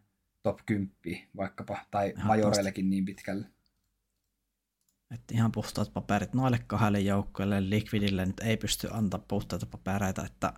top 0.44 0.60
10 0.66 0.92
vaikkapa, 1.38 1.78
tai 1.92 2.14
majoreillekin 2.24 2.90
niin 2.90 3.06
pitkälle. 3.06 3.46
Että 5.12 5.34
ihan 5.34 5.52
puhtaat 5.52 5.94
paperit 5.94 6.34
noille 6.34 6.60
kahdelle 6.68 7.00
joukkueelle, 7.00 7.70
Liquidille 7.70 8.26
nyt 8.26 8.40
ei 8.40 8.58
pysty 8.58 8.88
antaa 8.92 9.24
puhtaita 9.28 9.66
papereita, 9.66 10.26
että 10.26 10.54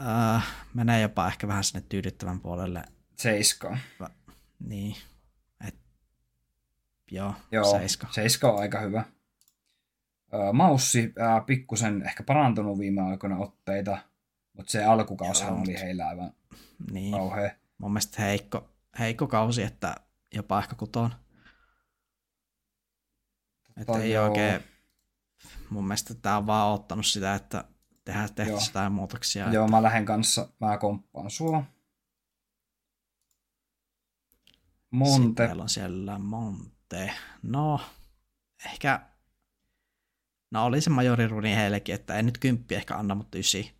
äh, 0.00 0.46
menee 0.74 1.00
jopa 1.00 1.26
ehkä 1.26 1.48
vähän 1.48 1.64
sinne 1.64 1.86
tyydyttävän 1.88 2.40
puolelle. 2.40 2.82
Seiska. 3.16 3.78
Niin. 4.60 4.96
Et, 5.68 5.74
joo, 7.10 7.34
joo, 7.52 7.78
seiska. 7.78 8.06
Seiska 8.10 8.52
on 8.52 8.60
aika 8.60 8.80
hyvä. 8.80 9.04
Maussi 10.52 11.12
äh, 11.20 11.46
pikkusen 11.46 12.02
ehkä 12.02 12.22
parantunut 12.22 12.78
viime 12.78 13.02
aikoina 13.02 13.36
otteita, 13.36 13.98
mutta 14.52 14.72
se 14.72 14.84
alkukaushan 14.84 15.60
oli 15.60 15.80
heillä 15.80 16.08
aivan 16.08 16.32
niin. 16.92 17.12
kauhea. 17.12 17.50
Mun 17.78 17.92
mielestä 17.92 18.22
heikko, 18.22 18.70
heikko 18.98 19.26
kausi, 19.26 19.62
että 19.62 19.94
jopa 20.34 20.58
ehkä 20.58 20.74
kutoon. 20.74 21.10
Että 23.76 23.98
ei 23.98 24.10
joo. 24.10 24.28
oikein, 24.28 24.60
mun 25.70 25.84
mielestä 25.84 26.14
tämä 26.14 26.36
on 26.36 26.46
vaan 26.46 26.74
ottanut 26.74 27.06
sitä, 27.06 27.34
että 27.34 27.64
tehdä 28.04 28.28
tehty 28.28 28.52
jotain 28.52 28.92
muutoksia. 28.92 29.52
Joo, 29.52 29.64
että... 29.64 29.76
mä 29.76 29.82
lähden 29.82 30.04
kanssa, 30.04 30.48
mä 30.60 30.78
komppaan 30.78 31.30
sua. 31.30 31.64
Monte. 34.90 35.26
Sitten 35.26 35.46
meillä 35.46 35.62
on 35.62 35.68
siellä 35.68 36.18
Monte. 36.18 37.12
No, 37.42 37.80
ehkä, 38.66 39.00
no 40.50 40.64
oli 40.64 40.80
se 40.80 40.90
majoriruni 40.90 41.56
heillekin, 41.56 41.94
että 41.94 42.14
en 42.14 42.26
nyt 42.26 42.38
kymppi 42.38 42.74
ehkä 42.74 42.96
anna, 42.96 43.14
mutta 43.14 43.38
ysi. 43.38 43.74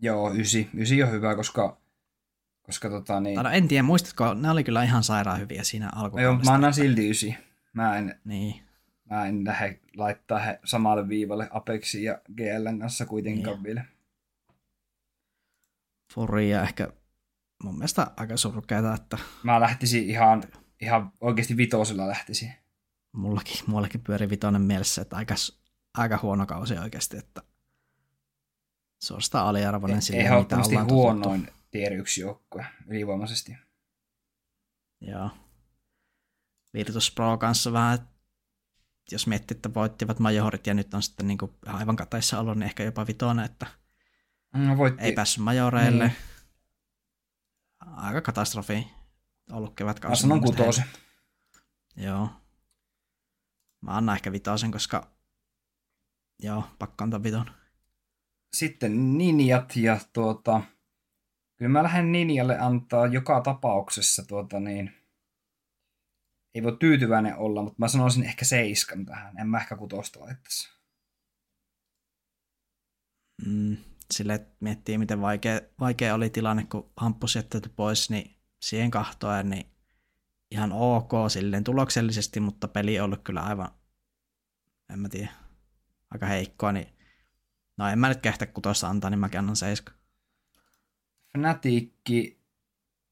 Joo, 0.00 0.34
ysi. 0.34 0.68
Ysi 0.78 1.02
on 1.02 1.10
hyvä, 1.10 1.34
koska, 1.36 1.80
koska 2.62 2.90
tota 2.90 3.20
niin... 3.20 3.42
No 3.42 3.50
en 3.50 3.68
tiedä, 3.68 3.82
muistatko, 3.82 4.34
ne 4.34 4.50
oli 4.50 4.64
kyllä 4.64 4.82
ihan 4.82 5.04
sairaan 5.04 5.40
hyviä 5.40 5.64
siinä 5.64 5.90
alkukaudesta. 5.94 6.22
Joo, 6.22 6.52
mä 6.52 6.54
annan 6.54 6.74
silti 6.74 7.10
ysi. 7.10 7.36
Mä 7.72 7.98
en, 7.98 8.20
niin. 8.24 8.62
mä 9.10 9.26
en 9.26 9.44
lähde 9.44 9.80
laittaa 9.96 10.38
he 10.38 10.60
samalle 10.64 11.08
viivalle 11.08 11.48
Apexin 11.50 12.04
ja 12.04 12.18
GLn 12.36 12.78
kanssa 12.78 13.06
kuitenkaan 13.06 13.56
niin. 13.56 13.62
vielä. 13.62 13.84
Furia 16.14 16.62
ehkä 16.62 16.92
mun 17.64 17.74
mielestä 17.78 18.10
aika 18.16 18.36
surkeita, 18.36 18.94
että 18.94 19.18
Mä 19.42 19.60
lähtisin 19.60 20.10
ihan, 20.10 20.42
ihan 20.80 21.12
oikeasti 21.20 21.56
vitosella 21.56 22.08
lähtisin. 22.08 22.52
mullakin, 23.12 23.56
mullakin 23.66 24.00
pyöri 24.00 24.30
vitonen 24.30 24.62
mielessä, 24.62 25.02
että 25.02 25.16
aika, 25.16 25.34
aika 25.94 26.18
huono 26.22 26.46
kausi 26.46 26.78
oikeasti, 26.78 27.16
että 27.16 27.42
suorastaan 29.02 29.46
aliarvoinen 29.46 30.02
silleen, 30.02 30.24
mitä 30.24 30.34
Ehdottomasti 30.34 30.74
ollaan 30.74 30.90
huonoin 30.90 31.48
tier 31.70 31.92
1 31.92 32.20
joukkue 32.20 32.66
ylivoimaisesti. 32.86 33.56
Joo. 35.00 35.30
Virtus 36.74 37.10
Pro 37.10 37.38
kanssa 37.38 37.72
vähän, 37.72 37.94
että 37.94 38.06
jos 39.12 39.26
miettii, 39.26 39.54
että 39.54 39.74
voittivat 39.74 40.18
majorit 40.18 40.66
ja 40.66 40.74
nyt 40.74 40.94
on 40.94 41.02
sitten 41.02 41.26
niin 41.26 41.38
aivan 41.66 41.96
kateissa 41.96 42.40
ollut, 42.40 42.56
niin 42.58 42.62
ehkä 42.66 42.82
jopa 42.82 43.06
vitonen, 43.06 43.44
että 43.44 43.66
No, 44.54 44.76
voitti. 44.76 45.02
ei 45.02 45.12
päässyt 45.12 45.44
majoreille. 45.44 46.04
Niin. 46.04 46.16
Aika 47.96 48.20
katastrofi 48.20 48.86
ollut 49.52 49.74
kevätkausi. 49.76 50.12
Mä 50.12 50.20
sanon 50.28 50.40
kutosen. 50.40 50.84
Joo. 51.96 52.28
Mä 53.80 53.96
annan 53.96 54.16
ehkä 54.16 54.32
vitosen, 54.32 54.72
koska 54.72 55.10
joo, 56.42 56.64
pakko 56.78 57.04
antaa 57.04 57.22
viton. 57.22 57.50
Sitten 58.56 59.18
Ninjat 59.18 59.76
ja 59.76 60.00
tuota, 60.12 60.62
kyllä 61.56 61.68
mä 61.68 61.82
lähden 61.82 62.12
Ninjalle 62.12 62.58
antaa 62.58 63.06
joka 63.06 63.40
tapauksessa 63.40 64.24
tuota 64.24 64.60
niin, 64.60 64.92
ei 66.54 66.62
voi 66.62 66.76
tyytyväinen 66.76 67.36
olla, 67.36 67.62
mutta 67.62 67.76
mä 67.78 67.88
sanoisin 67.88 68.24
ehkä 68.24 68.44
seiskan 68.44 69.06
tähän. 69.06 69.38
En 69.38 69.48
mä 69.48 69.58
ehkä 69.58 69.76
kutosta 69.76 70.20
laittaisi. 70.20 70.68
Mm, 73.46 73.76
sille 74.10 74.46
miettii, 74.60 74.98
miten 74.98 75.20
vaikea, 75.20 75.60
vaikea 75.80 76.14
oli 76.14 76.30
tilanne, 76.30 76.64
kun 76.64 76.90
hampus 76.96 77.36
jätetty 77.36 77.68
pois, 77.76 78.10
niin 78.10 78.36
siihen 78.60 78.90
kahtoen, 78.90 79.50
niin 79.50 79.66
ihan 80.50 80.72
ok 80.72 81.10
silleen 81.28 81.64
tuloksellisesti, 81.64 82.40
mutta 82.40 82.68
peli 82.68 83.00
on 83.00 83.04
ollut 83.04 83.22
kyllä 83.24 83.40
aivan, 83.42 83.68
en 84.92 84.98
mä 84.98 85.08
tiedä, 85.08 85.30
aika 86.10 86.26
heikkoa, 86.26 86.72
niin 86.72 86.88
no 87.76 87.88
en 87.88 87.98
mä 87.98 88.08
nyt 88.08 88.20
kehtä 88.20 88.46
kutosta 88.46 88.88
antaa, 88.88 89.10
niin 89.10 89.18
mäkin 89.18 89.38
annan 89.38 89.56
seiska. 89.56 89.92
Fnaticki, 91.32 92.40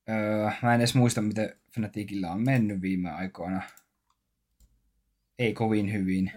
öö, 0.09 0.51
mä 0.63 0.75
en 0.75 0.81
edes 0.81 0.95
muista, 0.95 1.23
miten 1.23 1.57
Fnaticilla 1.75 2.31
on 2.31 2.43
mennyt 2.43 2.81
viime 2.81 3.11
aikoina. 3.11 3.63
Ei 5.39 5.55
kovin 5.55 5.93
hyvin. 5.93 6.33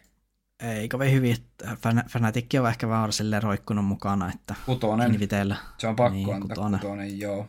Ei 0.59 0.89
kovin 0.89 1.11
hyvin, 1.11 1.31
että 1.33 1.65
Fan- 1.75 2.09
Fnatic 2.09 2.45
on 2.59 2.69
ehkä 2.69 2.87
vaan 2.87 3.13
silleen 3.13 3.43
roikkunut 3.43 3.85
mukana, 3.85 4.29
että 4.33 4.55
Kutonen. 4.65 5.13
Inviteellä. 5.13 5.55
Se 5.77 5.87
on 5.87 5.95
pakko 5.95 6.13
Niin, 6.13 6.33
antaa 6.33 6.47
kutonen. 6.55 6.79
kutonen. 6.79 7.19
joo. 7.19 7.47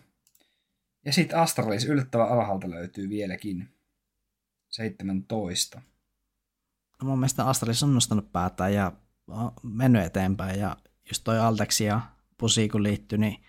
Ja 1.05 1.13
sitten 1.13 1.39
Astralis 1.39 1.85
yllättävän 1.85 2.29
alhaalta 2.29 2.71
löytyy 2.71 3.09
vieläkin. 3.09 3.69
17. 4.69 5.83
No 7.03 7.09
mun 7.09 7.19
mielestä 7.19 7.49
Astralis 7.49 7.83
on 7.83 7.95
nostanut 7.95 8.33
päätään 8.33 8.75
ja 8.75 8.93
on 9.27 9.53
mennyt 9.63 10.05
eteenpäin 10.05 10.61
ja 10.61 10.77
just 11.09 11.25
toi 11.25 11.39
Altex 11.39 11.81
ja 11.81 12.01
Pusi 12.39 12.69
kun 12.69 12.83
liittyi, 12.83 13.19
niin 13.19 13.43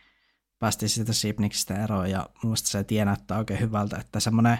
päästiin 0.59 0.89
siitä 0.89 1.13
Sipniksistä 1.13 1.83
eroon 1.83 2.09
ja 2.09 2.19
mun 2.19 2.39
mielestä 2.49 2.69
se 2.69 2.83
tie 2.83 3.05
näyttää 3.05 3.37
oikein 3.37 3.59
hyvältä, 3.59 3.97
että 3.97 4.19
semmoinen 4.19 4.57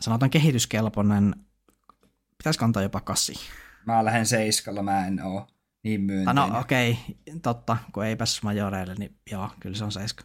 sanotaan 0.00 0.30
kehityskelpoinen, 0.30 1.34
pitäisikö 2.40 2.64
antaa 2.64 2.82
jopa 2.82 3.00
kasi. 3.00 3.34
Mä 3.86 4.04
lähden 4.04 4.26
seiskalla, 4.26 4.82
mä 4.82 5.06
en 5.06 5.22
oo 5.22 5.46
niin 5.84 6.00
myönteinen. 6.00 6.36
no 6.52 6.60
okei, 6.60 6.90
okay, 6.90 7.40
totta, 7.42 7.76
kun 7.92 8.04
ei 8.04 8.16
päässyt 8.16 8.42
majoreille, 8.42 8.94
niin 8.94 9.16
joo, 9.30 9.50
kyllä 9.60 9.76
se 9.76 9.84
on 9.84 9.92
seiska. 9.92 10.24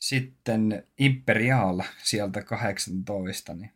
Sitten 0.00 0.86
Imperial 0.98 1.82
sieltä 2.02 2.42
18. 2.42 3.54
Niin. 3.54 3.70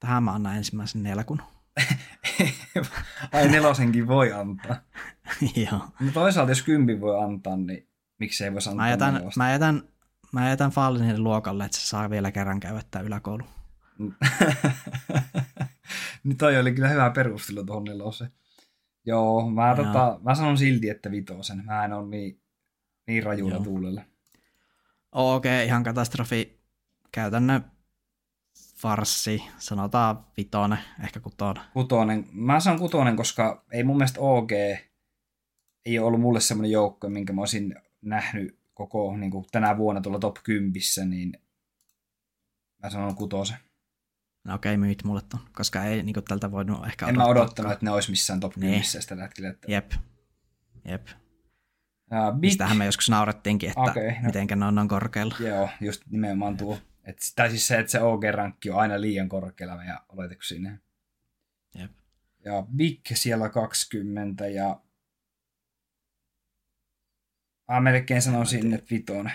Tähän 0.00 0.22
mä 0.22 0.32
annan 0.32 0.56
ensimmäisen 0.56 1.02
nelkun. 1.02 1.42
Ai 3.32 3.48
nelosenkin 3.48 4.06
voi 4.06 4.32
antaa. 4.32 4.76
joo. 5.70 5.88
No 6.00 6.12
toisaalta 6.12 6.50
jos 6.50 6.62
kympi 6.62 7.00
voi 7.00 7.24
antaa, 7.24 7.56
niin 7.56 7.88
miksei 8.18 8.52
voisi 8.52 8.68
antaa 8.70 8.84
Mä 8.84 8.90
jätän, 8.90 9.14
nelosta? 9.14 9.40
mä 9.40 9.50
jätän, 9.52 9.82
mä 10.32 10.48
jätän 10.48 10.70
Fallinin 10.70 11.24
luokalle, 11.24 11.64
että 11.64 11.78
se 11.78 11.86
saa 11.86 12.10
vielä 12.10 12.32
kerran 12.32 12.60
käyttää 12.60 13.02
yläkoulu. 13.02 13.44
niin 16.24 16.38
toi 16.38 16.58
oli 16.58 16.72
kyllä 16.72 16.88
hyvä 16.88 17.10
perustelu 17.10 17.64
tuohon 17.64 17.84
neloseen. 17.84 18.32
Joo, 19.06 19.50
mä, 19.50 19.66
Joo. 19.66 19.76
tota, 19.76 20.20
mä 20.22 20.34
sanon 20.34 20.58
silti, 20.58 20.90
että 20.90 21.10
vitosen. 21.10 21.64
Mä 21.64 21.84
en 21.84 21.92
ole 21.92 22.08
niin, 22.08 22.40
niin 23.06 23.22
rajuilla 23.22 23.56
Joo. 23.56 23.64
tuulella. 23.64 24.02
Okei, 25.12 25.56
okay, 25.56 25.66
ihan 25.66 25.82
katastrofi. 25.82 26.62
Käytännön 27.12 27.64
farssi, 28.76 29.42
sanotaan 29.58 30.26
vitonen, 30.36 30.78
ehkä 31.04 31.20
kutonen. 31.20 31.62
Kutonen. 31.72 32.26
Mä 32.32 32.60
sanon 32.60 32.78
kutonen, 32.78 33.16
koska 33.16 33.64
ei 33.72 33.84
mun 33.84 33.96
mielestä 33.96 34.20
OG 34.20 34.50
ei 35.84 35.98
ole 35.98 36.06
ollut 36.06 36.20
mulle 36.20 36.40
semmoinen 36.40 36.70
joukko, 36.70 37.08
minkä 37.08 37.32
mä 37.32 37.40
olisin 37.40 37.74
nähnyt 38.02 38.58
koko 38.74 39.16
niin 39.16 39.30
kuin 39.30 39.44
tänä 39.52 39.76
vuonna 39.76 40.00
tuolla 40.00 40.18
top 40.18 40.36
10, 40.42 40.72
niin 41.06 41.32
mä 42.82 42.90
sanon 42.90 43.14
kutosen. 43.14 43.56
No 44.44 44.54
okei, 44.54 44.74
okay, 44.74 44.86
myyt 44.86 45.04
mulle 45.04 45.20
ton, 45.28 45.40
koska 45.52 45.84
ei 45.84 46.02
niin 46.02 46.24
tältä 46.28 46.50
voinut 46.50 46.86
ehkä 46.86 47.06
En 47.06 47.16
mä 47.16 47.24
odottaa. 47.24 47.42
odottanut, 47.42 47.72
että 47.72 47.84
ne 47.86 47.90
olisi 47.90 48.10
missään 48.10 48.40
top 48.40 48.56
Niin. 48.56 48.82
10 48.82 48.84
sitä 48.84 49.16
hetkellä. 49.16 49.50
Että... 49.50 49.72
Jep, 49.72 49.92
jep. 50.84 51.06
Ja 52.10 52.32
Big, 52.32 52.40
Mistähän 52.40 52.76
me 52.76 52.84
joskus 52.84 53.08
naurettiinkin, 53.08 53.68
että 53.68 53.80
okay, 53.80 54.10
no. 54.10 54.26
mitenkä 54.26 54.56
ne 54.56 54.66
on 54.66 54.74
noin 54.74 54.88
korkealla. 54.88 55.36
Joo, 55.40 55.68
just 55.80 56.02
nimenomaan 56.10 56.56
tuo. 56.56 56.78
Et, 57.04 57.18
tai 57.36 57.50
siis 57.50 57.66
se, 57.66 57.78
että 57.78 57.92
se 57.92 57.98
OG-rankki 58.00 58.70
on 58.70 58.80
aina 58.80 59.00
liian 59.00 59.28
korkealla 59.28 59.76
meidän 59.76 59.98
oletuksiin. 60.08 60.80
Jep. 61.74 61.90
Ja 62.44 62.66
Big 62.76 63.00
siellä 63.14 63.48
20 63.48 64.48
ja 64.48 64.80
Mä 67.72 67.80
melkein 67.80 68.22
sanoisin, 68.22 68.74
että 68.74 68.90
vitonen. 68.90 69.32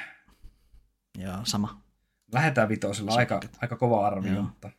Joo, 1.17 1.37
sama. 1.43 1.81
Lähetään 2.33 2.69
vitosella, 2.69 3.15
aika, 3.15 3.39
aika 3.61 3.75
kova 3.75 4.07
arvio, 4.07 4.33
Joo. 4.33 4.41
mutta 4.43 4.69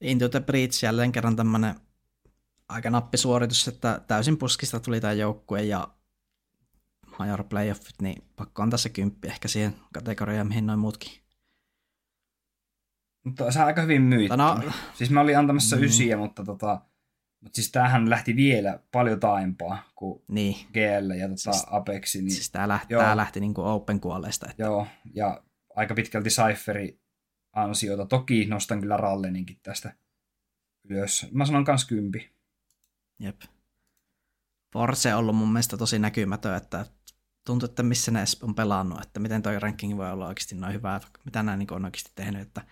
Into 0.00 0.28
the 0.28 0.40
Breach 0.40 0.84
jälleen 0.84 1.12
kerran 1.12 1.36
tämmönen 1.36 1.74
aika 2.68 2.90
nappisuoritus, 2.90 3.68
että 3.68 4.00
täysin 4.06 4.38
puskista 4.38 4.80
tuli 4.80 5.00
tämä 5.00 5.12
joukkue 5.12 5.62
ja 5.62 5.88
Major 7.18 7.44
Playoffit, 7.44 8.02
niin 8.02 8.22
pakko 8.36 8.62
antaa 8.62 8.78
se 8.78 8.88
kymppi 8.88 9.28
ehkä 9.28 9.48
siihen 9.48 9.74
kategoriaan, 9.92 10.48
mihin 10.48 10.66
noin 10.66 10.78
muutkin. 10.78 11.12
Mutta 13.24 13.50
se 13.52 13.60
on 13.60 13.66
aika 13.66 13.82
hyvin 13.82 14.02
myytty. 14.02 14.36
No, 14.36 14.60
Siis 14.94 15.10
mä 15.10 15.20
olin 15.20 15.38
antamassa 15.38 15.76
Mm. 15.76 15.82
ysiä, 15.82 16.16
mutta 16.16 16.44
tota, 16.44 16.80
mutta 17.40 17.56
siis 17.56 17.70
tämähän 17.72 18.10
lähti 18.10 18.36
vielä 18.36 18.80
paljon 18.92 19.20
taaempaa 19.20 19.82
kuin 19.94 20.22
niin, 20.28 20.54
GL 20.72 21.10
ja 21.10 21.28
tota 21.28 21.52
Siis- 21.52 21.66
Apexi. 21.70 22.18
Niin, 22.22 22.30
siis 22.30 22.50
tää 22.50 22.68
lähti, 22.68 22.94
tää 22.94 23.16
lähti 23.16 23.40
niinku 23.40 23.62
open 23.62 24.00
kuolleesta. 24.00 24.46
Että, 24.50 24.62
Joo, 24.62 24.86
ja 25.14 25.42
aika 25.76 25.94
pitkälti 25.94 26.30
Cypheri 26.30 27.00
ansiota. 27.62 28.06
Toki 28.06 28.44
nostan 28.46 28.80
kyllä 28.80 28.96
Ralleninkin 28.96 29.58
tästä 29.62 29.94
ylös. 30.84 31.26
Mä 31.32 31.46
sanon 31.46 31.64
kans 31.64 31.84
kympi. 31.84 32.32
Jep. 33.18 33.40
Force 34.72 35.14
on 35.14 35.18
ollut 35.20 35.36
mun 35.36 35.52
mielestä 35.52 35.76
tosi 35.76 35.98
näkymätön, 35.98 36.56
että 36.56 36.86
tuntuu, 37.44 37.68
että 37.68 37.82
missä 37.82 38.10
ne 38.10 38.24
on 38.42 38.54
pelannut, 38.54 39.02
että 39.02 39.20
miten 39.20 39.42
toi 39.42 39.58
ranking 39.60 39.96
voi 39.96 40.10
olla 40.10 40.26
oikeasti 40.26 40.54
noin 40.54 40.72
hyvä, 40.74 41.00
mitä 41.24 41.42
nämä 41.42 41.56
niin 41.56 41.72
on 41.72 41.84
oikeasti 41.84 42.12
tehnyt, 42.14 42.42
että 42.42 42.64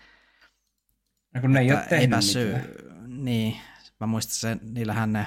No 1.34 1.40
kun 1.40 1.52
ne 1.52 1.60
ei 1.60 1.72
ole 1.72 1.86
tehnyt 1.88 2.10
päässyt, 2.10 2.52
mitään. 2.54 3.24
niin, 3.24 3.56
mä 4.00 4.06
muistan 4.06 4.34
sen, 4.34 4.60
niillähän 4.62 5.12
ne, 5.12 5.26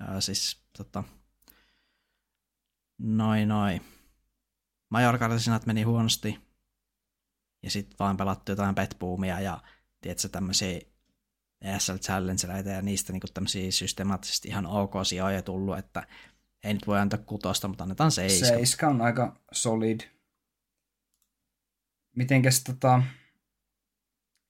ää, 0.00 0.20
siis 0.20 0.62
tota, 0.78 1.04
noin 2.98 3.48
noin, 3.48 3.80
Majorkarsinat 4.88 5.66
meni 5.66 5.82
huonosti, 5.82 6.40
ja 7.62 7.70
sitten 7.70 7.96
vaan 7.98 8.16
pelattu 8.16 8.52
jotain 8.52 8.74
petboomia 8.74 9.40
ja 9.40 9.60
tiedätkö, 10.00 10.28
tämmöisiä 10.28 10.80
ESL 11.60 11.96
Challengereita 11.96 12.70
ja 12.70 12.82
niistä 12.82 13.12
niinku 13.12 13.26
tämmöisiä 13.34 13.70
systemaattisesti 13.70 14.48
ihan 14.48 14.66
ok 14.66 14.92
sijoja 15.02 15.42
tullut, 15.42 15.78
että 15.78 16.06
ei 16.64 16.74
nyt 16.74 16.86
voi 16.86 16.98
antaa 16.98 17.18
kutosta, 17.18 17.68
mutta 17.68 17.84
annetaan 17.84 18.10
seiska. 18.10 18.46
Seiska 18.46 18.88
on 18.88 19.00
aika 19.00 19.40
solid. 19.52 20.00
Mitenkäs 22.16 22.64
tota 22.64 23.02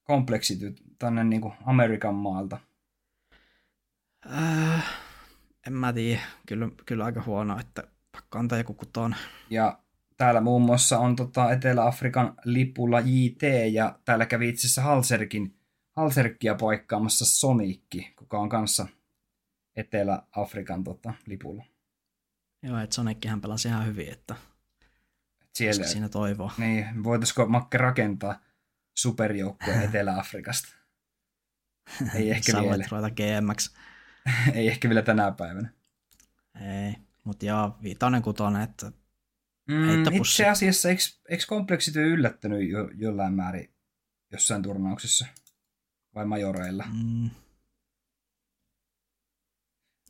kompleksityt 0.05 0.83
tänne 0.99 1.25
niinku 1.25 1.53
Amerikan 1.67 2.15
maalta? 2.15 2.59
Äh, 4.33 4.85
en 5.67 5.73
mä 5.73 5.93
tiedä, 5.93 6.21
kyllä, 6.47 6.69
kyllä 6.87 7.05
aika 7.05 7.23
huono, 7.27 7.59
että 7.61 7.85
pakko 8.13 8.39
antaa 8.39 8.59
joku 8.59 8.75
kuton. 8.75 9.15
Ja 9.51 9.79
täällä 10.23 10.41
muun 10.41 10.63
muassa 10.63 10.99
on 10.99 11.17
tota 11.17 11.53
Etelä-Afrikan 11.53 12.35
lipulla 12.45 13.01
JT 13.01 13.43
ja 13.73 13.99
täällä 14.05 14.27
kävi 14.27 14.49
itse 14.49 14.61
asiassa 14.67 14.83
Halserkin, 14.83 15.57
Halserkia 15.97 16.55
paikkaamassa 16.55 17.25
Sonicki, 17.25 18.13
kuka 18.19 18.39
on 18.39 18.49
kanssa 18.49 18.87
Etelä-Afrikan 19.77 20.85
tota, 20.85 21.15
lipulla. 21.27 21.65
Joo, 22.63 22.79
että 22.79 22.95
Sonickihän 22.95 23.41
pelasi 23.41 23.69
ihan 23.69 23.87
hyvin, 23.87 24.13
että 24.13 24.35
siellä, 25.55 25.87
siinä 25.87 26.09
toivoa. 26.09 26.53
Niin, 26.59 27.05
voitaisiko 27.05 27.47
Makke 27.47 27.79
rakentaa 27.79 28.41
superjoukkueen 28.99 29.83
Etelä-Afrikasta? 29.89 30.69
Ei 32.15 32.31
ehkä 32.31 32.53
Sä 32.53 32.63
vielä. 32.63 32.85
ruveta 32.91 33.11
GMX. 33.11 33.75
Ei 34.55 34.69
ehkä 34.69 34.89
vielä 34.89 35.03
tänä 35.03 35.33
päivänä. 35.33 35.69
Ei, 36.61 36.95
mutta 37.25 37.47
joo, 37.47 37.77
viitonen 37.83 38.23
kutonen, 38.23 38.63
että 38.63 38.93
Mm, 39.73 40.17
itse 40.17 40.49
asiassa, 40.49 40.89
eikö, 40.89 41.03
eikö 41.29 41.45
kompleksityö 41.49 42.07
yllättänyt 42.07 42.71
jo, 42.71 42.91
jollain 42.95 43.35
määrin 43.35 43.75
jossain 44.33 44.63
turnauksessa? 44.63 45.27
Vai 46.15 46.25
majoreilla? 46.27 46.85
mm, 46.93 47.31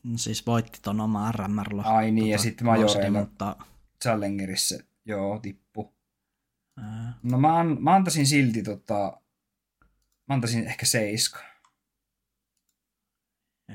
no 0.04 0.18
siis 0.18 0.46
voitti 0.46 0.78
ton 0.82 1.00
oma 1.00 1.32
RMR. 1.32 1.68
Ai 1.84 2.10
niin, 2.10 2.26
ja 2.28 2.38
sitten 2.38 2.66
majoreilla. 2.66 3.20
Mutta, 3.20 3.56
Challengerissa, 4.02 4.78
joo, 5.04 5.38
tippu. 5.38 5.94
ää, 6.78 7.18
No 7.22 7.38
mä, 7.38 7.58
an, 7.58 7.76
mä 7.82 7.94
antaisin 7.94 8.26
silti 8.26 8.62
tota, 8.62 9.20
mä 10.28 10.34
antaisin 10.34 10.66
ehkä 10.66 10.86
seiska. 10.86 11.38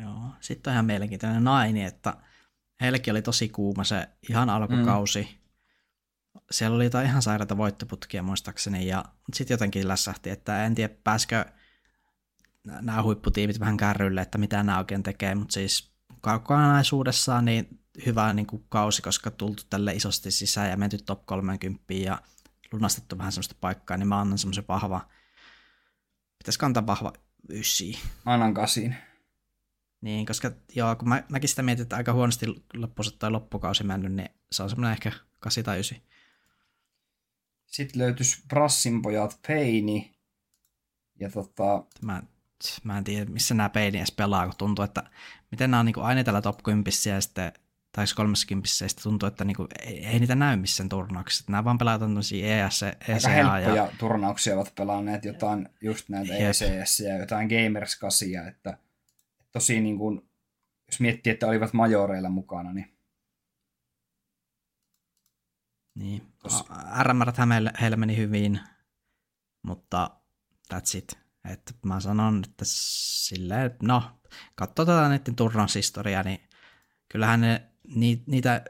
joo. 0.02 0.32
Sitten 0.40 0.72
on 0.72 0.74
ihan 0.76 0.86
mielenkiintoinen 0.86 1.44
naini, 1.44 1.84
että 1.84 2.18
heillekin 2.82 3.12
oli 3.12 3.22
tosi 3.22 3.50
kuuma 3.50 3.84
se 3.84 4.08
ihan 4.30 4.50
alkukausi. 4.50 5.22
Mm. 5.22 5.47
Siellä 6.52 6.76
oli 6.76 6.84
jotain 6.84 7.08
ihan 7.08 7.22
sairaita 7.22 7.58
voittoputkia 7.58 8.24
muistaakseni, 8.24 8.88
ja 8.88 9.06
sitten 9.34 9.54
jotenkin 9.56 9.88
lässähti, 9.88 10.30
että 10.30 10.66
en 10.66 10.76
tiedä 10.76 10.94
pääskö 11.04 11.46
nämä 12.64 13.04
huipputiimit 13.04 13.60
vähän 13.60 13.78
kärrylle, 13.78 14.22
että 14.22 14.38
mitä 14.38 14.64
nämä 14.64 14.78
oikein 14.78 15.04
tekee, 15.04 15.36
mutta 15.36 15.54
siis 15.54 15.92
kokonaisuudessaan 16.22 17.46
niin 17.46 17.80
hyvä 18.06 18.34
niin 18.34 18.48
kuin 18.48 18.66
kausi, 18.70 19.02
koska 19.02 19.32
tultu 19.32 19.64
tälle 19.70 19.94
isosti 19.94 20.32
sisään 20.32 20.70
ja 20.70 20.78
menty 20.78 20.98
top 20.98 21.26
30 21.26 21.94
ja 21.94 22.22
lunastettu 22.72 23.18
vähän 23.18 23.32
semmoista 23.32 23.56
paikkaa, 23.62 23.98
niin 23.98 24.08
mä 24.08 24.22
annan 24.22 24.38
semmoisen 24.38 24.66
vahva, 24.68 25.08
pitäisi 26.38 26.60
kantaa 26.60 26.88
vahva 26.88 27.14
ysi. 27.50 28.00
Mä 28.26 28.34
annan 28.34 28.54
kasin. 28.54 28.96
Niin, 30.02 30.26
koska 30.26 30.52
joo, 30.76 30.96
kun 30.96 31.10
mä, 31.10 31.24
mäkin 31.30 31.50
sitä 31.50 31.64
mietin, 31.64 31.84
että 31.84 31.96
aika 31.96 32.14
huonosti 32.14 32.46
loppuunsa 32.74 33.12
tai 33.20 33.32
loppukausi 33.32 33.84
mennyt, 33.84 34.14
niin 34.14 34.30
se 34.52 34.64
on 34.64 34.70
semmoinen 34.70 34.92
ehkä 34.92 35.12
8 35.40 35.64
tai 35.64 35.76
9. 35.76 35.98
Sitten 37.68 38.02
löytyisi 38.02 38.44
Brassin 38.48 39.02
pojat 39.02 39.40
Peini. 39.48 40.18
Ja 41.20 41.30
tota, 41.30 41.84
Mä, 42.02 42.24
mä 42.84 42.98
en 42.98 43.04
tiedä, 43.04 43.32
missä 43.32 43.54
nämä 43.54 43.70
peini 43.70 43.98
edes 43.98 44.12
pelaa, 44.12 44.46
kun 44.46 44.56
tuntuu, 44.58 44.86
että 44.86 45.04
miten 45.52 45.72
nämä 45.72 45.80
on 45.80 45.86
niin 45.86 46.00
aina 46.00 46.24
täällä 46.24 46.42
top 46.42 46.64
10 46.64 46.84
ja 47.06 47.22
sitten 47.22 47.54
tai 47.92 48.06
30 48.16 48.68
ja 48.84 48.90
sitten 48.90 49.04
tuntuu, 49.04 49.28
että 49.28 49.46
niinku, 49.46 49.68
ei, 49.86 50.06
ei, 50.06 50.20
niitä 50.20 50.36
näy 50.36 50.58
missään 50.58 50.90
turnauksissa. 50.90 51.44
Nämä 51.48 51.64
vaan 51.64 51.78
pelataan 51.78 52.12
tämmöisiä 52.12 52.66
ES, 52.68 52.84
aika 52.84 52.98
ECA 53.08 53.30
helppoja 53.30 53.76
ja 53.76 53.92
turnauksia 53.98 54.56
ovat 54.56 54.76
pelanneet 54.76 55.26
jotain, 55.26 55.70
just 55.82 56.10
näitä 56.10 56.34
Jep. 56.34 56.42
ECS 56.42 57.00
ja 57.00 57.18
jotain 57.18 57.48
Gamers 57.48 58.00
8, 58.00 58.48
että 58.48 58.78
tosi 59.52 59.82
niin 59.82 59.98
kuin, 59.98 60.30
jos 60.88 61.00
miettii, 61.00 61.34
että 61.34 61.48
olivat 61.48 61.74
majoreilla 61.74 62.30
mukana, 62.30 62.74
niin 62.74 62.97
niin. 65.98 66.34
RMR 67.04 67.32
heille, 67.54 67.74
heille 67.82 67.98
meni 67.98 68.18
hyvin, 68.18 68.60
mutta 69.64 70.10
that's 70.74 70.98
it. 70.98 71.18
Että 71.50 71.74
mä 71.86 72.00
sanon, 72.00 72.44
että 72.50 72.66
silleen, 72.68 73.76
no, 73.82 74.04
katsotaan 74.56 75.12
niiden 75.12 75.36
turnaushistoriaa, 75.36 76.24
niin 76.24 76.40
kyllähän 77.10 77.42
ne, 77.42 77.64
ni, 77.96 78.24
niitä 78.26 78.66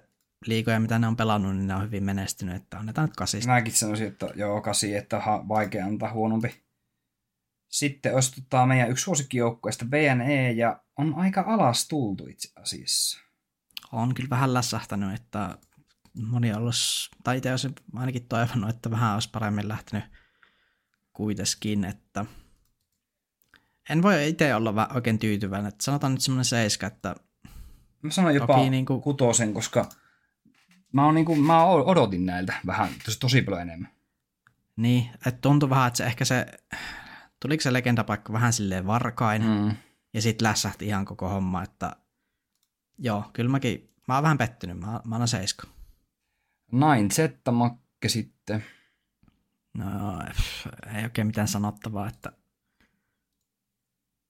liikoja, 0.45 0.80
mitä 0.80 0.99
ne 0.99 1.07
on 1.07 1.15
pelannut, 1.15 1.55
niin 1.55 1.67
ne 1.67 1.75
on 1.75 1.84
hyvin 1.84 2.03
menestynyt, 2.03 2.55
että 2.55 2.80
annetaan 2.80 3.07
nyt 3.07 3.15
kasista. 3.15 3.51
mäkin 3.51 3.73
sanoisin, 3.73 4.07
että 4.07 4.30
joo, 4.36 4.61
kasi, 4.61 4.95
että 4.95 5.19
ha, 5.19 5.47
vaikea 5.47 5.86
antaa 5.86 6.13
huonompi. 6.13 6.63
Sitten 7.69 8.15
olisi 8.15 8.41
tota, 8.41 8.65
meidän 8.65 8.89
yksi 8.91 9.03
suosikkijoukkueesta 9.03 9.86
BNE, 9.86 10.51
ja 10.51 10.82
on 10.97 11.15
aika 11.15 11.43
alas 11.47 11.88
tultu 11.88 12.28
itse 12.28 12.49
asiassa. 12.61 13.19
on 13.91 14.13
kyllä 14.13 14.30
vähän 14.30 14.53
lässähtänyt, 14.53 15.13
että 15.13 15.57
moni 16.22 16.53
olisi, 16.53 17.09
tai 17.24 17.38
itse 17.38 17.51
olisin 17.51 17.76
ainakin 17.95 18.28
toivonut, 18.28 18.70
että 18.70 18.91
vähän 18.91 19.13
olisi 19.13 19.30
paremmin 19.32 19.68
lähtenyt 19.68 20.03
kuitenkin, 21.13 21.86
että 21.86 22.26
en 23.89 24.01
voi 24.01 24.28
itse 24.28 24.55
olla 24.55 24.88
oikein 24.93 25.20
tyytyväinen, 25.20 25.68
että 25.68 25.84
sanotaan 25.84 26.13
nyt 26.13 26.22
semmoinen 26.22 26.45
seiska, 26.45 26.88
että 26.88 27.15
Mä 28.01 28.11
sanon 28.11 28.36
jopa 28.36 28.53
Toki 28.53 28.70
niin 28.70 28.86
kuin... 28.86 29.01
kutosen, 29.01 29.53
koska 29.53 29.89
mä, 30.93 31.05
oon, 31.05 31.15
niin 31.15 31.26
kuin, 31.26 31.39
mä 31.39 31.65
odotin 31.65 32.26
näiltä 32.26 32.53
vähän 32.65 32.89
tosi, 33.05 33.20
tosi 33.20 33.41
paljon 33.41 33.61
enemmän. 33.61 33.91
niin, 34.76 35.09
että 35.13 35.41
tuntui 35.41 35.70
vähän, 35.70 35.88
että 35.88 35.97
se 35.97 36.03
ehkä 36.03 36.26
se, 36.26 36.45
tuliko 37.39 37.61
se 37.61 37.74
legendapaikka 37.74 38.34
vähän 38.34 38.53
silleen 38.53 38.88
varkain. 38.88 39.43
Mm. 39.43 39.76
ja 40.13 40.22
sitten 40.22 40.47
lässähti 40.47 40.86
ihan 40.86 41.05
koko 41.05 41.30
homma, 41.30 41.63
että 41.63 41.95
joo, 42.97 43.24
kyllä 43.34 43.49
mäkin, 43.49 43.93
mä 44.07 44.13
oon 44.13 44.24
vähän 44.24 44.38
pettynyt, 44.38 44.80
mä, 44.80 44.86
mä 45.05 45.15
annan 45.15 45.28
seiska. 45.28 45.68
Nain 46.72 47.11
Zetta 47.11 47.51
Makke 47.51 48.09
sitten. 48.09 48.63
No 49.78 49.86
ei 50.95 51.03
oikein 51.03 51.28
mitään 51.28 51.47
sanottavaa, 51.47 52.07
että 52.07 52.32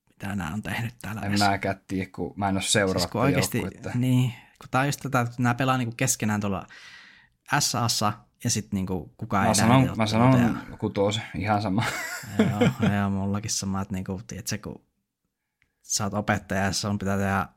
mitä 0.10 0.36
nämä 0.36 0.54
on 0.54 0.64
tehnyt 0.64 0.96
täällä. 1.02 1.22
En 1.22 1.40
mäkään 1.40 1.82
tiedä, 1.88 2.10
kun 2.16 2.34
mä 2.36 2.50
en 2.50 2.56
ole 2.56 2.62
seuraa 2.62 3.00
siis 3.00 3.12
kun 3.12 3.22
oikeasti, 3.22 3.58
joukkuetta. 3.58 3.92
niin, 3.96 4.34
kun 4.62 4.70
tää 4.72 4.82
on 4.82 4.88
just 4.88 5.00
tätä, 5.02 5.20
että 5.20 5.36
nämä 5.40 5.56
pelaa 5.56 5.78
niinku 5.78 5.96
keskenään 5.96 6.42
tuolla 6.42 6.68
SAssa 7.60 8.14
ja 8.44 8.50
sitten 8.50 8.78
niinku 8.78 9.14
kukaan 9.18 9.44
Mä 9.44 9.50
ei 9.50 9.56
sanon, 9.56 9.86
näe 9.86 9.96
mä 9.96 10.08
sanon 10.08 10.30
otteluita 10.30 10.78
kutosen, 10.78 11.24
ihan 11.36 11.62
sama. 11.62 11.84
ja, 12.38 12.46
joo, 12.46 12.92
ja 12.92 13.10
mullakin 13.10 13.52
sama, 13.52 13.82
että 13.82 13.94
niinku, 13.94 14.22
tiedätkö, 14.28 14.58
kun 14.58 14.86
sä 15.82 16.04
oot 16.04 16.14
opettaja 16.14 16.64
ja 16.64 16.74
sun 16.74 17.00
pitää 17.00 17.18
tehdä 17.18 17.48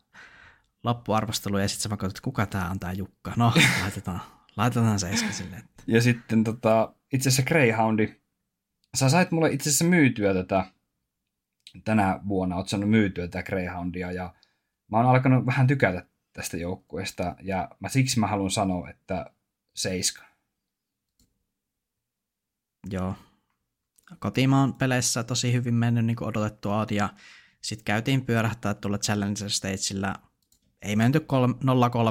loppuarvostelu 0.84 1.58
ja 1.58 1.68
sitten 1.68 1.82
sä 1.82 1.88
katsot, 1.88 2.10
että 2.10 2.24
kuka 2.24 2.46
tää 2.46 2.70
on 2.70 2.80
tää 2.80 2.92
Jukka. 2.92 3.32
No, 3.36 3.52
laitetaan, 3.82 4.20
laitetaan 4.56 4.98
seiska 4.98 5.32
silleen. 5.32 5.62
Että, 5.62 5.82
Ja 5.86 6.02
sitten 6.02 6.44
tota, 6.44 6.94
itse 7.12 7.28
asiassa 7.28 7.48
Greyhoundi. 7.48 8.20
Sä 8.96 9.08
sait 9.08 9.30
mulle 9.30 9.50
itse 9.52 9.70
asiassa 9.70 9.84
myytyä 9.84 10.34
tätä 10.34 10.64
tänä 11.84 12.20
vuonna, 12.28 12.56
oot 12.56 12.68
saanut 12.68 12.90
myytyä 12.90 13.28
tätä 13.28 13.42
Greyhoundia 13.42 14.12
ja 14.12 14.34
mä 14.90 14.96
oon 14.96 15.06
alkanut 15.06 15.46
vähän 15.46 15.66
tykätä 15.66 16.06
tästä 16.32 16.56
joukkueesta 16.56 17.36
ja 17.42 17.68
mä, 17.80 17.88
siksi 17.88 18.20
mä 18.20 18.26
haluan 18.26 18.50
sanoa, 18.50 18.90
että 18.90 19.30
seiska. 19.74 20.22
joo. 22.90 23.14
Kotimaan 24.18 24.74
peleissä 24.74 25.22
tosi 25.24 25.52
hyvin 25.52 25.74
mennyt 25.74 26.04
niin 26.04 26.16
kuin 26.16 26.28
odotettua 26.28 26.86
ja 26.90 27.08
sitten 27.60 27.84
käytiin 27.84 28.26
pyörähtää 28.26 28.74
tuolla 28.74 28.98
Challenger 28.98 29.50
Stageillä. 29.50 30.14
Ei 30.82 30.96
menty 30.96 31.20
kol- 31.20 31.52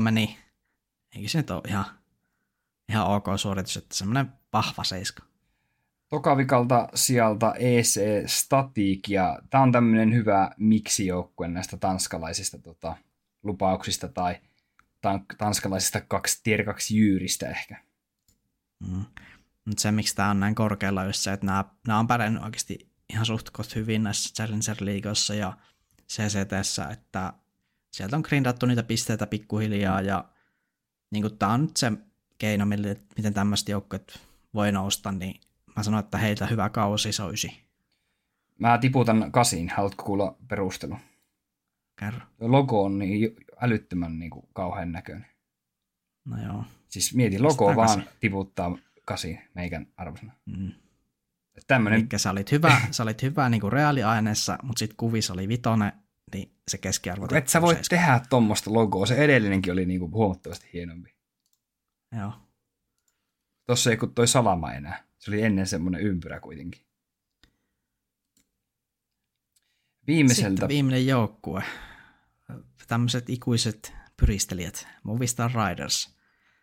0-3, 0.08 0.12
niin 0.12 0.36
eikö 1.16 1.30
se 1.30 1.38
nyt 1.38 1.52
ole 1.52 1.62
ihan, 1.68 1.86
ihan 2.90 3.08
ok 3.08 3.26
suoritus, 3.36 3.78
että 3.78 3.96
semmoinen 3.96 4.34
vahva 4.54 4.84
seiska. 4.84 5.24
Tokavikalta 6.10 6.88
sieltä 6.96 7.54
EC 7.60 8.00
Static 8.26 9.10
ja 9.10 9.40
tää 9.50 9.62
on 9.62 9.72
tämmönen 9.72 10.14
hyvä 10.14 10.52
miksijoukkue 10.58 11.48
näistä 11.48 11.78
tanskalaisista 11.78 12.58
tota, 12.58 12.96
lupauksista 13.44 14.08
tai 14.08 14.36
tan- 15.02 15.36
tanskalaisista 15.38 16.02
kaksi, 16.02 16.40
tier 16.44 16.64
2 16.64 16.98
jyyristä 16.98 17.50
ehkä. 17.50 17.84
Mm. 18.80 19.06
Mutta 19.66 19.82
se, 19.82 19.92
miksi 19.92 20.16
tämä 20.16 20.30
on 20.30 20.40
näin 20.40 20.56
korkealla, 20.56 21.02
on 21.02 21.08
just 21.08 21.20
se, 21.20 21.34
että 21.34 21.46
nämä, 21.46 21.66
nämä 21.88 22.00
on 22.00 22.08
pärjännyt 22.08 22.44
oikeasti 22.44 22.90
ihan 23.14 23.26
suht 23.26 23.50
hyvin 23.76 24.04
näissä 24.04 24.44
Challenger-liigoissa 24.44 25.34
ja 25.34 25.54
CCTssä, 26.10 26.86
että 26.86 27.34
sieltä 27.92 28.16
on 28.16 28.24
grindattu 28.26 28.66
niitä 28.66 28.84
pisteitä 28.84 29.28
pikkuhiljaa 29.28 30.02
ja 30.02 30.26
niin 31.12 31.38
tämä 31.38 31.54
on 31.54 31.62
nyt 31.62 31.78
se 31.78 31.92
keino, 32.40 32.66
mille, 32.66 32.98
miten 33.18 33.34
tämmöiset 33.34 33.70
joukkueet 33.70 34.20
voi 34.54 34.72
nousta, 34.72 35.12
niin 35.12 35.42
mä 35.76 35.84
sanon, 35.84 36.00
että 36.00 36.18
heiltä 36.18 36.46
hyvä 36.48 36.70
kausi 36.70 37.12
se 37.12 37.24
olisi. 37.24 37.64
Mä 38.60 38.78
tiputan 38.78 39.32
kasiin, 39.32 39.70
haluatko 39.70 40.04
kuulla 40.04 40.36
perustelu? 40.48 40.98
Kerro. 42.00 42.20
Logo 42.40 42.84
on 42.84 43.00
niin 43.00 43.36
älyttömän 43.62 44.20
niin 44.20 44.32
kuin 44.32 44.46
kauhean 44.54 44.92
näköinen. 44.92 45.26
No 46.26 46.44
joo. 46.44 46.64
Siis 46.88 47.16
mieti, 47.16 47.40
logo 47.40 47.50
Pistetään 47.50 47.76
vaan 47.76 48.04
kasi. 48.04 48.18
tiputtaa 48.20 48.78
kasi 49.06 49.40
meikän 49.54 49.88
arvosana. 49.98 50.34
Mm. 50.46 50.72
Tämmönen, 51.68 52.00
Eli 52.12 52.20
sä 52.20 52.32
olit 52.32 52.52
hyvä, 52.52 52.82
sä 52.92 53.04
olit 53.04 53.22
hyvä 53.22 53.50
niin 53.50 53.62
kuin 53.62 53.74
reaaliaineessa, 53.74 54.58
mutta 54.64 54.80
sitten 54.80 54.98
kuvissa 54.98 55.34
oli 55.34 55.48
vitonen, 55.48 55.92
niin 56.34 56.52
se 56.68 56.78
keskiarvo 56.78 57.28
et 57.36 57.48
sä 57.48 57.60
tippuu 57.60 57.68
voi 57.68 57.76
seiskaan. 57.76 58.02
tehdä 58.02 58.22
tuommoista 58.30 58.74
logoa. 58.74 59.06
Se 59.06 59.16
edellinenkin 59.16 59.74
oli 59.74 59.86
niin 59.86 60.00
kuin 60.00 60.12
huomattavasti 60.12 60.70
hienompi. 60.74 61.19
Joo. 62.18 62.34
Tossa 63.66 63.90
ei 63.90 63.98
kun 63.98 64.14
toi 64.14 64.28
salama 64.28 64.74
enää. 64.74 65.04
Se 65.20 65.32
oli 65.32 65.42
ennen 65.42 65.68
semmoinen 65.68 66.02
ympyrä 66.02 66.40
kuitenkin. 66.40 66.86
Viimeiseltä 70.08 70.50
Sitten 70.50 70.68
viimeinen 70.68 71.08
joukkue. 71.08 71.64
Tämmöiset 72.88 73.30
ikuiset 73.30 73.94
pyristelijät. 74.18 74.88
Movistar 75.04 75.52
Riders. 75.52 76.16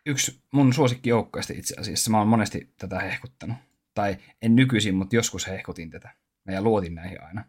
yksi 0.05 0.43
mun 0.53 0.73
suosikkijoukkoista 0.73 1.53
itse 1.55 1.75
asiassa. 1.79 2.11
Mä 2.11 2.17
oon 2.17 2.27
monesti 2.27 2.73
tätä 2.77 2.99
hehkuttanut. 2.99 3.57
Tai 3.93 4.17
en 4.41 4.55
nykyisin, 4.55 4.95
mutta 4.95 5.15
joskus 5.15 5.47
hehkutin 5.47 5.89
tätä. 5.89 6.15
Ja 6.47 6.61
luotin 6.61 6.95
näihin 6.95 7.23
aina. 7.23 7.45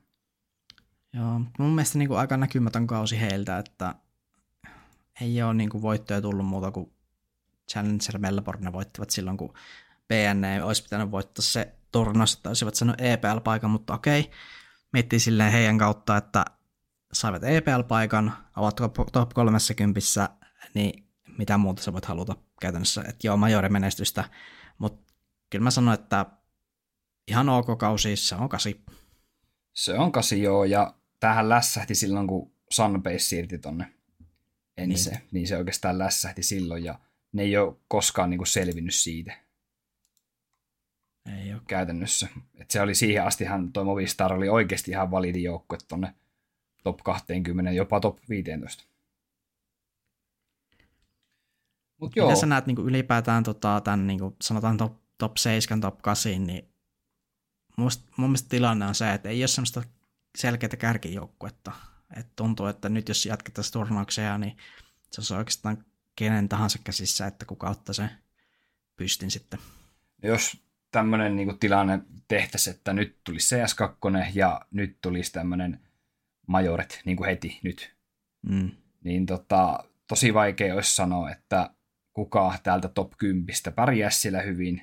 Joo, 1.13 1.41
mun 1.59 1.71
mielestä 1.71 1.99
niin 1.99 2.09
kuin 2.09 2.19
aika 2.19 2.37
näkymätön 2.37 2.87
kausi 2.87 3.21
heiltä, 3.21 3.59
että 3.59 3.95
ei 5.21 5.43
ole 5.43 5.55
niin 5.55 5.71
kuin 5.71 5.83
voittoja 5.83 6.21
tullut 6.21 6.47
muuta 6.47 6.71
kuin 6.71 6.93
Challenger 7.73 8.19
Melbourne 8.19 8.73
voittivat 8.73 9.11
silloin, 9.11 9.37
kun 9.37 9.55
PNE 10.09 10.63
olisi 10.63 10.83
pitänyt 10.83 11.11
voittaa 11.11 11.43
se 11.43 11.75
turnaus, 11.93 12.35
että 12.35 12.51
olisivat 12.51 12.75
sanonut 12.75 13.01
EPL-paikan, 13.01 13.71
mutta 13.71 13.95
okei, 13.95 14.31
miettii 14.93 15.21
silleen 15.21 15.53
heidän 15.53 15.79
kautta, 15.79 16.17
että 16.17 16.45
saivat 17.13 17.43
EPL-paikan, 17.45 18.33
ovat 18.57 18.77
top 19.13 19.35
30, 19.35 20.01
niin 20.75 21.09
mitä 21.39 21.59
muuta 21.59 21.83
sä 21.83 21.93
voit 21.93 22.05
haluta 22.05 22.37
käytännössä. 22.61 23.05
Että 23.09 23.27
joo, 23.27 23.37
majori 23.37 23.69
menestystä, 23.69 24.25
mutta 24.79 25.13
kyllä 25.51 25.63
mä 25.63 25.71
sanoin, 25.71 26.01
että 26.01 26.27
ihan 27.29 27.49
ok 27.49 27.79
kausi, 27.79 28.17
se 28.17 28.35
on 28.35 28.49
kasi. 28.49 28.85
Se 29.75 29.99
on 29.99 30.13
kasi 30.13 30.43
joo, 30.43 30.65
ja 30.65 30.95
tähän 31.21 31.49
lässähti 31.49 31.95
silloin, 31.95 32.27
kun 32.27 32.53
Sunbase 32.71 33.19
siirti 33.19 33.59
tonne 33.59 33.95
ensin, 34.77 35.13
niin. 35.13 35.29
niin 35.33 35.49
se 35.49 35.57
oikeastaan 35.57 35.99
lässähti 35.99 36.43
silloin, 36.43 36.85
ja 36.85 36.99
ne 37.33 37.43
ei 37.43 37.57
ole 37.57 37.77
koskaan 37.89 38.31
niin 38.31 38.39
kuin 38.39 38.47
selvinnyt 38.47 38.95
siitä. 38.95 39.33
Ei 41.37 41.53
ole. 41.53 41.63
Käytännössä. 41.67 42.29
Et 42.55 42.71
se 42.71 42.81
oli 42.81 42.95
siihen 42.95 43.25
astihan, 43.25 43.73
tuo 43.73 43.85
Movistar 43.85 44.33
oli 44.33 44.49
oikeasti 44.49 44.91
ihan 44.91 45.11
validi 45.11 45.43
joukkue 45.43 45.79
tonne 45.89 46.15
top 46.85 46.99
20, 47.05 47.71
jopa 47.71 48.01
top 48.01 48.19
15. 48.29 48.85
Mut 52.01 52.17
joo. 52.17 52.27
Miten 52.27 52.41
sä 52.41 52.47
näet 52.47 52.67
niin 52.67 52.79
ylipäätään 52.79 53.43
tota, 53.43 53.81
tämän, 53.85 54.07
niin 54.07 54.19
kuin 54.19 54.37
sanotaan 54.43 54.77
top, 54.77 54.93
top 55.19 55.37
7, 55.37 55.81
top 55.81 56.03
8, 56.03 56.47
niin 56.47 56.69
must, 57.77 58.03
mun 58.17 58.31
mielestä 58.31 58.49
tilanne 58.49 58.87
on 58.87 58.95
se, 58.95 59.13
että 59.13 59.29
ei 59.29 59.43
ole 59.43 59.49
semmoista 59.49 59.83
selkeää 60.39 60.77
kärkijoukkuetta. 60.79 61.73
Et 62.17 62.37
tuntuu, 62.37 62.67
että 62.67 62.89
nyt 62.89 63.09
jos 63.09 63.27
jatkettaisiin 63.27 63.73
turnauksia, 63.73 64.39
niin 64.39 64.57
se 65.11 65.21
olisi 65.21 65.35
oikeastaan 65.35 65.85
kenen 66.19 66.49
tahansa 66.49 66.79
käsissä, 66.85 67.27
että 67.27 67.45
kuka 67.45 67.71
ottaa 67.71 67.93
sen 67.93 68.11
pystin 68.97 69.31
sitten. 69.31 69.61
Jos 70.23 70.63
tämmöinen 70.91 71.37
niin 71.37 71.59
tilanne 71.59 71.99
tehtäisiin, 72.29 72.77
että 72.77 72.93
nyt 72.93 73.17
tulisi 73.25 73.57
CS2 73.57 74.31
ja 74.35 74.61
nyt 74.71 74.99
tulisi 75.01 75.33
tämmöinen 75.33 75.81
majoret 76.47 77.01
niin 77.05 77.17
kuin 77.17 77.29
heti 77.29 77.61
nyt, 77.63 77.97
mm. 78.43 78.71
niin 79.05 79.27
tota, 79.27 79.85
tosi 80.07 80.35
vaikea 80.35 80.75
olisi 80.75 80.97
sanoa, 80.97 81.31
että 81.31 81.71
kuka 82.13 82.55
täältä 82.63 82.89
top 82.89 83.13
10 83.19 83.47
pärjää 83.75 84.11
siellä 84.11 84.41
hyvin, 84.43 84.83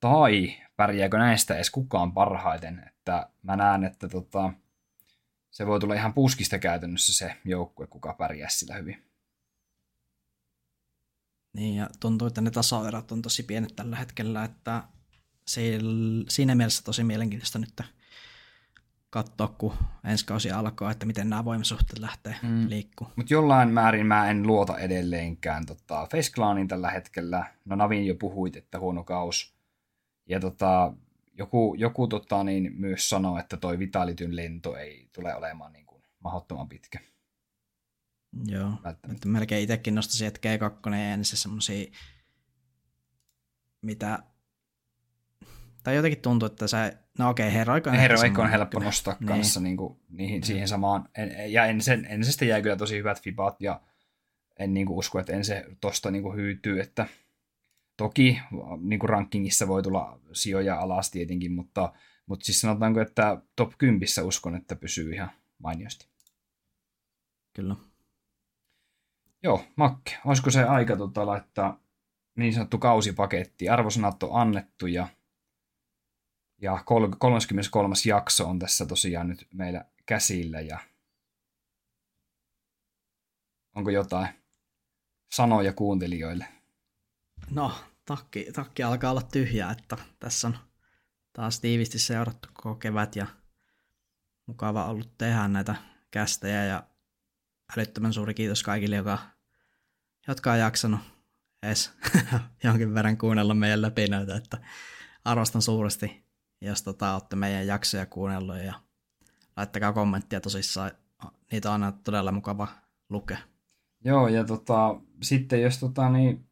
tai 0.00 0.54
pärjääkö 0.76 1.18
näistä 1.18 1.54
edes 1.54 1.70
kukaan 1.70 2.12
parhaiten. 2.12 2.84
Että 2.86 3.28
mä 3.42 3.56
näen, 3.56 3.84
että 3.84 4.08
tota, 4.08 4.52
se 5.50 5.66
voi 5.66 5.80
tulla 5.80 5.94
ihan 5.94 6.14
puskista 6.14 6.58
käytännössä 6.58 7.14
se 7.14 7.36
joukkue, 7.44 7.86
kuka 7.86 8.14
pärjää 8.14 8.48
sillä 8.48 8.74
hyvin. 8.74 9.11
Niin, 11.52 11.76
ja 11.76 11.90
tuntuu, 12.00 12.28
että 12.28 12.40
ne 12.40 12.50
tasoerot 12.50 13.12
on 13.12 13.22
tosi 13.22 13.42
pienet 13.42 13.76
tällä 13.76 13.96
hetkellä, 13.96 14.44
että 14.44 14.82
siinä 16.28 16.54
mielessä 16.54 16.84
tosi 16.84 17.04
mielenkiintoista 17.04 17.58
nyt 17.58 17.80
katsoa, 19.10 19.48
kun 19.48 19.72
ensi 20.04 20.26
kausi 20.26 20.50
alkaa, 20.50 20.90
että 20.90 21.06
miten 21.06 21.30
nämä 21.30 21.44
voimasuhteet 21.44 21.98
lähtee 21.98 22.36
mm. 22.42 22.68
liikkumaan. 22.68 23.14
Mutta 23.16 23.34
jollain 23.34 23.68
määrin 23.68 24.06
mä 24.06 24.30
en 24.30 24.46
luota 24.46 24.78
edelleenkään 24.78 25.66
tota, 25.66 26.06
Face 26.10 26.32
Clanin 26.32 26.68
tällä 26.68 26.90
hetkellä. 26.90 27.44
No 27.64 27.76
Navin 27.76 28.06
jo 28.06 28.14
puhuit, 28.14 28.56
että 28.56 28.78
huono 28.78 29.04
kaus. 29.04 29.54
Ja 30.28 30.40
tota, 30.40 30.92
joku, 31.38 31.74
joku 31.78 32.08
tota, 32.08 32.44
niin 32.44 32.72
myös 32.76 33.08
sanoi, 33.08 33.40
että 33.40 33.56
toi 33.56 33.78
Vitalityn 33.78 34.36
lento 34.36 34.76
ei 34.76 35.08
tule 35.14 35.34
olemaan 35.34 35.72
niin 35.72 35.86
kuin 35.86 36.02
mahdottoman 36.24 36.68
pitkä. 36.68 36.98
Joo, 38.46 38.70
että 39.12 39.28
melkein 39.28 39.62
itsekin 39.62 39.94
nostaisin, 39.94 40.28
että 40.28 40.40
G2 40.48 40.94
ei 40.94 41.12
ensin 41.12 41.38
semmoisia, 41.38 41.92
mitä 43.82 44.22
tai 45.82 45.96
jotenkin 45.96 46.22
tuntuu, 46.22 46.46
että 46.46 46.66
se, 46.66 46.98
no 47.18 47.30
okei, 47.30 47.46
okay, 47.46 47.58
Heroic 47.58 47.86
on, 47.86 47.94
Heroic 47.94 48.38
on 48.38 48.50
helppo 48.50 48.78
kyllä. 48.78 48.86
nostaa 48.86 49.16
niin. 49.20 49.28
kanssa 49.28 49.60
niin 49.60 49.76
kuin, 49.76 50.00
niihin, 50.08 50.32
niin. 50.32 50.44
siihen 50.44 50.68
samaan, 50.68 51.08
en, 51.16 51.52
ja 51.52 51.66
ensin, 51.66 52.04
ensin 52.04 52.48
jäi 52.48 52.62
kyllä 52.62 52.76
tosi 52.76 52.98
hyvät 52.98 53.22
fibat, 53.22 53.60
ja 53.60 53.80
en 54.58 54.74
niin 54.74 54.86
kuin 54.86 54.98
usko, 54.98 55.18
että 55.18 55.32
en 55.32 55.44
se 55.44 55.64
tosta 55.80 56.10
niin 56.10 56.22
kuin 56.22 56.36
hyytyy, 56.36 56.80
että 56.80 57.06
toki 57.96 58.40
niin 58.80 58.98
kuin 58.98 59.10
rankingissa 59.10 59.68
voi 59.68 59.82
tulla 59.82 60.20
sijoja 60.32 60.80
alas 60.80 61.10
tietenkin, 61.10 61.52
mutta, 61.52 61.92
mutta 62.26 62.44
siis 62.44 62.60
sanotaanko, 62.60 63.00
että 63.00 63.42
top 63.56 63.72
10 63.78 64.08
uskon, 64.24 64.56
että 64.56 64.76
pysyy 64.76 65.12
ihan 65.14 65.30
mainiosti. 65.58 66.08
Kyllä. 67.52 67.76
Joo, 69.42 69.64
Makke, 69.76 70.18
olisiko 70.24 70.50
se 70.50 70.64
aika 70.64 70.96
tota, 70.96 71.26
laittaa 71.26 71.80
niin 72.36 72.54
sanottu 72.54 72.78
kausipaketti? 72.78 73.68
Arvosanat 73.68 74.22
on 74.22 74.40
annettu 74.40 74.86
ja 74.86 75.08
ja 76.62 76.82
33. 77.18 77.94
jakso 78.06 78.48
on 78.48 78.58
tässä 78.58 78.86
tosiaan 78.86 79.28
nyt 79.28 79.46
meillä 79.54 79.84
käsillä 80.06 80.60
ja 80.60 80.78
onko 83.74 83.90
jotain 83.90 84.28
sanoja 85.32 85.72
kuuntelijoille? 85.72 86.46
No, 87.50 87.72
takki, 88.04 88.46
takki 88.52 88.82
alkaa 88.82 89.10
olla 89.10 89.22
tyhjä, 89.22 89.70
että 89.70 89.96
tässä 90.20 90.48
on 90.48 90.58
taas 91.32 91.60
tiivisti 91.60 91.98
seurattu 91.98 92.48
koko 92.54 92.74
kevät 92.74 93.16
ja 93.16 93.26
mukava 94.46 94.86
ollut 94.86 95.18
tehdä 95.18 95.48
näitä 95.48 95.74
kästejä 96.10 96.64
ja 96.64 96.82
älyttömän 97.76 98.12
suuri 98.12 98.34
kiitos 98.34 98.62
kaikille, 98.62 98.96
joka, 98.96 99.18
jotka 100.28 100.52
on 100.52 100.58
jaksanut 100.58 101.00
edes 101.62 101.92
jonkin 102.64 102.94
verran 102.94 103.18
kuunnella 103.18 103.54
meidän 103.54 103.82
läpi 103.82 104.06
näitä, 104.06 104.36
että 104.36 104.58
arvostan 105.24 105.62
suuresti 105.62 106.22
jos 106.62 106.82
tota, 106.82 107.12
olette 107.12 107.36
meidän 107.36 107.66
jaksoja 107.66 108.06
kuunnellut 108.06 108.56
ja 108.56 108.74
laittakaa 109.56 109.92
kommenttia 109.92 110.40
tosissaan. 110.40 110.90
Niitä 111.52 111.68
on 111.68 111.72
aina 111.72 111.92
todella 112.04 112.32
mukava 112.32 112.68
lukea. 113.08 113.38
Joo, 114.04 114.28
ja 114.28 114.44
tota, 114.44 115.00
sitten 115.22 115.62
jos 115.62 115.78
tota, 115.78 116.08
niin 116.08 116.46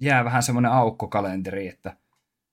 jää 0.00 0.24
vähän 0.24 0.42
semmoinen 0.42 0.72
aukkokalenteri, 0.72 1.68
että 1.68 1.96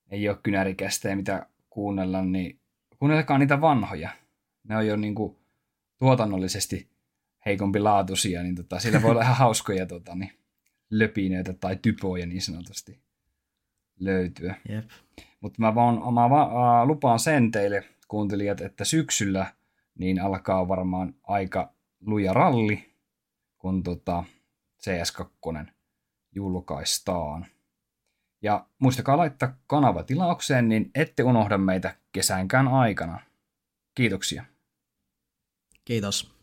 ei 0.10 0.30
ole 0.30 0.40
kynärikästä 0.44 1.16
mitä 1.16 1.48
kuunnella, 1.70 2.22
niin 2.22 2.60
kuunnelkaa 3.00 3.38
niitä 3.38 3.62
vanhoja. 3.62 4.10
Ne 4.64 4.78
on 4.78 4.88
jo 4.88 4.96
niin 4.96 5.16
kuin, 5.16 5.38
tuotannollisesti 6.00 6.90
heikompi 7.48 7.80
laatuisia, 7.80 8.44
niin 8.44 8.56
tota, 8.56 8.80
sillä 8.80 9.02
voi 9.02 9.12
olla 9.12 9.22
ihan 9.22 9.36
hauskoja 9.36 9.86
tota, 9.86 10.16
niin, 10.16 10.32
löpinöitä 10.90 11.54
tai 11.54 11.76
typoja 11.82 12.26
niin 12.26 12.42
sanotusti 12.42 13.00
löytyä. 14.00 14.56
Jep. 14.70 14.90
Mutta 15.40 15.62
mä 15.62 15.76
vaan 15.76 16.14
mä 16.14 16.30
va, 16.30 16.42
äh, 16.42 16.88
lupaan 16.88 17.20
sen 17.20 17.52
teille 17.52 17.84
kuuntelijat, 18.08 18.62
että 18.62 18.86
syksyllä 18.86 19.54
niin 20.00 20.22
alkaa 20.22 20.68
varmaan 20.68 21.14
aika 21.24 21.74
luja 22.06 22.34
ralli, 22.34 22.94
kun 23.58 23.84
tota 23.84 24.24
CS2 24.84 25.66
julkaistaan. 26.36 27.46
Ja 28.42 28.66
muistakaa 28.80 29.18
laittaa 29.18 29.58
kanava 29.68 30.04
tilaukseen, 30.04 30.70
niin 30.70 30.92
ette 30.96 31.24
unohda 31.24 31.58
meitä 31.58 31.96
kesänkään 32.12 32.68
aikana. 32.68 33.20
Kiitoksia. 33.96 34.46
Kiitos. 35.86 36.37